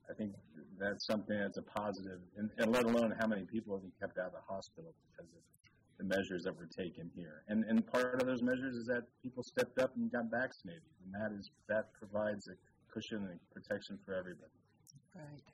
I 0.09 0.13
think 0.13 0.33
that's 0.79 1.05
something 1.05 1.37
that's 1.37 1.57
a 1.57 1.63
positive, 1.63 2.19
and, 2.37 2.49
and 2.57 2.71
let 2.71 2.83
alone 2.83 3.13
how 3.19 3.27
many 3.27 3.45
people 3.45 3.75
have 3.75 3.83
been 3.83 3.97
kept 3.99 4.17
out 4.17 4.27
of 4.27 4.33
the 4.33 4.45
hospital 4.47 4.93
because 5.09 5.31
of 5.31 5.41
the 5.97 6.03
measures 6.03 6.43
that 6.43 6.55
were 6.57 6.67
taken 6.67 7.09
here. 7.15 7.43
And 7.47 7.63
and 7.65 7.85
part 7.87 8.19
of 8.21 8.27
those 8.27 8.41
measures 8.41 8.75
is 8.75 8.85
that 8.87 9.03
people 9.21 9.43
stepped 9.43 9.79
up 9.79 9.95
and 9.95 10.11
got 10.11 10.25
vaccinated, 10.29 10.83
and 11.05 11.13
that 11.13 11.37
is 11.37 11.49
that 11.69 11.93
provides 11.93 12.47
a 12.47 12.55
cushion 12.91 13.27
and 13.29 13.39
protection 13.53 13.97
for 14.05 14.13
everybody. 14.13 14.51
Right. 15.15 15.52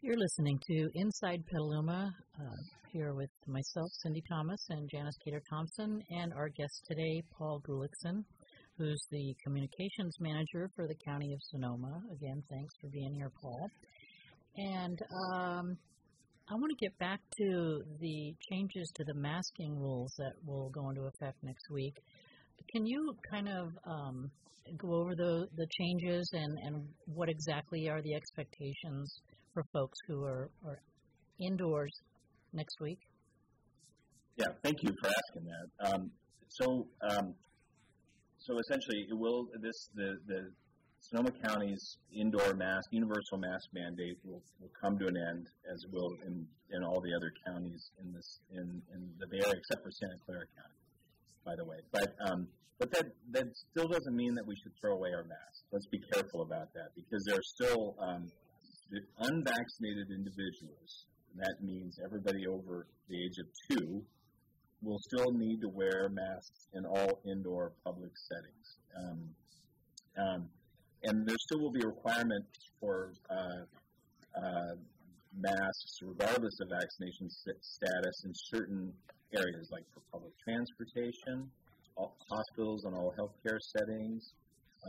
You're 0.00 0.16
listening 0.16 0.60
to 0.64 0.90
Inside 0.94 1.42
Petaluma, 1.50 2.14
uh, 2.40 2.56
here 2.92 3.14
with 3.14 3.30
myself, 3.48 3.90
Cindy 4.00 4.22
Thomas, 4.30 4.64
and 4.70 4.88
Janice 4.88 5.16
Cader-Thompson, 5.24 6.00
and 6.10 6.32
our 6.34 6.48
guest 6.50 6.86
today, 6.88 7.20
Paul 7.36 7.60
Gullixson. 7.68 8.22
who's 8.76 9.04
the 9.10 9.34
communications 9.42 10.14
manager 10.20 10.70
for 10.76 10.86
the 10.86 10.94
County 11.04 11.32
of 11.32 11.40
Sonoma. 11.50 12.00
Again, 12.12 12.40
thanks 12.48 12.72
for 12.80 12.88
being 12.90 13.12
here, 13.12 13.32
Paul. 13.42 13.68
And 14.56 14.98
um, 15.34 15.76
I 16.48 16.54
want 16.54 16.70
to 16.70 16.84
get 16.84 16.96
back 17.00 17.18
to 17.38 17.82
the 17.98 18.34
changes 18.48 18.92
to 18.94 19.04
the 19.04 19.14
masking 19.14 19.80
rules 19.80 20.14
that 20.18 20.34
will 20.46 20.70
go 20.70 20.90
into 20.90 21.02
effect 21.06 21.38
next 21.42 21.68
week. 21.72 21.96
Can 22.72 22.86
you 22.86 23.16
kind 23.32 23.48
of 23.48 23.66
um, 23.84 24.30
go 24.76 24.94
over 24.94 25.16
the, 25.16 25.48
the 25.56 25.66
changes 25.76 26.30
and, 26.34 26.56
and 26.62 26.84
what 27.06 27.28
exactly 27.28 27.88
are 27.88 28.00
the 28.00 28.14
expectations 28.14 29.12
for 29.58 29.64
folks 29.72 29.98
who 30.06 30.22
are, 30.22 30.50
are 30.64 30.78
indoors 31.40 31.92
next 32.52 32.80
week? 32.80 33.00
Yeah, 34.36 34.46
thank 34.62 34.76
you 34.82 34.90
for 35.00 35.08
asking 35.08 35.50
that. 35.50 35.90
Um, 35.90 36.10
so, 36.48 36.86
um, 37.10 37.34
so 38.38 38.58
essentially, 38.60 39.06
it 39.10 39.18
will 39.18 39.48
this 39.60 39.90
the 39.96 40.14
the 40.28 40.52
Sonoma 41.00 41.32
County's 41.44 41.98
indoor 42.14 42.54
mask, 42.54 42.88
universal 42.92 43.38
mask 43.38 43.66
mandate 43.72 44.18
will, 44.24 44.42
will 44.60 44.70
come 44.80 44.96
to 44.98 45.06
an 45.06 45.16
end, 45.16 45.46
as 45.72 45.84
will 45.92 46.14
in, 46.26 46.46
in 46.70 46.84
all 46.84 47.00
the 47.00 47.14
other 47.14 47.32
counties 47.46 47.90
in 48.00 48.12
this 48.12 48.38
in, 48.52 48.82
in 48.94 49.10
the 49.18 49.26
Bay 49.26 49.38
Area, 49.44 49.58
except 49.58 49.82
for 49.82 49.90
Santa 49.90 50.18
Clara 50.24 50.46
County, 50.54 50.78
by 51.44 51.56
the 51.56 51.64
way. 51.64 51.78
But 51.90 52.14
um, 52.30 52.46
but 52.78 52.92
that 52.92 53.06
that 53.32 53.46
still 53.72 53.88
doesn't 53.88 54.14
mean 54.14 54.36
that 54.36 54.46
we 54.46 54.54
should 54.62 54.72
throw 54.80 54.94
away 54.94 55.10
our 55.14 55.24
masks. 55.24 55.64
Let's 55.72 55.88
be 55.88 56.00
careful 56.12 56.42
about 56.42 56.72
that 56.74 56.94
because 56.94 57.24
there 57.26 57.34
are 57.34 57.48
still 57.58 57.96
um, 57.98 58.30
unvaccinated 59.18 60.10
individuals. 60.10 61.06
that 61.36 61.62
means 61.62 61.98
everybody 62.04 62.46
over 62.46 62.86
the 63.08 63.16
age 63.16 63.38
of 63.38 63.46
two 63.70 64.02
will 64.82 64.98
still 64.98 65.32
need 65.32 65.60
to 65.60 65.68
wear 65.68 66.08
masks 66.08 66.68
in 66.74 66.84
all 66.86 67.20
indoor 67.26 67.72
public 67.84 68.12
settings. 68.16 68.66
Um, 68.96 69.20
um, 70.16 70.48
and 71.04 71.26
there 71.26 71.36
still 71.38 71.60
will 71.60 71.72
be 71.72 71.84
requirements 71.84 72.48
for 72.80 73.12
uh, 73.30 73.62
uh, 74.40 74.74
masks, 75.36 75.98
regardless 76.02 76.58
of 76.60 76.68
vaccination 76.70 77.28
status, 77.30 78.24
in 78.24 78.32
certain 78.34 78.92
areas, 79.36 79.68
like 79.70 79.84
for 79.94 80.00
public 80.12 80.32
transportation, 80.42 81.48
all 81.96 82.16
hospitals 82.30 82.84
and 82.84 82.94
all 82.94 83.14
healthcare 83.18 83.58
settings, 83.60 84.32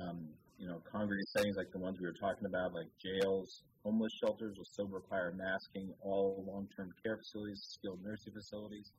um, 0.02 0.28
you 0.60 0.68
know, 0.68 0.82
congregate 0.91 1.28
settings 1.30 1.55
like 1.55 1.72
the 1.72 1.80
ones 1.80 1.97
we 1.99 2.05
were 2.05 2.20
talking 2.20 2.45
about, 2.45 2.74
like 2.74 2.88
jails, 2.99 3.64
homeless 3.84 4.12
shelters 4.20 4.57
will 4.57 4.66
still 4.66 4.88
require 4.88 5.34
masking, 5.36 5.93
all 6.01 6.43
long-term 6.45 6.91
care 7.01 7.18
facilities, 7.18 7.64
skilled 7.80 8.03
nursing 8.03 8.34
facilities, 8.34 8.91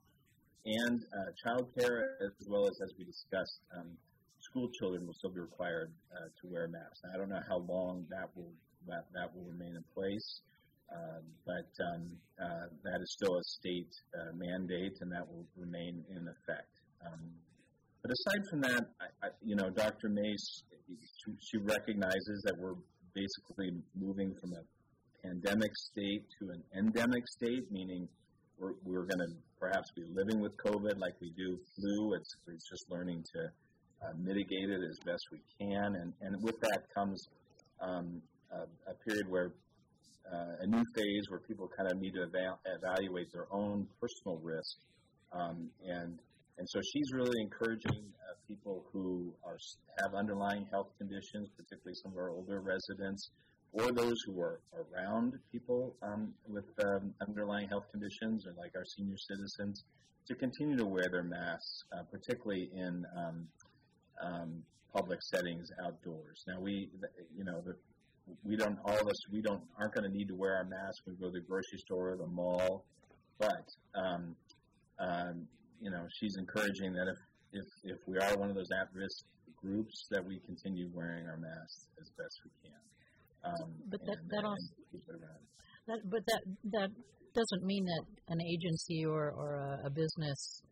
and 0.64 1.04
uh, 1.12 1.30
child 1.44 1.68
care, 1.78 2.16
as 2.24 2.48
well 2.48 2.66
as, 2.66 2.80
as 2.82 2.92
we 2.98 3.04
discussed, 3.04 3.60
um, 3.76 3.88
school 4.40 4.68
children 4.80 5.06
will 5.06 5.14
still 5.14 5.30
be 5.30 5.40
required 5.40 5.92
uh, 6.16 6.28
to 6.40 6.48
wear 6.48 6.66
masks. 6.68 7.00
I 7.12 7.18
don't 7.18 7.28
know 7.28 7.44
how 7.48 7.58
long 7.58 8.06
that 8.08 8.28
will 8.34 8.52
that, 8.88 9.04
that 9.12 9.28
will 9.36 9.44
remain 9.44 9.76
in 9.76 9.84
place, 9.94 10.40
uh, 10.90 11.20
but 11.44 11.68
um, 11.84 12.08
uh, 12.40 12.72
that 12.84 13.00
is 13.02 13.12
still 13.12 13.36
a 13.36 13.44
state 13.44 13.92
uh, 14.16 14.32
mandate, 14.34 14.96
and 15.02 15.12
that 15.12 15.28
will 15.28 15.44
remain 15.56 16.02
in 16.08 16.28
effect. 16.28 16.72
Um, 17.04 17.20
but 18.02 18.10
aside 18.10 18.42
from 18.48 18.60
that, 18.62 18.84
I, 19.00 19.26
I, 19.26 19.30
you 19.42 19.56
know, 19.56 19.70
Dr. 19.70 20.08
Mase, 20.08 20.62
she, 20.88 21.32
she 21.40 21.56
recognizes 21.58 22.42
that 22.46 22.54
we're 22.58 22.76
basically 23.14 23.70
moving 23.98 24.34
from 24.40 24.52
a 24.52 24.62
pandemic 25.26 25.70
state 25.76 26.24
to 26.40 26.50
an 26.50 26.62
endemic 26.76 27.26
state, 27.28 27.70
meaning 27.70 28.08
we're, 28.58 28.72
we're 28.84 29.04
going 29.04 29.18
to 29.18 29.32
perhaps 29.58 29.90
be 29.94 30.02
living 30.14 30.40
with 30.40 30.56
COVID 30.56 30.98
like 30.98 31.14
we 31.20 31.30
do 31.36 31.58
flu. 31.76 32.14
It's, 32.14 32.34
it's 32.48 32.68
just 32.68 32.84
learning 32.90 33.24
to 33.34 33.40
uh, 34.02 34.12
mitigate 34.18 34.70
it 34.70 34.80
as 34.88 34.98
best 35.04 35.22
we 35.30 35.40
can. 35.58 35.96
And, 35.96 36.12
and 36.22 36.42
with 36.42 36.58
that 36.60 36.82
comes 36.94 37.28
um, 37.80 38.22
a, 38.52 38.90
a, 38.90 38.94
period 39.06 39.28
where 39.28 39.52
uh, 40.32 40.62
a 40.62 40.66
new 40.66 40.82
phase 40.94 41.24
where 41.28 41.40
people 41.40 41.68
kind 41.76 41.90
of 41.90 41.98
need 42.00 42.12
to 42.12 42.22
eva- 42.22 42.58
evaluate 42.80 43.32
their 43.32 43.46
own 43.50 43.86
personal 44.00 44.38
risk. 44.42 44.76
Um, 45.32 45.68
and, 45.86 46.18
and 46.60 46.68
so 46.68 46.78
she's 46.92 47.10
really 47.10 47.40
encouraging 47.40 48.04
uh, 48.28 48.34
people 48.46 48.84
who 48.92 49.32
are, 49.42 49.56
have 50.02 50.14
underlying 50.14 50.66
health 50.70 50.88
conditions, 50.98 51.48
particularly 51.56 51.94
some 51.94 52.12
of 52.12 52.18
our 52.18 52.28
older 52.28 52.60
residents, 52.60 53.30
or 53.72 53.90
those 53.92 54.20
who 54.26 54.38
are 54.42 54.60
around 54.76 55.32
people 55.50 55.96
um, 56.02 56.34
with 56.46 56.66
um, 56.84 57.14
underlying 57.26 57.66
health 57.66 57.86
conditions, 57.90 58.46
or 58.46 58.52
like 58.58 58.72
our 58.76 58.84
senior 58.84 59.16
citizens, 59.16 59.84
to 60.28 60.34
continue 60.34 60.76
to 60.76 60.84
wear 60.84 61.08
their 61.10 61.22
masks, 61.22 61.84
uh, 61.96 62.02
particularly 62.12 62.68
in 62.74 63.06
um, 63.16 63.48
um, 64.22 64.62
public 64.94 65.20
settings 65.22 65.70
outdoors. 65.82 66.44
Now 66.46 66.60
we, 66.60 66.90
you 67.34 67.44
know, 67.44 67.62
the, 67.64 67.74
we 68.44 68.56
don't 68.56 68.78
all 68.84 69.00
of 69.00 69.08
us 69.08 69.16
we 69.32 69.40
don't 69.40 69.62
aren't 69.78 69.94
going 69.94 70.04
to 70.04 70.14
need 70.14 70.28
to 70.28 70.34
wear 70.34 70.56
our 70.56 70.64
masks 70.64 71.00
when 71.06 71.16
we 71.16 71.20
go 71.22 71.32
to 71.32 71.40
the 71.40 71.46
grocery 71.46 71.78
store 71.78 72.12
or 72.12 72.16
the 72.18 72.26
mall, 72.26 72.84
but 73.38 73.64
um, 73.94 74.36
um, 74.98 75.48
you 75.80 75.90
know 75.90 76.04
she's 76.20 76.36
encouraging 76.38 76.92
that 76.92 77.08
if 77.08 77.18
if 77.52 77.66
if 77.84 77.98
we 78.06 78.18
are 78.18 78.36
one 78.36 78.50
of 78.50 78.56
those 78.56 78.70
at 78.80 78.88
risk 78.94 79.24
groups 79.56 80.06
that 80.10 80.24
we 80.24 80.40
continue 80.46 80.88
wearing 80.94 81.26
our 81.26 81.36
masks 81.36 81.86
as 82.00 82.08
best 82.16 82.36
we 82.44 82.50
can. 82.64 82.80
Um, 83.44 83.72
but 83.90 84.00
that 84.06 84.18
and, 84.20 84.30
that 84.30 84.44
also 84.44 84.68
that 85.86 86.00
but 86.04 86.22
that 86.26 86.42
that 86.72 86.90
doesn't 87.34 87.64
mean 87.64 87.84
that 87.84 88.04
an 88.28 88.40
agency 88.40 89.04
or 89.04 89.30
or 89.32 89.54
a, 89.56 89.86
a 89.86 89.90
business 89.90 90.62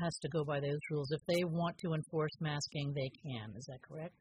has 0.00 0.18
to 0.22 0.28
go 0.28 0.44
by 0.44 0.60
those 0.60 0.80
rules. 0.90 1.10
If 1.12 1.20
they 1.28 1.44
want 1.44 1.76
to 1.78 1.92
enforce 1.92 2.32
masking, 2.40 2.92
they 2.94 3.10
can. 3.22 3.52
Is 3.56 3.66
that 3.66 3.80
correct? 3.82 4.16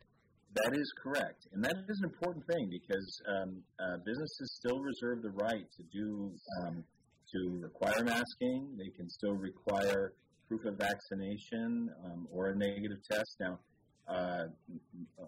That 0.54 0.76
is 0.76 0.92
correct, 1.02 1.48
and 1.54 1.64
that 1.64 1.76
is 1.88 2.00
an 2.04 2.10
important 2.12 2.46
thing 2.48 2.70
because 2.70 3.22
um, 3.28 3.64
uh, 3.80 3.98
businesses 4.06 4.60
still 4.60 4.80
reserve 4.80 5.22
the 5.24 5.32
right 5.32 5.64
to 5.64 5.84
do 5.94 6.32
um, 6.60 6.84
to 7.32 7.60
require 7.64 8.04
masking. 8.04 8.76
They 8.78 8.92
can 8.92 9.10
still 9.10 9.36
require 9.36 10.12
proof 10.52 10.66
of 10.66 10.78
vaccination 10.78 11.90
um, 12.04 12.28
or 12.30 12.50
a 12.50 12.56
negative 12.56 12.98
test. 13.10 13.38
Now, 13.40 13.60
uh, 14.08 14.44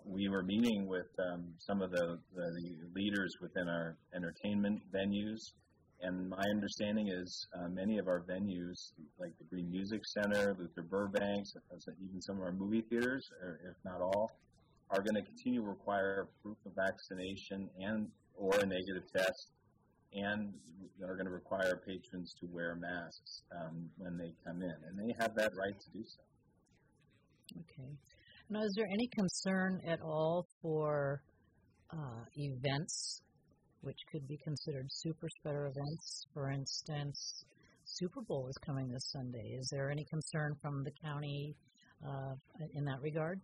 we 0.05 0.27
were 0.27 0.43
meeting 0.43 0.85
with 0.85 1.07
um, 1.17 1.45
some 1.59 1.81
of 1.81 1.91
the, 1.91 2.19
the 2.35 2.51
leaders 2.93 3.33
within 3.41 3.69
our 3.69 3.95
entertainment 4.13 4.81
venues 4.93 5.53
and 6.01 6.29
my 6.29 6.43
understanding 6.49 7.07
is 7.07 7.47
uh, 7.57 7.69
many 7.69 7.97
of 7.97 8.09
our 8.09 8.25
venues, 8.29 8.91
like 9.17 9.31
the 9.37 9.45
Green 9.45 9.71
Music 9.71 10.01
Center, 10.05 10.53
Luther 10.59 10.81
Burbank, 10.81 11.47
even 12.03 12.21
some 12.21 12.35
of 12.35 12.43
our 12.43 12.51
movie 12.51 12.81
theaters, 12.81 13.25
or 13.41 13.61
if 13.63 13.77
not 13.85 14.01
all, 14.01 14.29
are 14.89 15.01
going 15.01 15.15
to 15.15 15.21
continue 15.21 15.61
to 15.61 15.67
require 15.67 16.27
proof 16.41 16.57
of 16.65 16.73
vaccination 16.75 17.69
and 17.79 18.09
or 18.35 18.59
a 18.59 18.65
negative 18.65 19.03
test, 19.15 19.47
and 20.15 20.53
are 21.03 21.15
going 21.15 21.25
to 21.25 21.31
require 21.31 21.81
patrons 21.85 22.33
to 22.39 22.47
wear 22.47 22.75
masks 22.75 23.41
um, 23.51 23.89
when 23.97 24.17
they 24.17 24.31
come 24.45 24.61
in, 24.61 24.75
and 24.87 24.97
they 24.97 25.13
have 25.19 25.35
that 25.35 25.51
right 25.57 25.79
to 25.79 25.89
do 25.91 26.03
so. 26.03 26.21
Okay. 27.59 27.89
Now, 28.49 28.63
is 28.63 28.73
there 28.75 28.87
any 28.91 29.07
concern 29.07 29.81
at 29.85 30.01
all 30.01 30.45
for 30.61 31.21
uh, 31.91 32.25
events 32.37 33.21
which 33.83 33.99
could 34.11 34.27
be 34.27 34.37
considered 34.43 34.87
super 34.89 35.27
spreader 35.37 35.67
events. 35.67 36.25
For 36.33 36.49
instance, 36.49 37.45
Super 37.85 38.21
Bowl 38.21 38.47
is 38.47 38.57
coming 38.65 38.89
this 38.89 39.11
Sunday. 39.11 39.57
Is 39.59 39.69
there 39.71 39.91
any 39.91 40.05
concern 40.05 40.55
from 40.61 40.83
the 40.83 40.91
county 41.03 41.55
uh, 42.05 42.33
in 42.73 42.85
that 42.85 43.01
regard? 43.01 43.39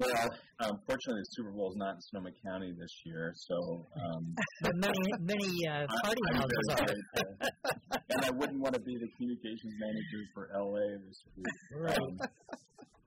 Well, 0.00 0.30
unfortunately, 0.60 1.20
the 1.20 1.30
Super 1.32 1.50
Bowl 1.50 1.70
is 1.70 1.76
not 1.76 1.96
in 1.96 2.00
Sonoma 2.00 2.30
County 2.44 2.72
this 2.78 3.02
year, 3.04 3.32
so. 3.36 3.86
Um, 3.96 4.34
but 4.62 4.76
many, 4.76 5.12
many 5.20 5.68
uh, 5.68 5.86
party 6.02 6.20
houses 6.32 6.68
are. 6.70 8.00
and 8.08 8.24
I 8.24 8.30
wouldn't 8.30 8.60
want 8.60 8.74
to 8.74 8.80
be 8.80 8.96
the 8.96 9.08
communications 9.16 9.74
manager 9.78 10.24
for 10.34 10.48
LA 10.56 10.96
this 11.06 11.22
week. 11.36 11.46
Right. 11.76 11.98
Um, 11.98 12.18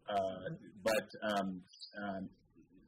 uh, 0.09 0.49
but 0.83 1.07
um, 1.23 1.61
um 2.01 2.29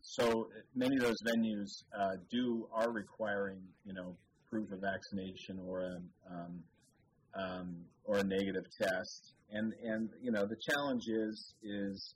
so 0.02 0.48
many 0.76 0.96
of 0.98 1.02
those 1.02 1.18
venues 1.26 1.84
uh, 2.00 2.16
do 2.30 2.68
are 2.72 2.92
requiring 2.92 3.60
you 3.86 3.94
know 3.94 4.16
proof 4.50 4.72
of 4.72 4.80
vaccination 4.80 5.60
or 5.66 5.82
a 5.82 5.98
um, 6.32 6.64
um, 7.38 7.76
or 8.06 8.18
a 8.18 8.24
negative 8.24 8.66
test, 8.80 9.34
and 9.52 9.74
and 9.84 10.10
you 10.22 10.32
know 10.32 10.46
the 10.46 10.58
challenge 10.70 11.04
is 11.08 11.56
is 11.64 12.14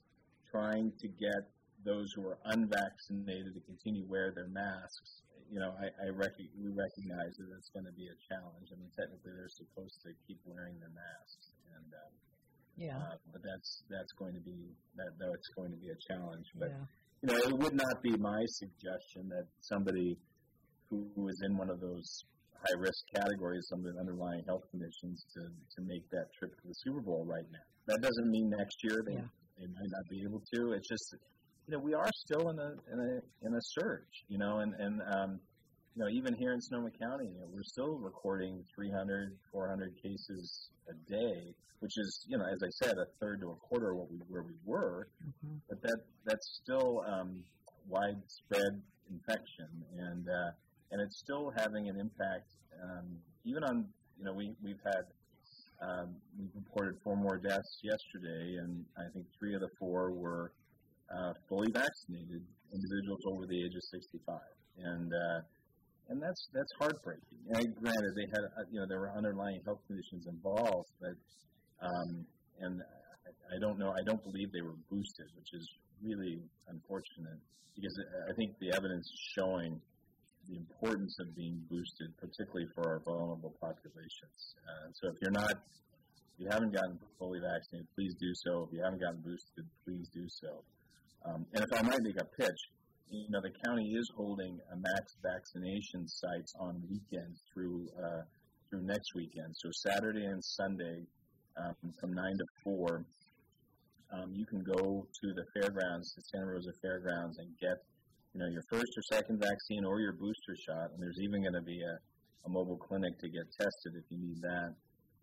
trying 0.52 0.92
to 1.00 1.08
get 1.08 1.50
those 1.86 2.12
who 2.14 2.28
are 2.28 2.40
unvaccinated 2.46 3.56
to 3.56 3.62
continue 3.62 4.06
wear 4.08 4.32
their 4.36 4.50
masks. 4.50 5.24
You 5.50 5.60
know, 5.60 5.74
I, 5.82 5.90
I 6.06 6.08
rec- 6.14 6.38
we 6.38 6.70
recognize 6.70 7.34
that 7.42 7.50
it's 7.58 7.74
going 7.74 7.88
to 7.90 7.96
be 7.98 8.06
a 8.06 8.18
challenge. 8.30 8.70
I 8.70 8.78
mean, 8.78 8.92
technically, 8.94 9.34
they're 9.34 9.50
supposed 9.50 9.98
to 10.06 10.14
keep 10.28 10.38
wearing 10.46 10.78
their 10.78 10.94
masks, 10.94 11.58
and 11.74 11.90
um, 11.90 12.14
yeah, 12.78 12.98
uh, 13.02 13.18
but 13.34 13.42
that's 13.42 13.82
that's 13.90 14.14
going 14.14 14.38
to 14.38 14.44
be 14.46 14.78
that 14.96 15.18
though 15.18 15.34
it's 15.34 15.50
going 15.58 15.72
to 15.74 15.80
be 15.82 15.90
a 15.90 15.98
challenge. 16.06 16.46
But 16.54 16.70
yeah 16.70 16.86
you 17.22 17.28
know, 17.28 17.40
it 17.40 17.58
would 17.58 17.76
not 17.76 18.02
be 18.02 18.16
my 18.18 18.46
suggestion 18.48 19.28
that 19.30 19.46
somebody 19.62 20.18
who, 20.90 21.06
who 21.16 21.28
is 21.28 21.42
in 21.44 21.58
one 21.58 21.70
of 21.70 21.80
those 21.82 22.24
high 22.56 22.80
risk 22.80 23.04
categories, 23.14 23.68
some 23.70 23.86
of 23.86 23.94
the 23.94 24.00
underlying 24.00 24.44
health 24.48 24.64
conditions, 24.72 25.26
to, 25.36 25.42
to 25.42 25.88
make 25.88 26.10
that 26.12 26.32
trip 26.38 26.56
to 26.62 26.68
the 26.68 26.74
Super 26.84 27.02
Bowl 27.02 27.26
right 27.26 27.46
now. 27.52 27.66
That 27.88 28.02
doesn't 28.02 28.30
mean 28.30 28.50
next 28.50 28.84
year 28.84 29.04
they, 29.06 29.20
yeah. 29.20 29.32
they 29.60 29.68
might 29.68 29.92
not 29.92 30.08
be 30.10 30.24
able 30.24 30.42
to. 30.54 30.74
It's 30.74 30.88
just 30.88 31.16
you 31.70 31.78
know 31.78 31.84
we 31.84 31.94
are 31.94 32.10
still 32.16 32.50
in 32.50 32.58
a 32.58 32.74
in 32.92 33.00
a 33.00 33.46
in 33.48 33.54
a 33.54 33.62
surge, 33.62 34.26
you 34.28 34.40
know, 34.40 34.60
and 34.60 34.74
and 34.80 35.02
um, 35.14 35.40
you 35.96 36.04
know 36.04 36.10
even 36.10 36.34
here 36.34 36.52
in 36.54 36.60
Sonoma 36.60 36.90
County, 36.90 37.26
you 37.26 37.40
know, 37.40 37.48
we're 37.54 37.62
still 37.62 37.96
recording 37.98 38.64
300, 38.74 39.38
400 39.52 39.94
cases 40.02 40.70
a 40.90 40.94
day, 41.12 41.54
which 41.80 41.96
is 41.98 42.26
you 42.28 42.40
know 42.40 42.46
as 42.46 42.64
I 42.64 42.70
said 42.70 42.98
a 42.98 43.06
third 43.20 43.42
to 43.42 43.52
a 43.52 43.56
quarter 43.56 43.92
of 43.92 43.98
what 43.98 44.10
we 44.12 44.18
where 44.28 44.42
we 44.42 44.56
were, 44.66 45.10
Mm-hmm. 45.24 45.58
but 45.70 45.80
that 45.84 46.00
that's 46.26 46.60
still 46.64 47.04
um, 47.08 47.44
widespread 47.88 48.82
infection, 49.12 49.70
and 50.00 50.28
uh, 50.28 50.50
and 50.92 51.00
it's 51.02 51.20
still 51.20 51.54
having 51.56 51.88
an 51.88 52.00
impact 52.00 52.50
um, 52.84 53.06
even 53.46 53.64
on 53.64 53.86
you 54.18 54.26
know 54.26 54.34
we 54.34 54.56
we've 54.64 54.82
had 54.84 55.06
um, 55.88 56.16
we've 56.40 56.50
reported 56.56 56.96
four 57.04 57.16
more 57.16 57.38
deaths 57.38 57.78
yesterday, 57.84 58.58
and 58.58 58.84
I 58.98 59.04
think 59.14 59.28
three 59.38 59.54
of 59.54 59.62
the 59.62 59.70
four 59.78 60.12
were 60.12 60.52
uh, 61.10 61.34
fully 61.48 61.72
vaccinated 61.74 62.42
individuals 62.74 63.22
over 63.34 63.46
the 63.50 63.58
age 63.58 63.74
of 63.74 63.84
65, 63.90 64.40
and 64.78 65.10
uh, 65.14 65.40
and 66.10 66.22
that's 66.22 66.50
that's 66.54 66.74
heartbreaking. 66.80 67.40
And 67.54 67.76
granted, 67.78 68.14
they 68.16 68.30
had 68.30 68.44
uh, 68.46 68.66
you 68.70 68.80
know 68.80 68.86
there 68.88 69.00
were 69.00 69.14
underlying 69.16 69.62
health 69.66 69.82
conditions 69.88 70.26
involved, 70.28 70.90
but 71.02 71.18
um, 71.82 72.26
and 72.62 72.82
I, 72.82 73.56
I 73.56 73.58
don't 73.60 73.80
know, 73.80 73.90
I 73.90 74.04
don't 74.06 74.22
believe 74.24 74.52
they 74.52 74.62
were 74.62 74.78
boosted, 74.90 75.28
which 75.38 75.54
is 75.54 75.66
really 76.04 76.42
unfortunate 76.68 77.40
because 77.76 77.96
I 78.28 78.34
think 78.36 78.60
the 78.60 78.76
evidence 78.76 79.06
is 79.08 79.22
showing 79.38 79.80
the 80.50 80.58
importance 80.58 81.16
of 81.22 81.36
being 81.36 81.62
boosted, 81.70 82.12
particularly 82.18 82.68
for 82.74 82.84
our 82.84 83.00
vulnerable 83.06 83.54
populations. 83.62 84.40
Uh, 84.66 84.90
so 84.94 85.08
if 85.10 85.16
you're 85.22 85.32
not, 85.32 85.52
if 85.52 86.38
you 86.38 86.48
haven't 86.50 86.74
gotten 86.74 87.00
fully 87.18 87.40
vaccinated, 87.40 87.88
please 87.96 88.16
do 88.20 88.32
so. 88.34 88.68
If 88.68 88.74
you 88.74 88.82
haven't 88.84 89.00
gotten 89.00 89.22
boosted, 89.22 89.66
please 89.86 90.10
do 90.14 90.26
so. 90.28 90.64
Um, 91.26 91.46
and 91.54 91.64
if 91.64 91.72
I 91.74 91.82
might 91.84 92.02
make 92.02 92.20
a 92.20 92.26
pitch, 92.40 92.60
you 93.10 93.30
know, 93.30 93.42
the 93.42 93.52
county 93.66 93.90
is 93.92 94.10
holding 94.16 94.60
a 94.72 94.76
max 94.76 95.18
vaccination 95.24 96.08
sites 96.08 96.54
on 96.60 96.82
weekends 96.90 97.42
through 97.54 97.88
uh, 97.98 98.22
through 98.70 98.84
next 98.86 99.16
weekend. 99.16 99.56
So 99.56 99.70
Saturday 99.90 100.26
and 100.26 100.44
Sunday 100.44 101.06
um, 101.58 101.76
from 102.00 102.14
nine 102.14 102.38
to 102.38 102.46
four. 102.64 103.06
Um, 104.12 104.34
you 104.34 104.46
can 104.46 104.64
go 104.64 105.06
to 105.06 105.28
the 105.34 105.46
fairgrounds, 105.54 106.14
the 106.16 106.24
Santa 106.34 106.48
Rosa 106.48 106.74
Fairgrounds, 106.82 107.38
and 107.38 107.48
get 107.62 107.78
you 108.34 108.40
know, 108.42 108.48
your 108.48 108.64
first 108.70 108.90
or 108.96 109.04
second 109.10 109.40
vaccine 109.42 109.86
or 109.86 110.00
your 110.00 110.14
booster 110.14 110.56
shot, 110.66 110.92
and 110.94 111.02
there's 111.02 111.18
even 111.22 111.42
going 111.42 111.54
to 111.54 111.66
be 111.66 111.82
a, 111.82 111.96
a 112.46 112.50
mobile 112.50 112.78
clinic 112.78 113.18
to 113.20 113.30
get 113.30 113.46
tested 113.58 113.98
if 113.98 114.06
you 114.10 114.18
need 114.18 114.42
that. 114.42 114.74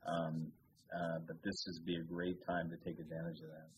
Um, 0.07 0.51
uh, 0.91 1.19
but 1.27 1.37
this 1.43 1.55
is 1.67 1.81
be 1.85 1.97
a 1.97 2.03
great 2.03 2.39
time 2.47 2.71
to 2.71 2.77
take 2.85 2.99
advantage 2.99 3.43
of 3.43 3.51
that. 3.51 3.71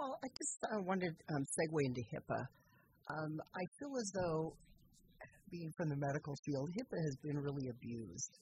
Well, 0.00 0.16
I 0.24 0.28
just 0.32 0.56
wanted 0.88 1.12
to 1.12 1.34
um, 1.36 1.44
segue 1.44 1.84
into 1.84 2.00
HIPAA. 2.08 2.40
Um, 3.12 3.36
I 3.52 3.64
feel 3.76 3.92
as 4.00 4.10
though, 4.16 4.56
being 5.50 5.70
from 5.76 5.90
the 5.90 5.96
medical 6.00 6.34
field, 6.40 6.70
HIPAA 6.72 6.96
has 7.04 7.16
been 7.22 7.36
really 7.36 7.68
abused. 7.68 8.32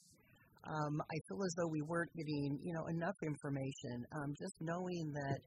Um, 0.63 1.03
I 1.03 1.19
feel 1.27 1.43
as 1.43 1.53
though 1.59 1.67
we 1.67 1.83
weren't 1.83 2.15
getting, 2.15 2.61
you 2.63 2.73
know, 2.75 2.87
enough 2.87 3.17
information. 3.27 4.07
Um, 4.15 4.39
just 4.39 4.55
knowing 4.61 5.11
that 5.19 5.41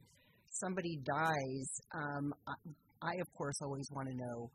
somebody 0.49 0.99
dies, 1.07 1.69
um, 1.95 2.33
I, 2.45 2.59
I 3.07 3.13
of 3.23 3.31
course 3.31 3.55
always 3.63 3.87
want 3.95 4.09
to 4.11 4.15
know: 4.19 4.51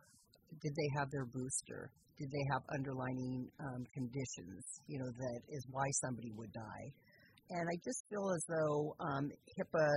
did 0.60 0.76
they 0.76 0.90
have 1.00 1.08
their 1.10 1.24
booster? 1.24 1.88
Did 2.20 2.28
they 2.36 2.44
have 2.52 2.68
underlying 2.68 3.48
um, 3.64 3.80
conditions? 3.96 4.60
You 4.88 4.98
know, 4.98 5.08
that 5.08 5.40
is 5.48 5.64
why 5.70 5.88
somebody 6.04 6.32
would 6.36 6.52
die. 6.52 6.86
And 7.48 7.64
I 7.64 7.76
just 7.80 8.04
feel 8.10 8.28
as 8.28 8.44
though 8.44 8.92
um, 9.00 9.30
HIPAA 9.56 9.88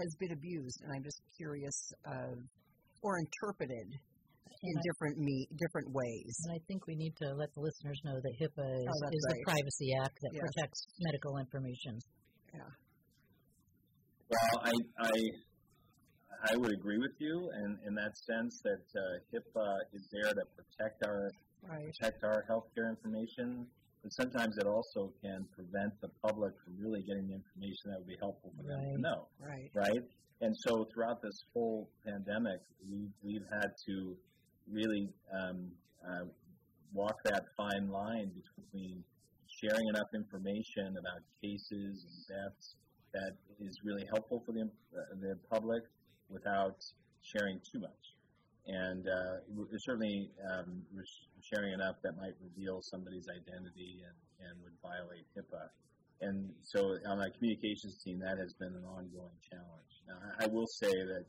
has 0.00 0.14
been 0.18 0.32
abused, 0.32 0.80
and 0.82 0.92
I'm 0.94 1.02
just 1.02 1.20
curious 1.36 1.92
of, 2.06 2.38
or 3.02 3.18
interpreted 3.18 3.88
in 4.62 4.74
Right. 4.76 4.84
different 4.84 5.18
me 5.18 5.48
different 5.56 5.90
ways. 5.90 6.34
And 6.46 6.54
I 6.54 6.60
think 6.68 6.86
we 6.86 6.94
need 6.94 7.16
to 7.16 7.34
let 7.34 7.52
the 7.54 7.60
listeners 7.60 8.00
know 8.04 8.14
that 8.20 8.32
HIPAA 8.38 8.70
is, 8.82 8.88
Oh, 8.88 9.08
is 9.10 9.24
right. 9.28 9.40
a 9.40 9.44
privacy 9.44 9.90
act 10.02 10.16
that 10.22 10.30
Yes. 10.32 10.42
protects 10.42 10.86
medical 11.00 11.38
information. 11.38 11.98
Yeah. 12.54 12.70
Well, 14.30 14.62
I, 14.62 14.72
I, 14.98 15.12
I 16.52 16.56
would 16.56 16.72
agree 16.72 16.98
with 16.98 17.16
you 17.18 17.50
in, 17.64 17.78
in 17.86 17.94
that 17.94 18.16
sense 18.16 18.60
that 18.62 18.84
uh, 18.96 19.02
HIPAA 19.34 19.78
is 19.92 20.08
there 20.12 20.32
to 20.32 20.44
protect 20.56 21.04
our 21.06 21.30
Right. 21.62 21.86
protect 21.94 22.24
our 22.24 22.44
healthcare 22.50 22.90
information, 22.90 23.68
but 24.02 24.12
sometimes 24.12 24.58
it 24.58 24.66
also 24.66 25.12
can 25.22 25.46
prevent 25.54 25.92
the 26.00 26.08
public 26.22 26.52
from 26.64 26.74
really 26.78 27.02
getting 27.02 27.28
the 27.28 27.34
information 27.34 27.90
that 27.90 27.98
would 27.98 28.08
be 28.08 28.16
helpful 28.20 28.52
for 28.56 28.64
them 28.64 28.94
to 28.94 29.00
know. 29.00 29.28
Right. 29.38 29.70
right? 29.74 30.02
And 30.40 30.56
so 30.66 30.88
throughout 30.92 31.22
this 31.22 31.44
whole 31.54 31.88
pandemic, 32.04 32.60
we've, 32.90 33.14
we've 33.22 33.46
had 33.52 33.70
to 33.86 34.16
really 34.70 35.08
um, 35.32 35.70
uh, 36.04 36.24
walk 36.92 37.14
that 37.24 37.44
fine 37.56 37.88
line 37.88 38.32
between 38.34 39.04
sharing 39.46 39.86
enough 39.88 40.08
information 40.14 40.96
about 40.98 41.22
cases 41.40 42.04
and 42.04 42.26
deaths 42.26 42.74
that 43.14 43.36
is 43.60 43.80
really 43.84 44.04
helpful 44.12 44.42
for 44.44 44.52
the, 44.52 44.62
uh, 44.62 45.14
the 45.20 45.36
public 45.50 45.82
without 46.28 46.76
sharing 47.22 47.60
too 47.60 47.78
much. 47.78 48.02
And 48.66 49.06
uh, 49.06 49.76
certainly 49.78 50.30
um, 50.52 50.82
we're 50.94 51.04
sharing 51.42 51.72
enough 51.74 51.96
that 52.02 52.16
might 52.16 52.34
reveal 52.40 52.80
somebody's 52.82 53.28
identity 53.28 54.02
and, 54.06 54.48
and 54.48 54.62
would 54.62 54.72
violate 54.82 55.26
HIPAA. 55.36 55.68
And 56.22 56.50
so 56.62 56.96
on 57.06 57.18
our 57.18 57.30
communications 57.30 57.98
team, 58.02 58.20
that 58.20 58.38
has 58.38 58.54
been 58.54 58.74
an 58.74 58.84
ongoing 58.86 59.38
challenge. 59.50 59.92
Now, 60.06 60.18
I 60.38 60.44
I 60.44 60.46
will 60.46 60.66
say 60.66 60.90
that, 60.90 61.24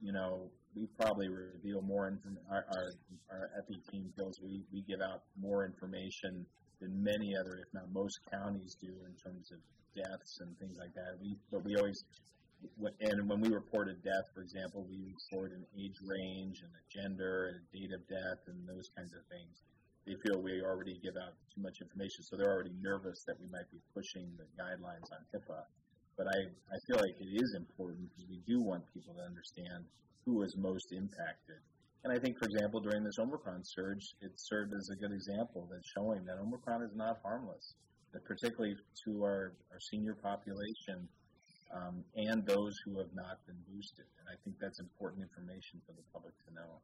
you 0.00 0.12
know, 0.12 0.50
we 0.74 0.86
probably 0.98 1.28
reveal 1.28 1.82
more 1.82 2.08
information. 2.08 2.42
Our, 2.50 2.64
our, 2.76 2.86
our 3.30 3.50
ethics 3.58 3.86
team 3.88 4.12
feels 4.16 4.40
we, 4.42 4.62
we 4.72 4.82
give 4.82 5.00
out 5.00 5.22
more 5.40 5.64
information 5.64 6.44
than 6.80 7.02
many 7.02 7.34
other, 7.36 7.56
if 7.60 7.72
not 7.72 7.90
most 7.92 8.20
counties 8.30 8.76
do 8.80 8.92
in 9.08 9.14
terms 9.16 9.52
of 9.52 9.58
deaths 9.96 10.40
and 10.40 10.58
things 10.58 10.76
like 10.78 10.94
that. 10.94 11.16
We, 11.20 11.36
but 11.50 11.64
we 11.64 11.76
always, 11.76 12.04
and 13.00 13.28
when 13.28 13.40
we 13.40 13.48
report 13.48 13.88
a 13.88 13.94
death, 13.94 14.26
for 14.34 14.42
example, 14.42 14.86
we 14.88 14.98
report 14.98 15.52
an 15.52 15.64
age 15.78 15.96
range 16.02 16.62
and 16.62 16.72
a 16.72 16.84
gender 16.90 17.52
and 17.52 17.56
a 17.60 17.66
date 17.72 17.92
of 17.92 18.06
death 18.08 18.40
and 18.46 18.66
those 18.68 18.90
kinds 18.96 19.12
of 19.12 19.20
things 19.28 19.62
they 20.06 20.14
feel 20.22 20.40
we 20.40 20.62
already 20.62 20.94
give 21.02 21.18
out 21.18 21.34
too 21.50 21.60
much 21.60 21.82
information, 21.82 22.22
so 22.22 22.36
they're 22.36 22.50
already 22.50 22.74
nervous 22.80 23.24
that 23.26 23.34
we 23.40 23.50
might 23.50 23.66
be 23.74 23.82
pushing 23.92 24.30
the 24.38 24.46
guidelines 24.54 25.10
on 25.10 25.18
HIPAA. 25.34 25.66
But 26.16 26.28
I, 26.30 26.38
I 26.46 26.78
feel 26.86 26.96
like 26.96 27.18
it 27.18 27.34
is 27.34 27.54
important 27.58 28.08
because 28.08 28.30
we 28.30 28.38
do 28.46 28.62
want 28.62 28.86
people 28.94 29.14
to 29.14 29.22
understand 29.26 29.84
who 30.24 30.42
is 30.42 30.54
most 30.56 30.92
impacted. 30.92 31.58
And 32.04 32.14
I 32.14 32.22
think, 32.22 32.38
for 32.38 32.46
example, 32.46 32.78
during 32.80 33.02
this 33.02 33.18
Omicron 33.18 33.64
surge, 33.64 34.14
it 34.22 34.30
served 34.36 34.72
as 34.72 34.88
a 34.94 34.96
good 34.96 35.10
example 35.10 35.66
that 35.74 35.82
showing 35.82 36.24
that 36.24 36.38
Omicron 36.38 36.82
is 36.82 36.94
not 36.94 37.18
harmless, 37.22 37.74
that 38.12 38.24
particularly 38.24 38.76
to 39.04 39.24
our, 39.24 39.52
our 39.72 39.80
senior 39.90 40.14
population 40.14 41.08
um, 41.74 42.04
and 42.14 42.46
those 42.46 42.74
who 42.84 42.98
have 42.98 43.12
not 43.14 43.38
been 43.46 43.58
boosted. 43.70 44.06
And 44.20 44.28
I 44.30 44.36
think 44.44 44.56
that's 44.60 44.78
important 44.80 45.22
information 45.22 45.80
for 45.86 45.92
the 45.92 46.04
public 46.12 46.34
to 46.46 46.54
know. 46.54 46.80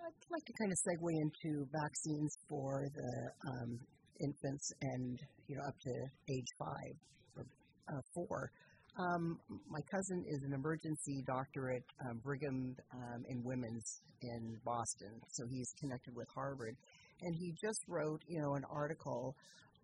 I'd 0.00 0.32
like 0.32 0.44
to 0.46 0.54
kind 0.58 0.72
of 0.72 0.78
segue 0.80 1.12
into 1.12 1.66
vaccines 1.70 2.32
for 2.48 2.88
the 2.94 3.12
um, 3.50 3.78
infants 4.20 4.72
and 4.80 5.18
you 5.46 5.56
know 5.56 5.62
up 5.68 5.76
to 5.80 5.94
age 6.32 6.50
five 6.58 6.94
or 7.36 7.44
uh, 7.92 8.00
four. 8.14 8.50
Um, 8.98 9.38
my 9.70 9.80
cousin 9.90 10.24
is 10.26 10.42
an 10.44 10.52
emergency 10.52 11.22
doctor 11.26 11.70
at 11.70 11.82
um, 12.08 12.20
Brigham 12.24 12.74
um, 12.92 13.22
and 13.28 13.44
Women's 13.44 14.02
in 14.22 14.56
Boston, 14.64 15.14
so 15.32 15.44
he's 15.48 15.72
connected 15.80 16.14
with 16.14 16.26
Harvard, 16.34 16.76
and 17.22 17.36
he 17.38 17.54
just 17.60 17.80
wrote 17.88 18.20
you 18.26 18.40
know 18.40 18.54
an 18.54 18.64
article 18.70 19.36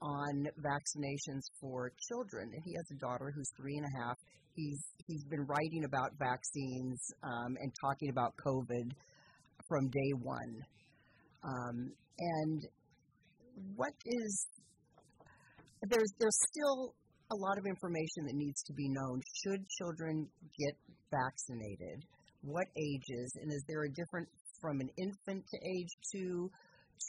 on 0.02 0.46
vaccinations 0.60 1.42
for 1.60 1.92
children. 2.08 2.50
He 2.64 2.74
has 2.74 2.86
a 2.90 2.98
daughter 3.00 3.32
who's 3.34 3.50
three 3.56 3.76
and 3.76 3.86
a 3.86 4.04
half. 4.04 4.16
He's 4.54 4.82
he's 5.06 5.24
been 5.24 5.44
writing 5.46 5.84
about 5.84 6.10
vaccines 6.18 7.00
um, 7.22 7.56
and 7.60 7.72
talking 7.80 8.10
about 8.10 8.32
COVID 8.44 8.92
from 9.68 9.88
day 9.88 10.12
one. 10.22 10.62
Um, 11.44 11.92
and 12.18 12.62
what 13.76 13.92
is 14.04 14.46
there's 15.82 16.12
there's 16.18 16.38
still 16.50 16.94
a 17.32 17.36
lot 17.36 17.58
of 17.58 17.66
information 17.66 18.24
that 18.26 18.34
needs 18.34 18.62
to 18.64 18.72
be 18.72 18.88
known. 18.88 19.20
Should 19.42 19.68
children 19.68 20.28
get 20.58 20.74
vaccinated? 21.10 22.04
What 22.42 22.66
ages? 22.76 23.32
And 23.42 23.52
is 23.52 23.64
there 23.66 23.82
a 23.84 23.90
difference 23.90 24.30
from 24.60 24.80
an 24.80 24.88
infant 24.96 25.44
to 25.50 25.58
age 25.58 25.90
two, 26.12 26.50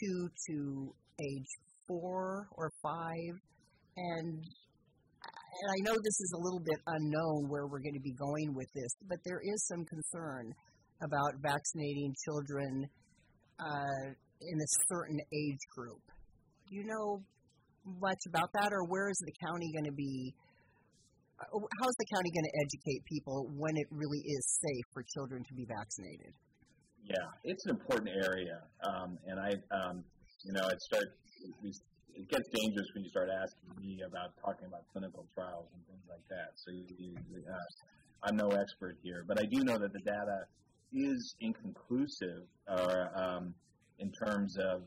two 0.01 0.29
to 0.49 0.93
age 1.21 1.47
four 1.88 2.47
or 2.51 2.71
five? 2.81 3.33
And 3.95 4.43
and 5.57 5.69
I 5.73 5.79
know 5.81 5.93
this 5.97 6.19
is 6.21 6.33
a 6.38 6.41
little 6.41 6.59
bit 6.59 6.79
unknown 6.85 7.49
where 7.49 7.65
we're 7.65 7.81
going 7.81 7.97
to 7.97 8.05
be 8.05 8.13
going 8.13 8.53
with 8.53 8.67
this, 8.75 8.91
but 9.09 9.17
there 9.25 9.41
is 9.41 9.67
some 9.67 9.83
concern 9.85 10.53
about 11.01 11.33
vaccinating 11.41 12.13
children 12.25 12.85
uh, 13.59 14.05
in 14.41 14.57
a 14.61 14.69
certain 14.88 15.17
age 15.33 15.63
group. 15.75 16.01
Do 16.69 16.75
you 16.75 16.85
know 16.85 17.23
much 17.99 18.21
about 18.27 18.49
that, 18.53 18.69
or 18.71 18.85
where 18.85 19.09
is 19.09 19.17
the 19.25 19.33
county 19.41 19.71
going 19.73 19.89
to 19.89 19.97
be 19.97 20.35
uh, 21.39 21.45
how's 21.53 21.97
the 22.01 22.09
county 22.09 22.31
going 22.33 22.49
to 22.49 22.55
educate 22.65 23.05
people 23.05 23.45
when 23.53 23.77
it 23.77 23.85
really 23.91 24.21
is 24.25 24.43
safe 24.57 24.85
for 24.93 25.05
children 25.13 25.43
to 25.45 25.53
be 25.53 25.65
vaccinated? 25.69 26.33
Yeah, 27.05 27.29
it's 27.45 27.63
an 27.65 27.77
important 27.77 28.09
area, 28.09 28.59
um, 28.83 29.17
and 29.27 29.39
I, 29.39 29.51
um, 29.71 30.03
you 30.43 30.53
know, 30.53 30.67
it 30.67 30.81
start 30.81 31.07
it 32.17 32.27
gets 32.29 32.49
dangerous 32.49 32.88
when 32.93 33.03
you 33.03 33.09
start 33.09 33.29
asking 33.29 33.69
me 33.77 34.01
about 34.01 34.33
talking 34.43 34.67
about 34.67 34.81
clinical 34.91 35.25
trials 35.35 35.67
and 35.73 35.85
things 35.85 36.05
like 36.09 36.25
that. 36.29 36.51
So 36.55 36.71
you, 36.71 37.15
uh, 37.45 37.53
I'm 38.23 38.35
no 38.35 38.49
expert 38.49 38.97
here, 39.03 39.23
but 39.27 39.39
I 39.39 39.45
do 39.45 39.63
know 39.63 39.77
that 39.77 39.93
the 39.93 39.99
data 39.99 40.45
is 40.93 41.35
inconclusive, 41.41 42.43
or 42.67 43.11
um, 43.15 43.53
in 43.99 44.11
terms 44.11 44.57
of 44.57 44.81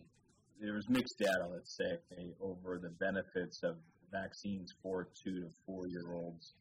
there 0.60 0.74
was 0.74 0.88
mixed 0.88 1.18
data, 1.18 1.46
let's 1.50 1.76
say, 1.76 2.34
over 2.40 2.78
the 2.82 2.90
benefits 2.98 3.62
of 3.62 3.76
vaccines 4.10 4.72
for 4.82 5.08
two 5.24 5.40
to 5.40 5.48
four 5.64 5.86
year 5.86 6.12
olds, 6.12 6.54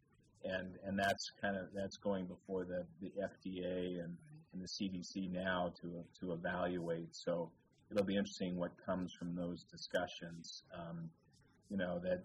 and 0.44 0.76
and 0.86 0.98
that's 0.98 1.32
kind 1.42 1.58
of 1.58 1.64
that's 1.74 1.98
going 1.98 2.26
before 2.28 2.66
the 2.66 2.86
the 3.02 3.12
FDA 3.20 4.04
and, 4.04 4.16
and 4.54 4.62
the 4.62 4.68
CDC 4.68 5.32
now 5.32 5.74
to 5.82 6.04
to 6.22 6.34
evaluate. 6.34 7.10
So 7.12 7.50
it'll 7.92 8.06
be 8.06 8.16
interesting 8.16 8.58
what 8.58 8.72
comes 8.86 9.14
from 9.18 9.36
those 9.36 9.64
discussions. 9.72 10.64
Um, 10.78 11.10
you 11.70 11.78
know 11.78 12.00
that 12.04 12.24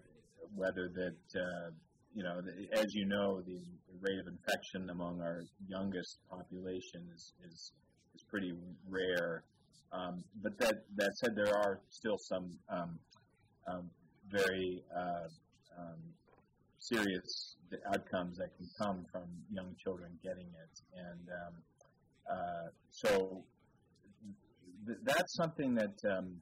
whether 0.55 0.89
that 0.93 1.39
uh, 1.39 1.69
you 2.13 2.23
know 2.23 2.41
the, 2.41 2.79
as 2.79 2.93
you 2.93 3.05
know 3.05 3.41
the 3.41 3.61
rate 4.01 4.19
of 4.19 4.27
infection 4.27 4.89
among 4.89 5.21
our 5.21 5.43
youngest 5.67 6.19
population 6.29 7.07
is 7.13 7.33
is, 7.45 7.71
is 8.15 8.23
pretty 8.29 8.53
rare. 8.89 9.43
Um, 9.91 10.23
but 10.41 10.57
that 10.59 10.83
that 10.95 11.11
said, 11.17 11.35
there 11.35 11.55
are 11.55 11.79
still 11.89 12.17
some 12.17 12.51
um, 12.69 12.99
um, 13.71 13.89
very 14.29 14.83
uh, 14.95 15.27
um, 15.79 15.99
serious 16.79 17.55
outcomes 17.93 18.37
that 18.37 18.49
can 18.57 18.67
come 18.77 19.05
from 19.11 19.23
young 19.51 19.75
children 19.83 20.11
getting 20.23 20.47
it, 20.47 20.81
and 20.95 21.29
um, 21.29 21.53
uh, 22.29 22.69
so 22.91 23.43
th- 24.85 24.99
that's 25.03 25.35
something 25.35 25.75
that 25.75 25.95
um, 26.17 26.35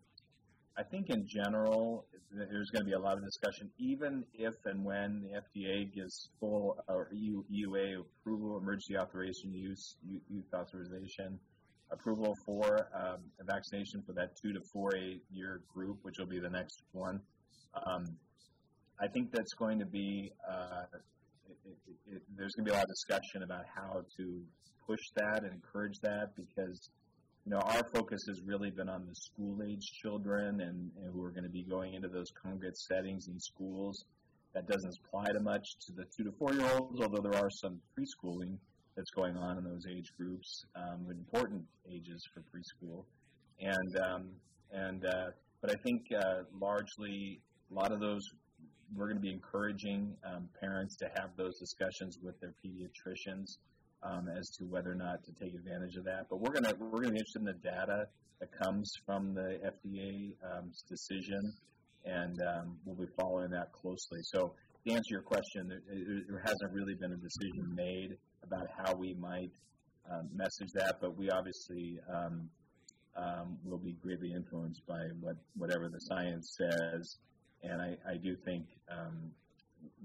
I 0.77 0.83
think 0.83 1.09
in 1.09 1.25
general 1.27 2.05
there's 2.31 2.69
going 2.71 2.81
to 2.81 2.85
be 2.85 2.93
a 2.93 2.99
lot 2.99 3.17
of 3.17 3.23
discussion, 3.23 3.69
even 3.77 4.23
if 4.33 4.53
and 4.65 4.83
when 4.83 5.21
the 5.21 5.39
FDA 5.39 5.93
gives 5.93 6.29
full 6.39 6.77
or 6.87 7.09
EU, 7.13 7.43
EUA 7.43 8.01
approval, 8.01 8.57
emergency 8.57 8.97
authorization 8.97 9.53
use, 9.53 9.97
youth 10.03 10.45
authorization 10.53 11.39
approval 11.91 12.33
for 12.45 12.89
um, 12.95 13.17
a 13.39 13.43
vaccination 13.43 14.01
for 14.05 14.13
that 14.13 14.29
two 14.41 14.51
to 14.51 14.59
four 14.73 14.91
year 15.29 15.61
group, 15.71 15.99
which 16.01 16.15
will 16.17 16.27
be 16.27 16.39
the 16.39 16.49
next 16.49 16.81
one. 16.91 17.19
Um, 17.75 18.05
I 18.99 19.07
think 19.07 19.31
that's 19.31 19.53
going 19.53 19.79
to 19.79 19.85
be 19.85 20.31
uh, 20.49 20.97
it, 21.65 21.77
it, 21.87 22.15
it, 22.15 22.21
there's 22.35 22.53
going 22.53 22.65
to 22.65 22.71
be 22.71 22.75
a 22.75 22.77
lot 22.77 22.83
of 22.83 22.89
discussion 22.89 23.43
about 23.43 23.65
how 23.73 24.01
to 24.17 24.41
push 24.87 25.01
that 25.15 25.43
and 25.43 25.53
encourage 25.53 25.99
that 26.01 26.35
because 26.35 26.89
you 27.45 27.51
know 27.51 27.59
our 27.59 27.83
focus 27.93 28.23
has 28.27 28.41
really 28.45 28.69
been 28.71 28.89
on 28.89 29.05
the 29.07 29.15
school 29.15 29.61
age 29.63 29.91
children 30.01 30.61
and, 30.61 30.91
and 31.01 31.13
who 31.13 31.23
are 31.23 31.31
going 31.31 31.43
to 31.43 31.49
be 31.49 31.63
going 31.63 31.93
into 31.93 32.07
those 32.07 32.31
congregate 32.41 32.77
settings 32.77 33.27
in 33.27 33.39
schools. 33.39 34.05
That 34.53 34.67
doesn't 34.67 34.95
apply 35.05 35.25
to 35.33 35.39
much 35.41 35.65
to 35.87 35.93
the 35.93 36.05
two 36.15 36.23
to 36.25 36.31
four 36.37 36.53
year 36.53 36.69
olds, 36.77 37.01
although 37.01 37.21
there 37.27 37.39
are 37.41 37.49
some 37.49 37.79
preschooling 37.97 38.57
that's 38.95 39.09
going 39.09 39.35
on 39.35 39.57
in 39.57 39.63
those 39.63 39.85
age 39.89 40.13
groups, 40.15 40.65
um, 40.75 41.07
important 41.09 41.63
ages 41.91 42.23
for 42.33 42.41
preschool, 42.41 43.03
and 43.59 43.97
um, 43.97 44.29
and 44.71 45.05
uh, 45.05 45.31
but 45.61 45.71
I 45.71 45.75
think 45.83 46.03
uh, 46.15 46.43
largely 46.59 47.41
a 47.71 47.73
lot 47.73 47.91
of 47.91 47.99
those 47.99 48.21
we're 48.95 49.07
going 49.07 49.17
to 49.17 49.21
be 49.21 49.31
encouraging 49.31 50.15
um, 50.23 50.47
parents 50.59 50.95
to 50.97 51.09
have 51.15 51.31
those 51.35 51.57
discussions 51.57 52.19
with 52.21 52.39
their 52.39 52.53
pediatricians 52.63 53.57
um, 54.03 54.27
as 54.27 54.49
to 54.57 54.65
whether 54.65 54.91
or 54.91 54.95
not 54.95 55.23
to 55.23 55.31
take 55.43 55.53
advantage 55.53 55.95
of 55.95 56.05
that. 56.05 56.27
But 56.29 56.39
we're 56.39 56.51
going 56.51 56.65
to 56.65 56.75
we're 56.79 57.03
to 57.03 57.11
be 57.11 57.17
interested 57.17 57.39
in 57.39 57.45
the 57.45 57.53
data 57.53 58.07
that 58.39 58.49
comes 58.63 58.91
from 59.05 59.33
the 59.33 59.59
FDA 59.63 60.35
um, 60.43 60.71
decision, 60.89 61.53
and 62.05 62.37
um, 62.41 62.77
we'll 62.85 62.95
be 62.95 63.11
following 63.19 63.51
that 63.51 63.71
closely. 63.71 64.19
So 64.23 64.53
to 64.85 64.93
answer 64.93 65.09
your 65.09 65.21
question, 65.21 65.69
there, 65.69 65.79
there 66.27 66.43
hasn't 66.45 66.71
really 66.73 66.95
been 66.95 67.13
a 67.13 67.17
decision 67.17 67.73
made 67.75 68.17
about 68.43 68.67
how 68.77 68.95
we 68.95 69.13
might 69.13 69.51
um, 70.11 70.29
message 70.35 70.71
that, 70.75 70.97
but 70.99 71.17
we 71.17 71.29
obviously 71.29 71.99
um, 72.13 72.49
um, 73.15 73.57
will 73.63 73.77
be 73.77 73.93
greatly 74.01 74.33
influenced 74.35 74.85
by 74.87 74.99
what 75.21 75.35
whatever 75.55 75.87
the 75.87 75.99
science 75.99 76.57
says, 76.57 77.17
and 77.63 77.81
I, 77.81 77.95
I 78.09 78.17
do 78.17 78.35
think 78.43 78.65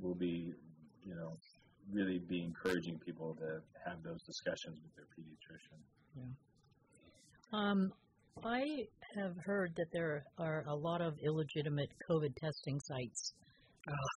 we'll 0.00 0.14
be, 0.14 0.52
you 1.04 1.14
know, 1.14 1.36
really 1.92 2.18
be 2.18 2.42
encouraging 2.42 2.98
people 3.04 3.34
to 3.36 3.60
have 3.84 4.02
those 4.02 4.22
discussions 4.24 4.78
with 4.82 4.94
their 4.96 5.06
pediatrician. 5.16 5.78
Yeah. 6.16 6.22
Um, 7.52 7.92
I 8.44 8.86
have 9.16 9.34
heard 9.44 9.72
that 9.76 9.86
there 9.92 10.24
are 10.38 10.64
a 10.68 10.74
lot 10.74 11.00
of 11.00 11.14
illegitimate 11.24 11.88
COVID 12.08 12.34
testing 12.36 12.78
sites 12.80 13.32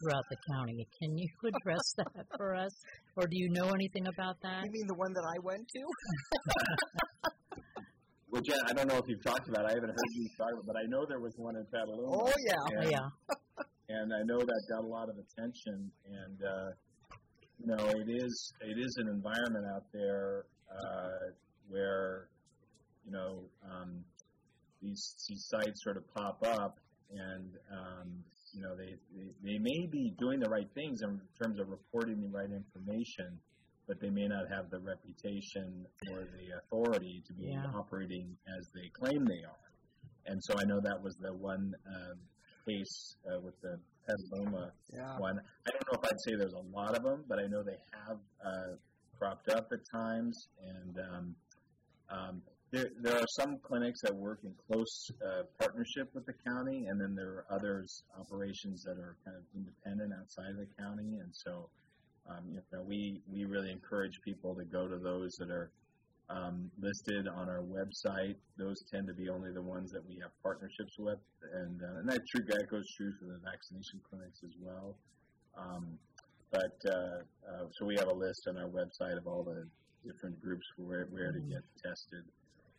throughout 0.02 0.24
the 0.30 0.38
county. 0.54 0.88
Can 1.02 1.18
you 1.18 1.28
address 1.48 1.94
that 1.98 2.26
for 2.38 2.56
us, 2.56 2.74
or 3.16 3.28
do 3.28 3.38
you 3.38 3.50
know 3.50 3.70
anything 3.70 4.08
about 4.08 4.36
that? 4.44 4.66
You 4.66 4.72
mean 4.72 4.88
the 4.88 4.96
one 4.96 5.14
that 5.14 5.24
I 5.24 5.40
went 5.44 5.68
to? 5.68 5.82
well, 8.32 8.42
Jen, 8.42 8.58
I 8.68 8.74
don't 8.74 8.88
know 8.88 8.98
if 8.98 9.08
you've 9.08 9.24
talked 9.24 9.48
about. 9.48 9.66
it. 9.66 9.72
I 9.72 9.74
haven't 9.76 9.90
heard 9.90 10.12
you 10.14 10.30
talk 10.38 10.50
about, 10.52 10.60
it, 10.60 10.68
but 10.68 10.76
I 10.78 10.84
know 10.88 11.06
there 11.08 11.20
was 11.20 11.34
one 11.38 11.56
in 11.56 11.66
Petaluma. 11.72 12.12
Oh 12.12 12.34
yeah, 12.46 12.80
and, 12.82 12.92
yeah. 12.92 13.08
and 13.90 14.14
I 14.14 14.24
know 14.24 14.40
that 14.40 14.62
got 14.70 14.84
a 14.84 14.88
lot 14.88 15.10
of 15.10 15.16
attention, 15.18 15.92
and 16.06 16.38
uh, 16.44 16.72
you 17.62 17.68
know, 17.76 17.86
it 17.86 18.10
is 18.10 18.54
it 18.62 18.78
is 18.80 18.98
an 18.98 19.08
environment 19.08 19.66
out 19.76 19.86
there 19.94 20.46
uh, 20.70 21.32
where 21.70 22.28
you 23.06 23.12
know 23.12 23.44
um, 23.70 24.04
these 24.82 25.16
these 25.30 25.46
sites 25.48 25.84
sort 25.84 25.98
of 25.98 26.04
pop 26.14 26.42
up, 26.44 26.80
and 27.12 27.54
um, 27.72 28.24
you 28.54 28.62
know, 28.62 28.76
they, 28.76 28.96
they, 29.16 29.30
they 29.44 29.58
may 29.60 29.88
be 29.92 30.14
doing 30.20 30.40
the 30.40 30.50
right 30.50 30.68
things 30.76 31.02
in 31.04 31.20
terms 31.42 31.60
of 31.60 31.70
reporting 31.70 32.20
the 32.20 32.28
right 32.28 32.52
information, 32.52 33.40
but 33.88 34.00
they 34.02 34.10
may 34.10 34.28
not 34.28 34.44
have 34.52 34.70
the 34.70 34.80
reputation 34.80 35.86
or 36.12 36.28
the 36.36 36.48
authority 36.60 37.24
to 37.28 37.34
be 37.34 37.48
Yeah. 37.48 37.64
operating 37.76 38.36
as 38.60 38.68
they 38.76 38.90
claim 38.92 39.24
they 39.26 39.44
are. 39.48 39.68
And 40.26 40.42
so 40.44 40.54
I 40.60 40.64
know 40.66 40.80
that 40.82 41.02
was 41.02 41.16
the 41.22 41.34
one 41.34 41.72
um, 41.88 42.18
case 42.68 43.16
uh, 43.26 43.40
with 43.42 43.56
the 43.62 43.80
Petaluma 44.08 44.72
yeah. 44.94 45.18
one. 45.18 45.40
I 45.68 45.72
don't 45.72 45.84
know 45.92 46.00
if 46.04 46.12
I'd 46.12 46.20
say 46.22 46.36
there's 46.36 46.54
a 46.54 46.76
lot 46.76 46.96
of 46.96 47.04
them, 47.04 47.24
but 47.28 47.40
I 47.40 47.48
know 47.48 47.64
they 47.64 47.78
have 48.08 48.18
uh, 48.46 48.76
cropped 49.18 49.50
up 49.50 49.72
at 49.72 49.80
times. 49.90 50.48
And 50.68 51.00
um, 51.00 51.36
um, 52.10 52.42
there, 52.72 52.90
there 53.02 53.18
are 53.18 53.28
some 53.30 53.58
clinics 53.60 54.02
that 54.02 54.16
work 54.16 54.40
in 54.44 54.54
close 54.68 55.12
uh, 55.26 55.44
partnership 55.60 56.10
with 56.14 56.26
the 56.26 56.34
county, 56.46 56.86
and 56.88 57.00
then 57.00 57.16
there 57.16 57.30
are 57.30 57.46
others 57.50 58.04
operations 58.20 58.84
that 58.84 58.98
are 58.98 59.16
kind 59.26 59.38
of 59.38 59.44
independent 59.56 60.14
outside 60.20 60.52
of 60.52 60.58
the 60.58 60.68
county. 60.80 61.20
And 61.20 61.30
so, 61.32 61.70
um, 62.30 62.46
you 62.50 62.62
know, 62.72 62.82
we 62.82 63.22
we 63.32 63.46
really 63.46 63.72
encourage 63.72 64.22
people 64.22 64.56
to 64.56 64.64
go 64.64 64.88
to 64.88 64.98
those 64.98 65.36
that 65.36 65.50
are 65.50 65.72
um, 66.30 66.72
listed 66.80 67.28
on 67.28 67.50
our 67.50 67.62
website. 67.62 68.36
Those 68.58 68.84
tend 68.92 69.08
to 69.08 69.14
be 69.14 69.30
only 69.30 69.52
the 69.52 69.62
ones 69.62 69.92
that 69.92 70.08
we 70.08 70.16
have 70.22 70.32
partnerships 70.44 70.98
with, 70.98 71.20
and 71.54 71.82
uh, 71.82 72.00
and 72.00 72.10
that 72.10 72.22
true 72.28 72.46
that 72.48 72.68
goes 72.70 72.86
true 72.96 73.12
for 73.20 73.26
the 73.26 73.40
vaccination 73.44 74.00
clinics 74.10 74.40
as 74.44 74.56
well. 74.62 74.96
Um, 75.58 75.98
but 76.52 76.78
uh, 76.86 77.24
uh, 77.48 77.66
so 77.72 77.86
we 77.86 77.96
have 77.96 78.08
a 78.08 78.14
list 78.14 78.48
on 78.48 78.58
our 78.58 78.70
website 78.70 79.18
of 79.18 79.28
all 79.28 79.44
the 79.44 79.68
different 80.06 80.42
groups 80.42 80.66
where 80.78 81.08
where 81.12 81.32
to 81.32 81.40
get 81.40 81.62
tested 81.84 82.24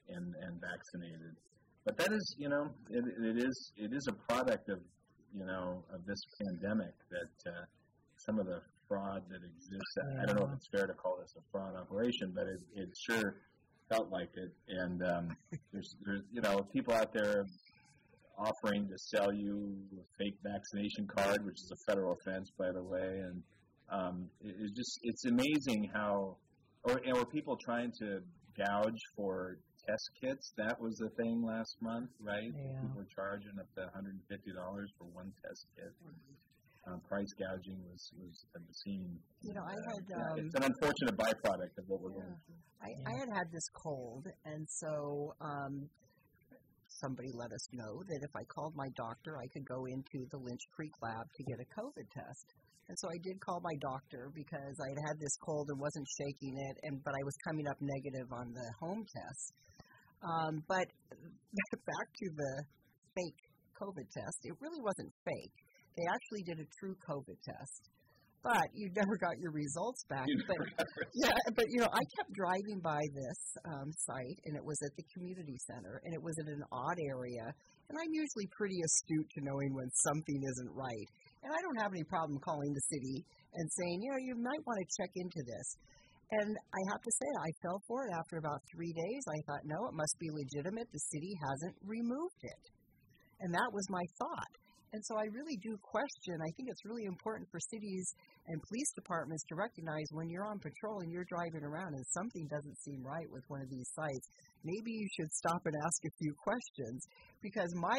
and 0.09 0.35
and 0.43 0.61
vaccinated. 0.61 1.37
But 1.85 1.97
that 1.99 2.13
is, 2.13 2.37
you 2.39 2.49
know, 2.49 2.71
it, 2.91 3.05
it 3.21 3.39
is 3.39 3.73
it 3.77 3.93
is 3.93 4.07
a 4.09 4.13
product 4.13 4.69
of 4.69 4.79
you 5.35 5.45
know 5.45 5.83
of 5.93 6.05
this 6.07 6.21
pandemic 6.41 6.95
that 7.11 7.51
uh, 7.51 7.65
some 8.17 8.39
of 8.39 8.47
the 8.47 8.61
fraud 8.93 9.23
that 9.31 9.41
exists. 9.43 9.97
I 10.21 10.27
don't 10.27 10.37
know 10.37 10.47
if 10.47 10.57
it's 10.57 10.69
fair 10.69 10.87
to 10.87 10.93
call 10.93 11.17
this 11.21 11.35
a 11.39 11.43
fraud 11.51 11.75
operation, 11.77 12.33
but 12.35 12.47
it, 12.47 12.61
it 12.75 12.89
sure 12.95 13.37
felt 13.89 14.11
like 14.11 14.29
it. 14.35 14.53
And 14.69 15.03
um, 15.03 15.37
there's 15.73 15.97
there's 16.05 16.23
you 16.33 16.43
know 16.43 16.67
people 16.73 16.93
out 16.93 17.13
there 17.13 17.47
offering 18.39 18.89
to 18.89 18.99
sell 18.99 19.33
you 19.33 19.77
a 19.95 20.05
fake 20.23 20.37
vaccination 20.43 21.07
card, 21.07 21.45
which 21.45 21.61
is 21.61 21.71
a 21.73 21.91
federal 21.91 22.13
offense, 22.13 22.51
by 22.59 22.73
the 22.73 22.83
way. 22.83 23.21
And 23.21 23.43
um, 23.91 24.27
it, 24.43 24.55
it's 24.61 24.73
just 24.73 25.01
it's 25.03 25.25
amazing 25.25 25.91
how 25.95 26.37
or 26.85 27.01
or 27.15 27.25
people 27.25 27.57
trying 27.57 27.93
to 28.01 28.21
gouge 28.59 29.01
for 29.17 29.57
test 29.89 30.11
kits. 30.21 30.53
That 30.59 30.81
was 30.81 30.97
the 30.97 31.09
thing 31.17 31.43
last 31.43 31.77
month, 31.81 32.11
right? 32.21 32.53
Yeah. 32.55 32.81
People 32.81 32.97
were 32.97 33.09
charging 33.15 33.59
up 33.59 33.67
to 33.75 33.81
$150 33.99 34.55
for 34.99 35.05
one 35.13 35.33
test 35.43 35.67
kit. 35.75 35.93
Um, 36.83 36.99
price 37.07 37.31
gouging 37.39 37.79
was 37.87 38.11
was 38.19 38.45
obscene. 38.59 39.15
You 39.41 39.55
know, 39.55 39.63
I 39.63 39.79
had, 39.79 40.05
um, 40.19 40.47
it's 40.47 40.55
an 40.59 40.67
unfortunate 40.67 41.15
byproduct 41.15 41.79
of 41.79 41.87
what 41.87 42.03
we're 42.03 42.11
going 42.11 42.35
through. 42.43 42.59
I, 42.83 42.91
I 43.07 43.15
had 43.23 43.31
had 43.31 43.47
this 43.53 43.69
cold, 43.71 44.27
and 44.45 44.67
so 44.67 45.35
um, 45.41 45.87
somebody 46.89 47.31
let 47.35 47.53
us 47.53 47.65
know 47.73 48.03
that 48.03 48.21
if 48.23 48.35
I 48.35 48.43
called 48.51 48.75
my 48.75 48.89
doctor, 48.97 49.39
I 49.39 49.47
could 49.55 49.65
go 49.65 49.87
into 49.87 50.27
the 50.31 50.39
Lynch 50.39 50.65
Creek 50.75 50.91
lab 51.01 51.23
to 51.23 51.43
get 51.45 51.63
a 51.63 51.69
COVID 51.71 52.07
test. 52.11 52.47
And 52.89 52.99
so 52.99 53.09
I 53.09 53.19
did 53.23 53.39
call 53.41 53.63
my 53.63 53.77
doctor 53.81 54.31
because 54.35 54.75
I 54.83 54.89
had 54.91 55.01
had 55.07 55.17
this 55.23 55.37
cold 55.39 55.71
and 55.71 55.79
wasn't 55.79 56.07
shaking 56.19 56.59
it, 56.59 56.77
and 56.83 56.99
but 57.05 57.15
I 57.15 57.23
was 57.23 57.37
coming 57.47 57.67
up 57.71 57.79
negative 57.81 58.27
on 58.35 58.53
the 58.53 58.69
home 58.83 59.07
test. 59.07 59.55
Um, 60.23 60.63
but 60.67 60.87
back 61.87 62.09
to 62.11 62.27
the 62.35 62.53
fake 63.15 63.43
COVID 63.79 64.07
test, 64.11 64.39
it 64.45 64.55
really 64.61 64.83
wasn't 64.83 65.13
fake. 65.25 65.57
They 65.97 66.07
actually 66.09 66.43
did 66.43 66.59
a 66.59 66.69
true 66.81 66.97
COVID 67.09 67.37
test 67.45 67.93
but 68.43 68.75
you 68.75 68.91
never 68.95 69.15
got 69.17 69.39
your 69.39 69.55
results 69.55 70.03
back. 70.11 70.27
But 70.51 70.59
yeah, 71.15 71.39
but 71.55 71.67
you 71.71 71.79
know, 71.79 71.91
I 71.95 72.03
kept 72.19 72.35
driving 72.35 72.83
by 72.83 73.01
this 73.15 73.41
um, 73.71 73.89
site, 73.95 74.39
and 74.47 74.59
it 74.59 74.65
was 74.65 74.79
at 74.83 74.91
the 74.99 75.07
community 75.15 75.57
center, 75.71 76.03
and 76.05 76.13
it 76.13 76.23
was 76.23 76.35
in 76.43 76.51
an 76.51 76.63
odd 76.73 76.99
area. 77.07 77.47
And 77.89 77.95
I'm 77.99 78.11
usually 78.11 78.49
pretty 78.57 78.79
astute 78.83 79.29
to 79.39 79.47
knowing 79.47 79.71
when 79.75 79.91
something 80.11 80.41
isn't 80.43 80.73
right. 80.75 81.09
And 81.45 81.51
I 81.53 81.61
don't 81.63 81.81
have 81.83 81.93
any 81.93 82.05
problem 82.09 82.39
calling 82.43 82.73
the 82.73 82.87
city 82.89 83.23
and 83.55 83.67
saying, 83.79 84.03
you 84.03 84.11
know, 84.11 84.23
you 84.23 84.35
might 84.39 84.65
want 84.67 84.79
to 84.81 84.95
check 84.97 85.13
into 85.15 85.43
this. 85.45 85.67
And 86.33 86.57
I 86.57 86.81
have 86.89 87.03
to 87.05 87.13
say, 87.13 87.29
I 87.29 87.51
fell 87.61 87.83
for 87.85 88.09
it 88.09 88.13
after 88.17 88.41
about 88.41 88.65
three 88.73 88.95
days. 88.97 89.23
I 89.29 89.39
thought, 89.45 89.69
no, 89.69 89.77
it 89.93 89.95
must 89.95 90.17
be 90.17 90.33
legitimate. 90.33 90.89
The 90.89 91.05
city 91.13 91.37
hasn't 91.37 91.77
removed 91.85 92.41
it. 92.41 92.65
And 93.45 93.53
that 93.53 93.71
was 93.75 93.85
my 93.91 94.05
thought. 94.17 94.53
And 94.93 95.01
so 95.05 95.17
I 95.17 95.25
really 95.33 95.57
do 95.57 95.79
question. 95.81 96.37
I 96.37 96.53
think 96.53 96.69
it's 96.69 96.85
really 96.85 97.09
important 97.09 97.49
for 97.49 97.59
cities 97.73 98.13
and 98.47 98.61
police 98.69 98.93
departments 98.93 99.43
to 99.49 99.55
recognize 99.57 100.05
when 100.13 100.29
you're 100.29 100.45
on 100.45 100.61
patrol 100.61 101.01
and 101.01 101.11
you're 101.11 101.25
driving 101.33 101.65
around 101.65 101.97
and 101.97 102.05
something 102.13 102.45
doesn't 102.53 102.77
seem 102.85 103.01
right 103.01 103.25
with 103.33 103.43
one 103.49 103.63
of 103.63 103.71
these 103.71 103.89
sites, 103.97 104.29
maybe 104.65 104.93
you 104.93 105.09
should 105.17 105.33
stop 105.33 105.65
and 105.65 105.75
ask 105.81 105.99
a 106.05 106.13
few 106.21 106.35
questions. 106.37 107.09
Because 107.41 107.73
my, 107.75 107.97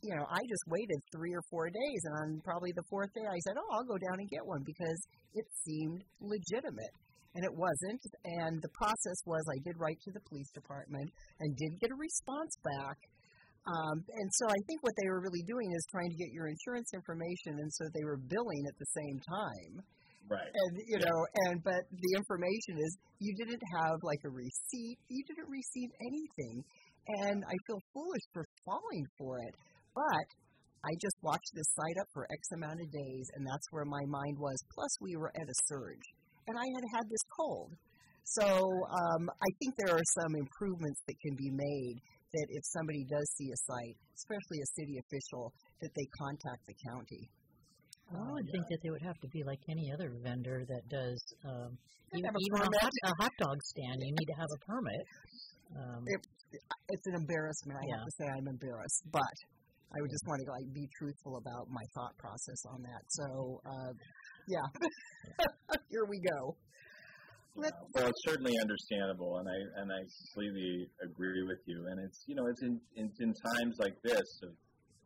you 0.00 0.16
know, 0.16 0.24
I 0.32 0.40
just 0.48 0.64
waited 0.66 1.00
three 1.12 1.34
or 1.36 1.44
four 1.50 1.68
days, 1.68 2.00
and 2.08 2.14
on 2.24 2.28
probably 2.40 2.72
the 2.72 2.88
fourth 2.88 3.12
day, 3.12 3.28
I 3.28 3.38
said, 3.46 3.60
"Oh, 3.60 3.70
I'll 3.76 3.84
go 3.84 3.98
down 3.98 4.18
and 4.18 4.28
get 4.30 4.44
one," 4.44 4.64
because 4.64 5.00
it 5.34 5.46
seemed 5.62 6.02
legitimate 6.20 6.94
and 7.34 7.44
it 7.44 7.54
wasn't. 7.54 8.02
And 8.24 8.60
the 8.62 8.72
process 8.74 9.18
was 9.26 9.42
I 9.46 9.60
did 9.62 9.78
write 9.78 10.00
to 10.02 10.12
the 10.12 10.24
police 10.28 10.50
department 10.50 11.10
and 11.38 11.56
did 11.56 11.78
get 11.80 11.90
a 11.92 11.98
response 12.00 12.56
back, 12.64 12.98
um, 13.68 13.96
and 14.08 14.28
so 14.40 14.48
I 14.48 14.60
think 14.66 14.80
what 14.82 14.96
they 14.96 15.08
were 15.08 15.20
really 15.20 15.44
doing 15.44 15.68
is 15.72 15.84
trying 15.92 16.08
to 16.08 16.16
get 16.16 16.32
your 16.32 16.48
insurance 16.48 16.90
information, 16.94 17.60
and 17.60 17.70
so 17.72 17.84
they 17.92 18.04
were 18.04 18.16
billing 18.16 18.64
at 18.66 18.76
the 18.80 18.88
same 18.96 19.18
time. 19.20 19.72
Right. 20.30 20.48
And 20.48 20.72
you 20.86 20.96
yeah. 20.96 21.10
know, 21.10 21.18
and 21.46 21.62
but 21.62 21.82
the 21.90 22.12
information 22.16 22.78
is 22.78 22.90
you 23.18 23.34
didn't 23.36 23.62
have 23.82 23.98
like 24.02 24.22
a 24.24 24.30
receipt, 24.30 24.98
you 25.08 25.22
didn't 25.26 25.50
receive 25.50 25.90
anything, 26.00 26.64
and 27.20 27.44
I 27.44 27.56
feel 27.66 27.80
foolish 27.92 28.26
for 28.32 28.46
falling 28.64 29.04
for 29.18 29.38
it. 29.38 29.54
But 29.92 30.26
I 30.86 30.96
just 30.96 31.18
watched 31.20 31.52
this 31.52 31.68
site 31.76 31.98
up 32.00 32.08
for 32.14 32.24
X 32.32 32.40
amount 32.56 32.80
of 32.80 32.88
days, 32.88 33.26
and 33.36 33.44
that's 33.44 33.68
where 33.70 33.84
my 33.84 34.04
mind 34.08 34.38
was. 34.38 34.56
Plus, 34.72 34.92
we 35.02 35.16
were 35.16 35.32
at 35.36 35.44
a 35.44 35.56
surge, 35.68 36.06
and 36.48 36.56
I 36.56 36.64
had 36.64 36.84
had 36.96 37.06
this 37.10 37.24
cold. 37.36 37.76
So 38.24 38.46
um, 38.46 39.28
I 39.28 39.50
think 39.58 39.74
there 39.76 39.96
are 39.96 40.08
some 40.22 40.32
improvements 40.38 41.00
that 41.08 41.18
can 41.20 41.34
be 41.36 41.50
made 41.50 41.96
that 42.32 42.46
if 42.48 42.62
somebody 42.64 43.04
does 43.04 43.26
see 43.36 43.50
a 43.50 43.58
site, 43.66 43.96
especially 44.16 44.58
a 44.62 44.68
city 44.78 44.96
official, 44.98 45.52
that 45.80 45.90
they 45.94 46.06
contact 46.18 46.62
the 46.66 46.76
county. 46.86 47.28
Well, 48.12 48.26
I 48.26 48.32
would 48.32 48.50
think 48.50 48.66
that 48.70 48.80
they 48.82 48.90
would 48.90 49.06
have 49.06 49.18
to 49.22 49.28
be 49.28 49.42
like 49.46 49.60
any 49.70 49.90
other 49.94 50.10
vendor 50.22 50.66
that 50.66 50.82
does 50.90 51.18
um, 51.46 51.78
even, 52.14 52.26
a, 52.26 52.38
even 52.42 52.58
a, 52.58 52.70
hot, 52.82 52.92
a, 53.04 53.12
hot, 53.22 53.34
dog 53.38 53.58
stand. 53.62 54.02
You 54.02 54.14
need 54.18 54.30
to 54.34 54.38
have 54.38 54.50
a 54.50 54.60
permit. 54.66 55.04
Um, 55.78 56.02
it, 56.06 56.20
it's 56.90 57.06
an 57.06 57.14
embarrassment. 57.14 57.78
I 57.78 57.86
yeah. 57.86 57.94
have 57.94 58.06
to 58.06 58.14
say 58.18 58.26
I'm 58.26 58.48
embarrassed, 58.50 59.02
but 59.12 59.36
I 59.94 60.02
would 60.02 60.10
just 60.10 60.26
want 60.26 60.42
to 60.42 60.50
like 60.50 60.66
be 60.74 60.88
truthful 60.98 61.38
about 61.38 61.70
my 61.70 61.82
thought 61.94 62.18
process 62.18 62.66
on 62.66 62.82
that. 62.82 63.02
So, 63.14 63.60
uh, 63.62 63.92
yeah, 64.48 64.66
here 65.90 66.06
we 66.08 66.18
go. 66.18 66.56
Well, 67.56 68.06
it's 68.06 68.22
certainly 68.24 68.54
understandable, 68.60 69.38
and 69.38 69.48
I 69.48 69.80
and 69.82 69.92
I 69.92 70.00
completely 70.00 70.88
agree 71.02 71.42
with 71.42 71.58
you. 71.66 71.86
And 71.90 72.00
it's 72.00 72.24
you 72.26 72.34
know 72.34 72.46
it's 72.46 72.62
in 72.62 72.80
it's 72.94 73.20
in 73.20 73.34
times 73.34 73.76
like 73.78 74.00
this 74.02 74.28
of, 74.42 74.52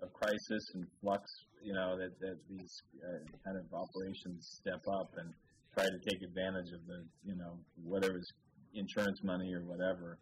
of 0.03 0.12
crisis 0.12 0.64
and 0.74 0.86
flux, 1.01 1.24
you 1.62 1.72
know 1.72 1.97
that 1.99 2.12
that 2.20 2.36
these 2.49 2.82
uh, 3.01 3.24
kind 3.45 3.57
of 3.57 3.64
operations 3.72 4.61
step 4.61 4.82
up 5.01 5.11
and 5.16 5.32
try 5.72 5.84
to 5.84 5.99
take 6.11 6.22
advantage 6.22 6.70
of 6.72 6.86
the 6.86 7.05
you 7.24 7.36
know 7.36 7.59
whether 7.82 8.11
it 8.11 8.14
was 8.14 8.32
insurance 8.74 9.20
money 9.22 9.53
or 9.55 9.64
whatever. 9.64 10.18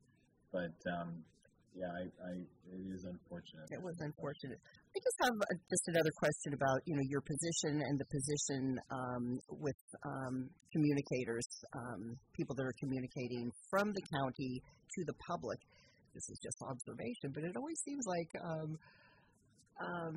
But 0.53 0.77
um, 1.01 1.25
yeah, 1.75 1.89
I, 1.89 2.05
I, 2.05 2.33
it 2.77 2.85
is 2.93 3.05
unfortunate. 3.05 3.66
It 3.70 3.83
was 3.83 3.97
unfortunate. 4.01 4.61
I 4.93 5.01
just 5.01 5.20
have 5.24 5.36
a, 5.40 5.55
just 5.72 5.88
another 5.88 6.12
question 6.20 6.53
about 6.53 6.84
you 6.84 6.93
know 6.93 7.07
your 7.09 7.24
position 7.24 7.80
and 7.80 7.97
the 7.97 8.05
position 8.12 8.76
um, 8.93 9.24
with 9.49 9.80
um, 10.05 10.53
communicators, 10.68 11.49
um, 11.72 12.12
people 12.36 12.53
that 12.61 12.68
are 12.68 12.76
communicating 12.76 13.49
from 13.72 13.88
the 13.88 14.05
county 14.12 14.61
to 14.61 15.01
the 15.09 15.16
public. 15.24 15.57
This 16.12 16.28
is 16.28 16.36
just 16.45 16.61
observation, 16.68 17.32
but 17.32 17.40
it 17.40 17.57
always 17.57 17.80
seems 17.88 18.05
like 18.05 18.30
um, 18.45 18.70
um, 19.80 20.16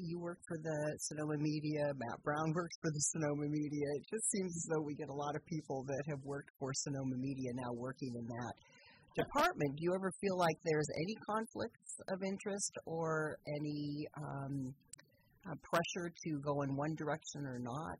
you 0.00 0.16
work 0.16 0.40
for 0.48 0.56
the 0.56 0.78
Sonoma 1.04 1.36
Media, 1.36 1.92
Matt 1.92 2.24
Brown 2.24 2.48
works 2.56 2.76
for 2.80 2.88
the 2.88 3.04
Sonoma 3.12 3.44
Media. 3.52 3.88
It 4.00 4.08
just 4.08 4.24
seems 4.32 4.56
as 4.56 4.64
though 4.72 4.80
we 4.88 4.96
get 4.96 5.12
a 5.12 5.18
lot 5.20 5.36
of 5.36 5.44
people 5.44 5.84
that 5.84 6.02
have 6.08 6.24
worked 6.24 6.48
for 6.56 6.72
Sonoma 6.72 7.20
Media 7.20 7.52
now 7.60 7.76
working 7.76 8.16
in 8.16 8.24
that 8.24 8.54
department, 9.14 9.76
do 9.76 9.82
you 9.82 9.94
ever 9.94 10.10
feel 10.20 10.36
like 10.36 10.56
there's 10.64 10.88
any 10.98 11.14
conflicts 11.26 11.94
of 12.08 12.22
interest 12.22 12.72
or 12.86 13.38
any 13.46 14.03
uh, 15.54 15.56
pressure 15.62 16.12
to 16.24 16.40
go 16.40 16.62
in 16.62 16.76
one 16.76 16.94
direction 16.94 17.46
or 17.46 17.58
not? 17.58 17.98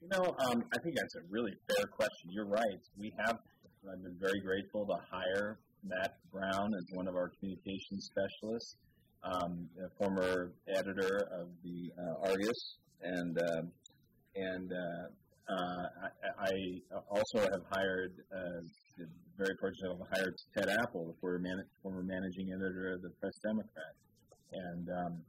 You 0.00 0.08
know, 0.08 0.24
um, 0.24 0.62
I 0.72 0.78
think 0.82 0.96
that's 0.96 1.14
a 1.16 1.24
really 1.30 1.52
fair 1.68 1.86
question. 1.86 2.30
You're 2.30 2.48
right. 2.48 2.80
We 2.98 3.12
have, 3.24 3.38
I've 3.86 4.02
been 4.02 4.18
very 4.18 4.40
grateful 4.40 4.86
to 4.86 4.96
hire 5.10 5.58
Matt 5.84 6.16
Brown 6.32 6.70
as 6.74 6.84
one 6.94 7.08
of 7.08 7.14
our 7.14 7.30
communications 7.38 8.10
specialists, 8.10 8.76
um, 9.22 9.68
a 9.78 9.88
former 9.98 10.52
editor 10.68 11.28
of 11.38 11.48
the 11.62 11.90
uh, 11.98 12.28
Argus, 12.28 12.76
and 13.02 13.38
uh, 13.38 13.62
and 14.34 14.72
uh, 14.72 15.06
I, 15.52 16.46
I, 16.46 16.52
also 17.10 17.38
have 17.38 17.62
hired 17.70 18.14
uh, 18.34 18.62
very 19.36 19.54
fortunate 19.60 19.98
to 19.98 20.06
hired 20.14 20.34
Ted 20.56 20.68
Appel, 20.68 21.06
the 21.06 21.14
former, 21.20 21.38
man- 21.38 21.66
former 21.82 22.02
managing 22.02 22.52
editor 22.54 22.94
of 22.94 23.02
the 23.02 23.10
Press 23.20 23.34
Democrat. 23.44 23.94
And 24.52 24.88
um, 24.88 25.22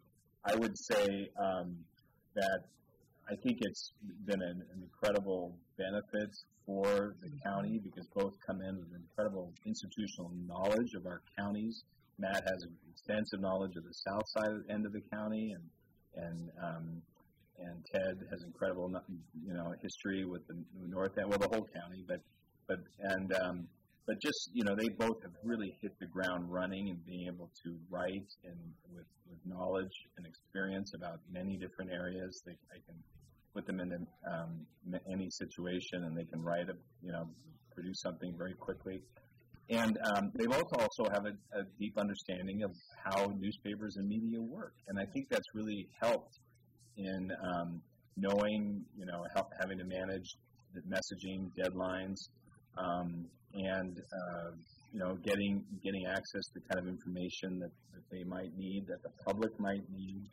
I 0.45 0.55
would 0.55 0.77
say 0.77 1.29
um, 1.39 1.77
that 2.35 2.59
I 3.29 3.35
think 3.35 3.59
it's 3.61 3.91
been 4.25 4.41
an, 4.41 4.63
an, 4.73 4.83
incredible 4.83 5.55
benefit 5.77 6.35
for 6.65 7.15
the 7.21 7.29
county 7.43 7.79
because 7.81 8.05
both 8.13 8.33
come 8.45 8.61
in 8.61 8.77
with 8.77 8.89
incredible 8.93 9.53
institutional 9.65 10.31
knowledge 10.47 10.93
of 10.95 11.05
our 11.05 11.21
counties. 11.37 11.83
Matt 12.19 12.43
has 12.45 12.65
extensive 12.91 13.39
knowledge 13.39 13.75
of 13.77 13.83
the 13.83 13.93
south 13.93 14.27
side 14.27 14.51
end 14.69 14.85
of 14.85 14.93
the 14.93 15.01
county, 15.11 15.53
and 15.53 15.63
and 16.25 16.49
um, 16.61 17.01
and 17.59 17.85
Ted 17.91 18.19
has 18.29 18.43
incredible 18.43 18.91
you 19.45 19.53
know 19.53 19.73
history 19.81 20.25
with 20.25 20.45
the 20.47 20.55
north 20.87 21.17
end, 21.17 21.29
well 21.29 21.39
the 21.39 21.47
whole 21.47 21.67
county, 21.73 22.03
but 22.07 22.19
but 22.67 22.79
and 22.99 23.33
um, 23.33 23.67
but 24.05 24.21
just 24.21 24.49
you 24.53 24.63
know 24.63 24.75
they 24.75 24.89
both 24.89 25.21
have 25.21 25.31
really 25.43 25.77
hit 25.81 25.91
the 25.99 26.05
ground 26.07 26.51
running 26.51 26.89
and 26.89 27.05
being 27.05 27.27
able 27.27 27.49
to 27.63 27.75
write 27.89 28.27
and 28.43 28.57
with, 28.93 29.05
with 29.29 29.39
knowledge 29.45 29.93
and 30.17 30.25
experience 30.25 30.93
about 30.95 31.19
many 31.31 31.57
different 31.57 31.91
areas 31.91 32.41
they 32.45 32.53
I 32.71 32.79
can 32.85 32.95
put 33.53 33.67
them 33.67 33.79
into 33.79 33.97
um, 34.29 34.65
any 35.11 35.29
situation 35.29 36.05
and 36.05 36.17
they 36.17 36.25
can 36.25 36.41
write 36.41 36.69
a 36.69 36.75
you 37.01 37.11
know 37.11 37.27
produce 37.73 38.01
something 38.01 38.33
very 38.37 38.53
quickly. 38.53 39.01
And 39.69 39.97
um, 40.13 40.31
they 40.35 40.45
both 40.45 40.69
also 40.77 41.09
have 41.13 41.25
a, 41.25 41.59
a, 41.59 41.63
deep 41.79 41.97
understanding 41.97 42.63
of 42.63 42.71
how 43.05 43.31
newspapers 43.39 43.95
and 43.95 44.07
media 44.07 44.39
work. 44.41 44.73
And 44.87 44.99
I 44.99 45.05
think 45.05 45.29
that's 45.29 45.47
really 45.55 45.87
helped 46.01 46.37
in 46.97 47.31
um, 47.41 47.81
knowing 48.17 48.83
you 48.97 49.05
know 49.05 49.23
having 49.59 49.77
to 49.77 49.85
manage 49.85 50.37
the 50.73 50.81
messaging 50.81 51.49
deadlines 51.57 52.17
um, 52.77 53.25
and 53.53 53.97
uh, 53.99 54.51
you 54.91 54.99
know 54.99 55.15
getting 55.23 55.63
getting 55.83 56.05
access 56.07 56.45
to 56.53 56.59
kind 56.73 56.79
of 56.79 56.87
information 56.87 57.59
that, 57.59 57.73
that 57.93 58.05
they 58.11 58.23
might 58.23 58.55
need, 58.57 58.85
that 58.87 59.01
the 59.03 59.13
public 59.25 59.51
might 59.59 59.83
need, 59.91 60.29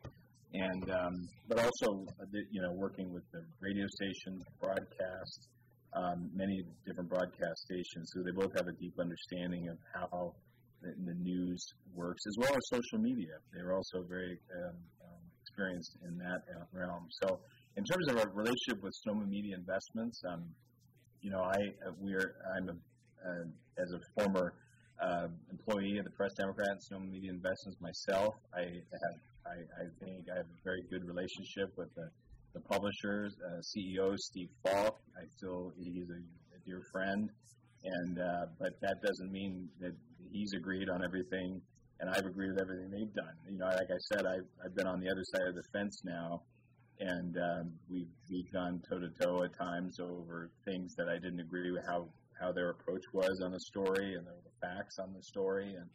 and 0.54 0.90
um, 0.90 1.14
but 1.48 1.58
also 1.58 2.04
uh, 2.20 2.24
you 2.50 2.62
know 2.62 2.72
working 2.72 3.12
with 3.12 3.24
the 3.32 3.42
radio 3.60 3.86
station, 4.00 4.40
broadcast, 4.60 5.48
um, 5.94 6.30
many 6.34 6.64
different 6.86 7.08
broadcast 7.08 7.58
stations, 7.64 8.10
so 8.14 8.22
they 8.22 8.32
both 8.32 8.52
have 8.56 8.68
a 8.68 8.76
deep 8.80 8.94
understanding 8.98 9.68
of 9.68 9.76
how 9.94 10.34
the, 10.82 10.92
the 11.04 11.16
news 11.20 11.60
works, 11.94 12.22
as 12.26 12.36
well 12.40 12.54
as 12.56 12.64
social 12.70 12.98
media. 12.98 13.36
They're 13.52 13.74
also 13.74 14.02
very 14.08 14.38
um, 14.64 14.76
um 15.04 15.20
experienced 15.42 15.96
in 16.06 16.16
that 16.18 16.40
uh, 16.56 16.64
realm. 16.72 17.06
So, 17.22 17.40
in 17.76 17.84
terms 17.84 18.08
of 18.08 18.18
our 18.18 18.28
relationship 18.34 18.82
with 18.82 18.92
Sonoma 19.04 19.26
Media 19.26 19.56
Investments, 19.56 20.20
um, 20.28 20.44
you 21.20 21.30
know, 21.30 21.42
I 21.42 21.58
uh, 21.86 21.92
we're 22.00 22.34
I'm 22.56 22.68
a 22.68 22.72
uh, 22.72 23.82
as 23.82 23.92
a 23.92 24.00
former 24.16 24.54
uh, 25.02 25.28
employee 25.50 25.98
of 25.98 26.04
the 26.04 26.10
Press 26.10 26.32
Democrat 26.36 26.68
and 26.70 26.82
Sonoma 26.82 27.06
Media 27.06 27.30
Investments 27.30 27.80
myself. 27.80 28.34
I 28.54 28.60
have, 28.60 29.16
I, 29.46 29.56
I 29.56 29.84
think 30.00 30.28
I 30.32 30.36
have 30.36 30.46
a 30.46 30.60
very 30.64 30.82
good 30.90 31.04
relationship 31.04 31.72
with 31.76 31.88
the, 31.94 32.08
the 32.54 32.60
publishers, 32.60 33.36
uh, 33.40 33.60
CEO 33.60 34.16
Steve 34.18 34.50
Falk. 34.62 35.00
I 35.16 35.24
feel 35.40 35.72
he's 35.76 36.08
a, 36.10 36.20
a 36.20 36.58
dear 36.66 36.82
friend, 36.92 37.30
and 37.84 38.18
uh, 38.18 38.46
but 38.58 38.72
that 38.82 39.00
doesn't 39.02 39.32
mean 39.32 39.68
that 39.80 39.92
he's 40.32 40.52
agreed 40.52 40.88
on 40.90 41.02
everything, 41.04 41.60
and 42.00 42.10
I've 42.10 42.26
agreed 42.26 42.50
with 42.52 42.60
everything 42.60 42.90
they've 42.90 43.14
done. 43.14 43.34
You 43.48 43.58
know, 43.58 43.66
like 43.66 43.88
I 43.90 44.00
said, 44.12 44.26
I've, 44.26 44.48
I've 44.64 44.74
been 44.76 44.86
on 44.86 45.00
the 45.00 45.08
other 45.08 45.24
side 45.32 45.48
of 45.48 45.54
the 45.54 45.64
fence 45.72 46.02
now, 46.04 46.42
and 47.00 47.36
um, 47.38 47.72
we've 47.90 48.12
we've 48.30 48.52
gone 48.52 48.80
toe 48.88 48.98
to 48.98 49.08
toe 49.20 49.42
at 49.44 49.56
times 49.58 49.98
over 50.00 50.50
things 50.64 50.94
that 50.96 51.08
I 51.08 51.14
didn't 51.14 51.40
agree 51.40 51.70
with 51.70 51.84
how 51.86 52.06
how 52.38 52.52
their 52.52 52.70
approach 52.70 53.02
was 53.12 53.42
on 53.44 53.52
the 53.52 53.60
story 53.60 54.14
and 54.14 54.26
the, 54.26 54.32
facts 54.60 54.98
on 54.98 55.14
the 55.14 55.22
story, 55.22 55.74
and 55.74 55.88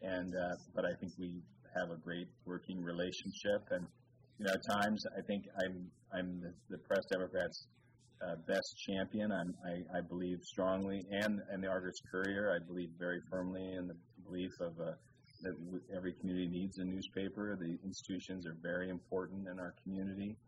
and 0.00 0.34
uh, 0.34 0.56
but 0.74 0.86
I 0.86 0.94
think 0.98 1.12
we 1.18 1.42
have 1.78 1.90
a 1.90 2.00
great 2.00 2.28
working 2.46 2.82
relationship, 2.82 3.68
and 3.70 3.86
you 4.38 4.46
know 4.46 4.54
at 4.54 4.60
times 4.80 5.04
I 5.18 5.20
think 5.26 5.44
I'm 5.62 5.86
I'm 6.14 6.40
the, 6.40 6.52
the 6.70 6.78
Press 6.78 7.04
Democrats. 7.12 7.66
Uh, 8.26 8.34
best 8.48 8.74
champion. 8.88 9.30
I'm, 9.30 9.52
I, 9.62 9.98
I 9.98 10.00
believe 10.00 10.38
strongly, 10.40 11.04
and 11.10 11.38
and 11.50 11.62
the 11.62 11.68
Argus 11.68 12.00
Courier. 12.10 12.50
I 12.56 12.64
believe 12.66 12.88
very 12.98 13.20
firmly 13.30 13.60
in 13.60 13.88
the 13.88 13.96
belief 14.24 14.52
of 14.62 14.72
uh, 14.80 14.92
that 15.42 15.52
every 15.94 16.14
community 16.14 16.48
needs 16.48 16.78
a 16.78 16.84
newspaper. 16.84 17.58
The 17.60 17.76
institutions 17.84 18.46
are 18.46 18.56
very 18.62 18.88
important 18.88 19.48
in 19.48 19.58
our 19.58 19.74
community. 19.82 20.38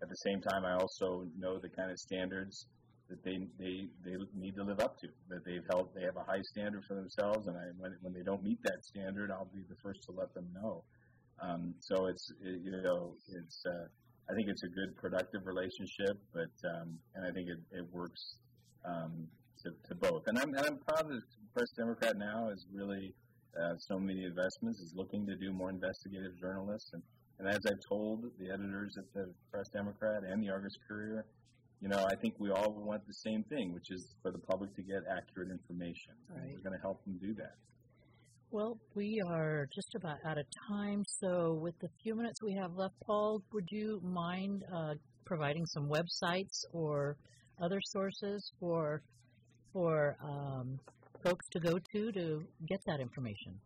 At 0.00 0.08
the 0.08 0.16
same 0.16 0.40
time, 0.40 0.64
I 0.64 0.74
also 0.74 1.26
know 1.36 1.58
the 1.58 1.68
kind 1.68 1.90
of 1.90 1.98
standards 1.98 2.66
that 3.08 3.22
they 3.24 3.38
they 3.58 3.88
they 4.04 4.16
need 4.34 4.54
to 4.56 4.64
live 4.64 4.80
up 4.80 4.98
to. 5.00 5.08
That 5.28 5.44
they've 5.44 5.64
held, 5.70 5.88
they 5.94 6.02
have 6.02 6.16
a 6.16 6.24
high 6.24 6.42
standard 6.52 6.84
for 6.86 6.94
themselves, 6.94 7.46
and 7.48 7.56
I, 7.56 7.64
when 7.78 7.96
when 8.02 8.12
they 8.12 8.22
don't 8.22 8.42
meet 8.42 8.62
that 8.62 8.84
standard, 8.84 9.30
I'll 9.30 9.50
be 9.52 9.62
the 9.68 9.76
first 9.82 10.02
to 10.04 10.12
let 10.12 10.32
them 10.34 10.46
know. 10.54 10.84
Um, 11.40 11.74
so 11.80 12.06
it's 12.06 12.30
it, 12.42 12.60
you 12.62 12.70
know 12.70 13.14
it's 13.28 13.64
uh, 13.66 13.86
I 14.30 14.34
think 14.34 14.48
it's 14.48 14.62
a 14.62 14.68
good 14.68 14.96
productive 14.96 15.46
relationship, 15.46 16.16
but 16.32 16.52
um, 16.74 16.98
and 17.14 17.26
I 17.26 17.30
think 17.32 17.48
it, 17.48 17.58
it 17.72 17.84
works 17.92 18.36
um, 18.84 19.26
to, 19.64 19.70
to 19.88 19.94
both. 19.94 20.22
And 20.26 20.38
I'm 20.38 20.54
and 20.54 20.66
I'm 20.66 20.78
proud 20.78 21.08
that 21.08 21.22
Press 21.54 21.70
Democrat 21.76 22.16
now 22.16 22.50
is 22.50 22.66
really 22.72 23.14
uh, 23.58 23.74
so 23.78 23.98
many 23.98 24.24
investments 24.24 24.80
is 24.80 24.92
looking 24.94 25.26
to 25.26 25.34
do 25.36 25.52
more 25.52 25.70
investigative 25.70 26.38
journalists 26.38 26.90
and. 26.92 27.02
And 27.38 27.48
as 27.48 27.58
I've 27.66 27.80
told 27.88 28.24
the 28.38 28.50
editors 28.50 28.96
at 28.98 29.04
the 29.14 29.32
Press 29.52 29.68
Democrat 29.68 30.22
and 30.24 30.42
the 30.42 30.50
Argus 30.50 30.76
Courier, 30.88 31.24
you 31.80 31.88
know, 31.88 32.04
I 32.10 32.16
think 32.16 32.34
we 32.38 32.50
all 32.50 32.72
want 32.72 33.06
the 33.06 33.14
same 33.14 33.44
thing, 33.44 33.72
which 33.72 33.90
is 33.90 34.14
for 34.22 34.32
the 34.32 34.38
public 34.38 34.74
to 34.74 34.82
get 34.82 35.02
accurate 35.08 35.50
information. 35.50 36.14
Right. 36.28 36.50
we're 36.52 36.62
going 36.62 36.76
to 36.76 36.82
help 36.82 37.04
them 37.04 37.18
do 37.22 37.34
that. 37.34 37.54
Well, 38.50 38.78
we 38.94 39.22
are 39.28 39.68
just 39.74 39.94
about 39.94 40.16
out 40.24 40.38
of 40.38 40.46
time, 40.68 41.04
so 41.06 41.58
with 41.60 41.78
the 41.80 41.88
few 42.02 42.14
minutes 42.14 42.42
we 42.42 42.54
have 42.54 42.74
left, 42.74 42.94
Paul, 43.04 43.42
would 43.52 43.68
you 43.70 44.00
mind 44.02 44.64
uh, 44.74 44.94
providing 45.26 45.66
some 45.66 45.88
websites 45.88 46.64
or 46.72 47.16
other 47.62 47.78
sources 47.84 48.50
for 48.58 49.02
for 49.72 50.16
um, 50.24 50.80
folks 51.22 51.46
to 51.50 51.60
go 51.60 51.78
to 51.92 52.12
to 52.12 52.42
get 52.66 52.80
that 52.86 53.00
information? 53.00 53.60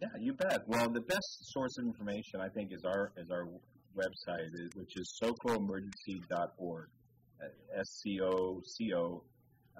Yeah, 0.00 0.08
you 0.18 0.32
bet. 0.32 0.62
Well, 0.66 0.88
the 0.88 1.00
best 1.00 1.52
source 1.52 1.76
of 1.78 1.86
information, 1.86 2.40
I 2.40 2.48
think, 2.48 2.72
is 2.72 2.84
our 2.84 3.12
is 3.16 3.30
our 3.30 3.48
website, 3.96 4.76
which 4.76 4.96
is 4.96 5.20
socoemergency.org. 5.22 6.88
S-C-O-C-O 7.78 9.22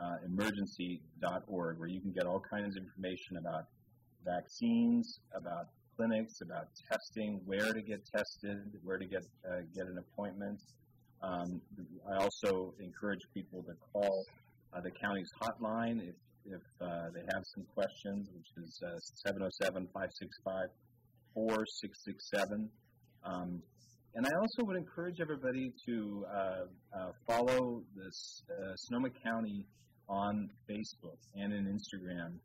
uh, 0.01 0.17
emergency.org, 0.27 1.79
where 1.79 1.89
you 1.89 2.01
can 2.01 2.13
get 2.13 2.25
all 2.27 2.41
kinds 2.51 2.77
of 2.77 2.85
information 2.85 3.37
about 3.39 3.65
vaccines, 4.25 5.21
about 5.35 5.67
clinics, 5.97 6.41
about 6.41 6.69
testing, 6.91 7.41
where 7.45 7.73
to 7.73 7.83
get 7.83 8.01
tested, 8.07 8.59
where 8.85 8.99
to 8.99 9.07
get 9.07 9.25
uh, 9.49 9.61
get 9.75 9.87
an 9.87 9.99
appointment. 9.99 10.61
Um, 11.23 11.61
I 12.09 12.23
also 12.23 12.75
encourage 12.79 13.23
people 13.35 13.65
to 13.65 13.73
call 13.93 14.25
uh, 14.73 14.81
the 14.81 14.91
county's 14.91 15.31
hotline 15.43 16.01
if, 16.09 16.15
if 16.51 16.63
uh, 16.81 17.11
they 17.15 17.21
have 17.33 17.45
some 17.55 17.65
questions, 17.75 18.29
which 18.35 18.51
is 18.65 18.81
uh, 18.85 18.99
707 19.27 19.89
565 19.93 20.69
4667. 21.35 22.69
Um, 23.25 23.63
and 24.15 24.27
I 24.27 24.31
also 24.41 24.65
would 24.65 24.77
encourage 24.77 25.21
everybody 25.21 25.71
to 25.87 26.25
uh, 26.27 26.41
uh, 26.97 27.13
follow 27.27 27.83
this 27.95 28.43
Sonoma 28.77 29.11
County 29.23 29.65
on 30.09 30.49
Facebook 30.69 31.21
and 31.35 31.53
in 31.53 31.67
Instagram. 31.67 32.41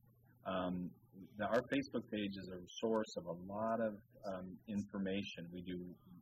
Um, 0.45 0.89
the, 1.37 1.45
our 1.45 1.61
Facebook 1.71 2.03
page 2.11 2.35
is 2.37 2.49
a 2.49 2.59
source 2.81 3.15
of 3.17 3.25
a 3.25 3.37
lot 3.51 3.79
of 3.79 3.95
um, 4.27 4.57
information. 4.67 5.47
We 5.53 5.61
do 5.61 5.79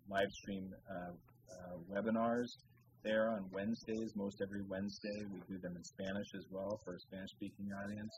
live 0.09 0.32
stream 0.32 0.69
uh, 0.89 1.11
uh, 1.51 1.77
webinars 1.89 2.57
there 3.04 3.32
on 3.32 3.45
Wednesdays, 3.52 4.14
most 4.16 4.41
every 4.41 4.62
Wednesday. 4.68 5.26
We 5.32 5.39
do 5.49 5.60
them 5.62 5.76
in 5.76 5.84
Spanish 5.84 6.28
as 6.36 6.45
well 6.52 6.80
for 6.84 6.95
a 6.95 6.99
Spanish 6.99 7.32
speaking 7.32 7.70
audience. 7.84 8.14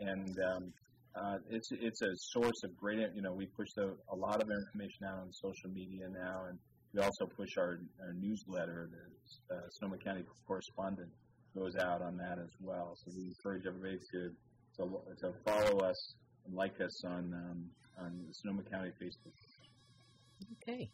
And 0.00 0.36
um, 0.54 0.72
uh, 1.14 1.38
it's 1.50 1.68
it's 1.72 2.02
a 2.02 2.12
source 2.16 2.62
of 2.64 2.76
great. 2.76 2.98
You 3.14 3.22
know, 3.22 3.32
we 3.32 3.46
push 3.46 3.68
the, 3.76 3.96
a 4.12 4.16
lot 4.16 4.40
of 4.40 4.48
information 4.50 5.04
out 5.06 5.18
on 5.18 5.32
social 5.32 5.70
media 5.70 6.06
now, 6.08 6.44
and 6.48 6.58
we 6.94 7.00
also 7.00 7.26
push 7.26 7.56
our, 7.58 7.80
our 8.00 8.12
newsletter. 8.18 8.88
The 8.90 9.54
uh, 9.54 9.58
Sonoma 9.78 9.98
County 9.98 10.22
correspondent 10.46 11.10
goes 11.56 11.74
out 11.76 12.02
on 12.02 12.16
that 12.16 12.38
as 12.38 12.50
well. 12.60 12.96
So 13.04 13.12
we 13.16 13.26
encourage 13.26 13.66
everybody 13.66 13.98
to 14.12 14.30
to, 14.76 14.84
to 15.20 15.32
follow 15.44 15.78
us 15.80 16.14
and 16.46 16.54
like 16.54 16.80
us 16.80 17.04
on 17.04 17.34
um, 17.34 17.64
on 17.98 18.24
the 18.26 18.34
Sonoma 18.34 18.62
County 18.70 18.90
Facebook. 19.02 19.34
Okay. 20.62 20.90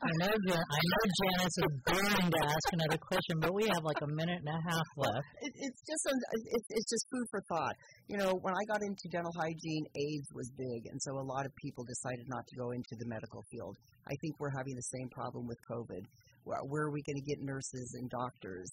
I 0.00 0.08
know, 0.16 0.32
Jan- 0.32 0.64
I 0.64 0.80
know 0.80 1.02
Janice 1.12 1.58
is 1.60 1.72
burning 1.84 2.32
to 2.32 2.40
ask 2.40 2.66
another 2.72 2.96
question, 2.96 3.36
but 3.36 3.52
we 3.52 3.68
have 3.68 3.84
like 3.84 4.00
a 4.00 4.08
minute 4.08 4.40
and 4.40 4.48
a 4.48 4.60
half 4.72 4.88
left. 4.96 5.28
It, 5.44 5.52
it's 5.60 5.82
just 5.84 6.02
it's, 6.08 6.68
it's 6.72 6.88
just 6.88 7.04
food 7.12 7.26
for 7.28 7.40
thought. 7.52 7.76
You 8.08 8.16
know, 8.16 8.32
when 8.40 8.56
I 8.56 8.64
got 8.64 8.80
into 8.80 9.12
dental 9.12 9.32
hygiene, 9.36 9.84
AIDS 9.92 10.28
was 10.32 10.48
big, 10.56 10.88
and 10.88 10.96
so 11.04 11.20
a 11.20 11.26
lot 11.28 11.44
of 11.44 11.52
people 11.60 11.84
decided 11.84 12.24
not 12.32 12.48
to 12.48 12.54
go 12.56 12.72
into 12.72 12.96
the 12.96 13.04
medical 13.12 13.44
field. 13.52 13.76
I 14.08 14.16
think 14.24 14.40
we're 14.40 14.56
having 14.56 14.72
the 14.72 14.88
same 14.88 15.08
problem 15.12 15.44
with 15.44 15.60
COVID. 15.68 16.08
Where, 16.48 16.64
where 16.64 16.84
are 16.88 16.94
we 16.96 17.04
going 17.04 17.20
to 17.20 17.28
get 17.28 17.44
nurses 17.44 17.92
and 18.00 18.08
doctors? 18.08 18.72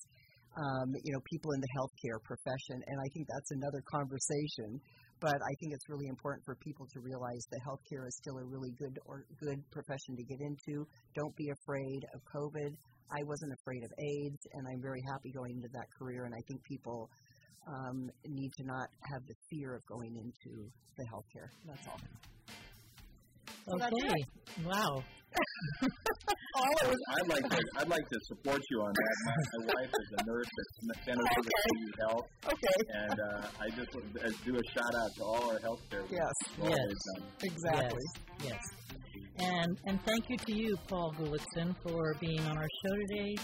Um, 0.56 0.96
you 1.04 1.12
know, 1.12 1.20
people 1.28 1.52
in 1.52 1.60
the 1.60 1.74
healthcare 1.76 2.24
profession, 2.24 2.80
and 2.88 2.98
I 3.04 3.08
think 3.12 3.28
that's 3.28 3.52
another 3.52 3.84
conversation 3.92 4.80
but 5.20 5.36
I 5.36 5.54
think 5.60 5.74
it's 5.74 5.90
really 5.90 6.08
important 6.08 6.46
for 6.46 6.56
people 6.56 6.86
to 6.94 7.00
realize 7.00 7.44
that 7.52 7.60
healthcare 7.66 8.06
is 8.08 8.16
still 8.18 8.38
a 8.38 8.46
really 8.46 8.72
good 8.78 8.98
or 9.06 9.26
good 9.42 9.60
profession 9.72 10.16
to 10.16 10.24
get 10.24 10.40
into. 10.42 10.86
Don't 11.16 11.36
be 11.36 11.50
afraid 11.50 12.02
of 12.14 12.22
COVID. 12.30 12.76
I 13.10 13.24
wasn't 13.24 13.54
afraid 13.54 13.84
of 13.84 13.92
AIDS, 13.98 14.42
and 14.54 14.68
I'm 14.68 14.82
very 14.82 15.02
happy 15.10 15.32
going 15.32 15.56
into 15.56 15.70
that 15.74 15.88
career. 15.98 16.26
And 16.26 16.36
I 16.36 16.42
think 16.48 16.62
people 16.64 17.10
um, 17.68 18.10
need 18.26 18.52
to 18.58 18.64
not 18.66 18.90
have 19.12 19.22
the 19.28 19.36
fear 19.50 19.76
of 19.76 19.86
going 19.86 20.16
into 20.16 20.70
the 20.98 21.06
healthcare. 21.06 21.50
That's 21.66 21.88
all. 21.88 22.00
Okay. 23.74 24.16
Wow. 24.66 25.04
I'd 26.58 27.30
like 27.30 27.50
to 27.50 27.62
I'd 27.78 27.90
like 27.90 28.08
to 28.10 28.20
support 28.28 28.62
you 28.72 28.82
on 28.82 28.92
that. 28.94 29.16
My, 29.26 29.34
my 29.34 29.74
wife 29.76 29.92
is 30.02 30.10
a 30.18 30.26
nurse 30.26 30.52
at 30.60 31.06
Center 31.06 31.24
for 31.24 31.40
okay. 31.40 31.52
Health. 32.00 32.26
Okay. 32.46 32.78
And 32.94 33.20
uh, 33.20 33.48
I 33.62 33.70
just 33.70 33.94
want 33.94 34.14
to 34.14 34.32
do 34.46 34.56
a 34.56 34.64
shout 34.74 34.96
out 34.96 35.12
to 35.18 35.24
all 35.24 35.52
our 35.52 35.60
healthcare. 35.60 36.04
Yes. 36.10 36.34
Yes. 36.64 36.94
Exactly. 37.44 38.06
Yes. 38.44 38.50
yes. 38.50 38.62
And 39.40 39.78
and 39.86 40.00
thank 40.04 40.30
you 40.30 40.38
to 40.38 40.54
you, 40.54 40.76
Paul 40.88 41.14
Gullixson, 41.20 41.76
for 41.84 42.16
being 42.20 42.40
on 42.42 42.58
our 42.58 42.68
show 42.86 42.96
today. 43.08 43.36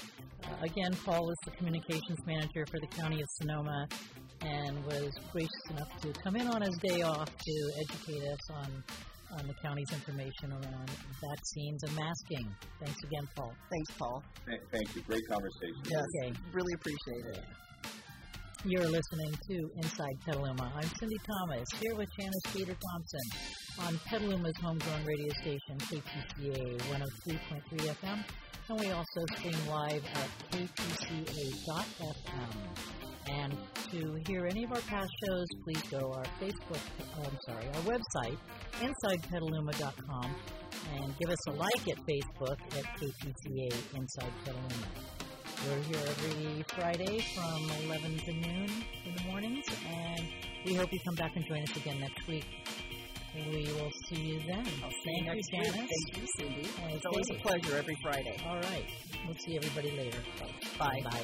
Uh, 0.43 0.55
again, 0.61 0.91
Paul 1.05 1.29
is 1.29 1.37
the 1.45 1.51
communications 1.51 2.19
manager 2.25 2.65
for 2.69 2.79
the 2.79 2.87
County 2.87 3.21
of 3.21 3.27
Sonoma, 3.41 3.87
and 4.41 4.83
was 4.85 5.11
gracious 5.31 5.65
enough 5.69 6.01
to 6.01 6.13
come 6.23 6.35
in 6.35 6.47
on 6.47 6.61
his 6.61 6.75
day 6.81 7.01
off 7.03 7.29
to 7.29 7.71
educate 7.87 8.27
us 8.27 8.51
on 8.55 8.83
on 9.39 9.47
the 9.47 9.53
county's 9.61 9.91
information 9.91 10.51
around 10.51 10.89
vaccines 11.31 11.83
and 11.83 11.95
masking. 11.95 12.47
Thanks 12.83 12.99
again, 13.03 13.27
Paul. 13.35 13.53
Thanks, 13.71 13.91
Paul. 13.97 14.23
Thank 14.45 14.95
you. 14.95 15.01
Great 15.03 15.27
conversation. 15.29 15.83
Yes, 15.85 16.05
okay. 16.21 16.33
Really 16.51 16.73
appreciate 16.73 17.25
it. 17.37 17.43
You're 18.65 18.87
listening 18.87 19.33
to 19.49 19.69
Inside 19.83 20.15
Petaluma. 20.25 20.71
I'm 20.73 20.87
Cindy 20.97 21.17
Thomas 21.27 21.67
here 21.81 21.95
with 21.95 22.07
Janice 22.17 22.45
Peter 22.53 22.75
Thompson 22.91 23.19
on 23.79 23.99
Petaluma's 24.07 24.57
homegrown 24.61 25.05
radio 25.05 25.33
station, 25.41 25.77
KPCA 25.79 26.79
103.3 26.79 27.95
FM. 28.01 28.23
And 28.69 28.79
we 28.79 28.91
also 28.91 29.25
stream 29.35 29.67
live 29.67 30.05
at 30.15 30.29
kpca.fm. 30.51 31.33
And 33.29 33.57
to 33.91 34.19
hear 34.27 34.45
any 34.47 34.63
of 34.65 34.71
our 34.71 34.81
past 34.81 35.11
shows, 35.27 35.47
please 35.63 35.81
go 35.89 36.11
our 36.11 36.25
Facebook, 36.41 36.79
oh, 37.17 37.23
I'm 37.23 37.37
sorry, 37.47 37.65
our 37.67 37.81
website, 37.83 38.37
InsidePetaluma.com, 38.81 40.35
and 40.95 41.17
give 41.17 41.29
us 41.29 41.47
a 41.47 41.51
like 41.51 41.87
at 41.89 41.97
Facebook 42.05 42.57
at 42.77 42.85
KPCA 42.99 43.95
Inside 43.95 44.31
Petaluma. 44.43 44.87
We're 45.65 45.83
here 45.83 46.03
every 46.05 46.65
Friday 46.75 47.19
from 47.35 47.71
11 47.85 48.17
to 48.17 48.33
noon 48.33 48.69
in 49.05 49.15
the 49.15 49.23
mornings, 49.29 49.65
and 49.87 50.27
We 50.65 50.75
hope 50.75 50.93
you 50.93 50.99
come 51.05 51.15
back 51.15 51.35
and 51.35 51.45
join 51.45 51.61
us 51.61 51.75
again 51.75 51.99
next 51.99 52.25
week. 52.25 52.45
We 53.35 53.67
will 53.73 53.91
see 54.07 54.21
you 54.21 54.39
then. 54.47 54.63
Thank 54.63 55.35
you, 55.35 55.41
Janice. 55.51 55.73
Thank 55.75 56.17
you, 56.17 56.27
Cindy. 56.37 56.61
Okay. 56.61 56.93
It's 56.93 57.05
always 57.05 57.29
a 57.31 57.41
pleasure 57.41 57.77
every 57.77 57.97
Friday. 58.01 58.37
All 58.47 58.55
right. 58.55 58.85
We'll 59.25 59.35
see 59.37 59.57
everybody 59.57 59.91
later. 59.97 60.19
Bye. 60.79 61.01
Bye. 61.03 61.23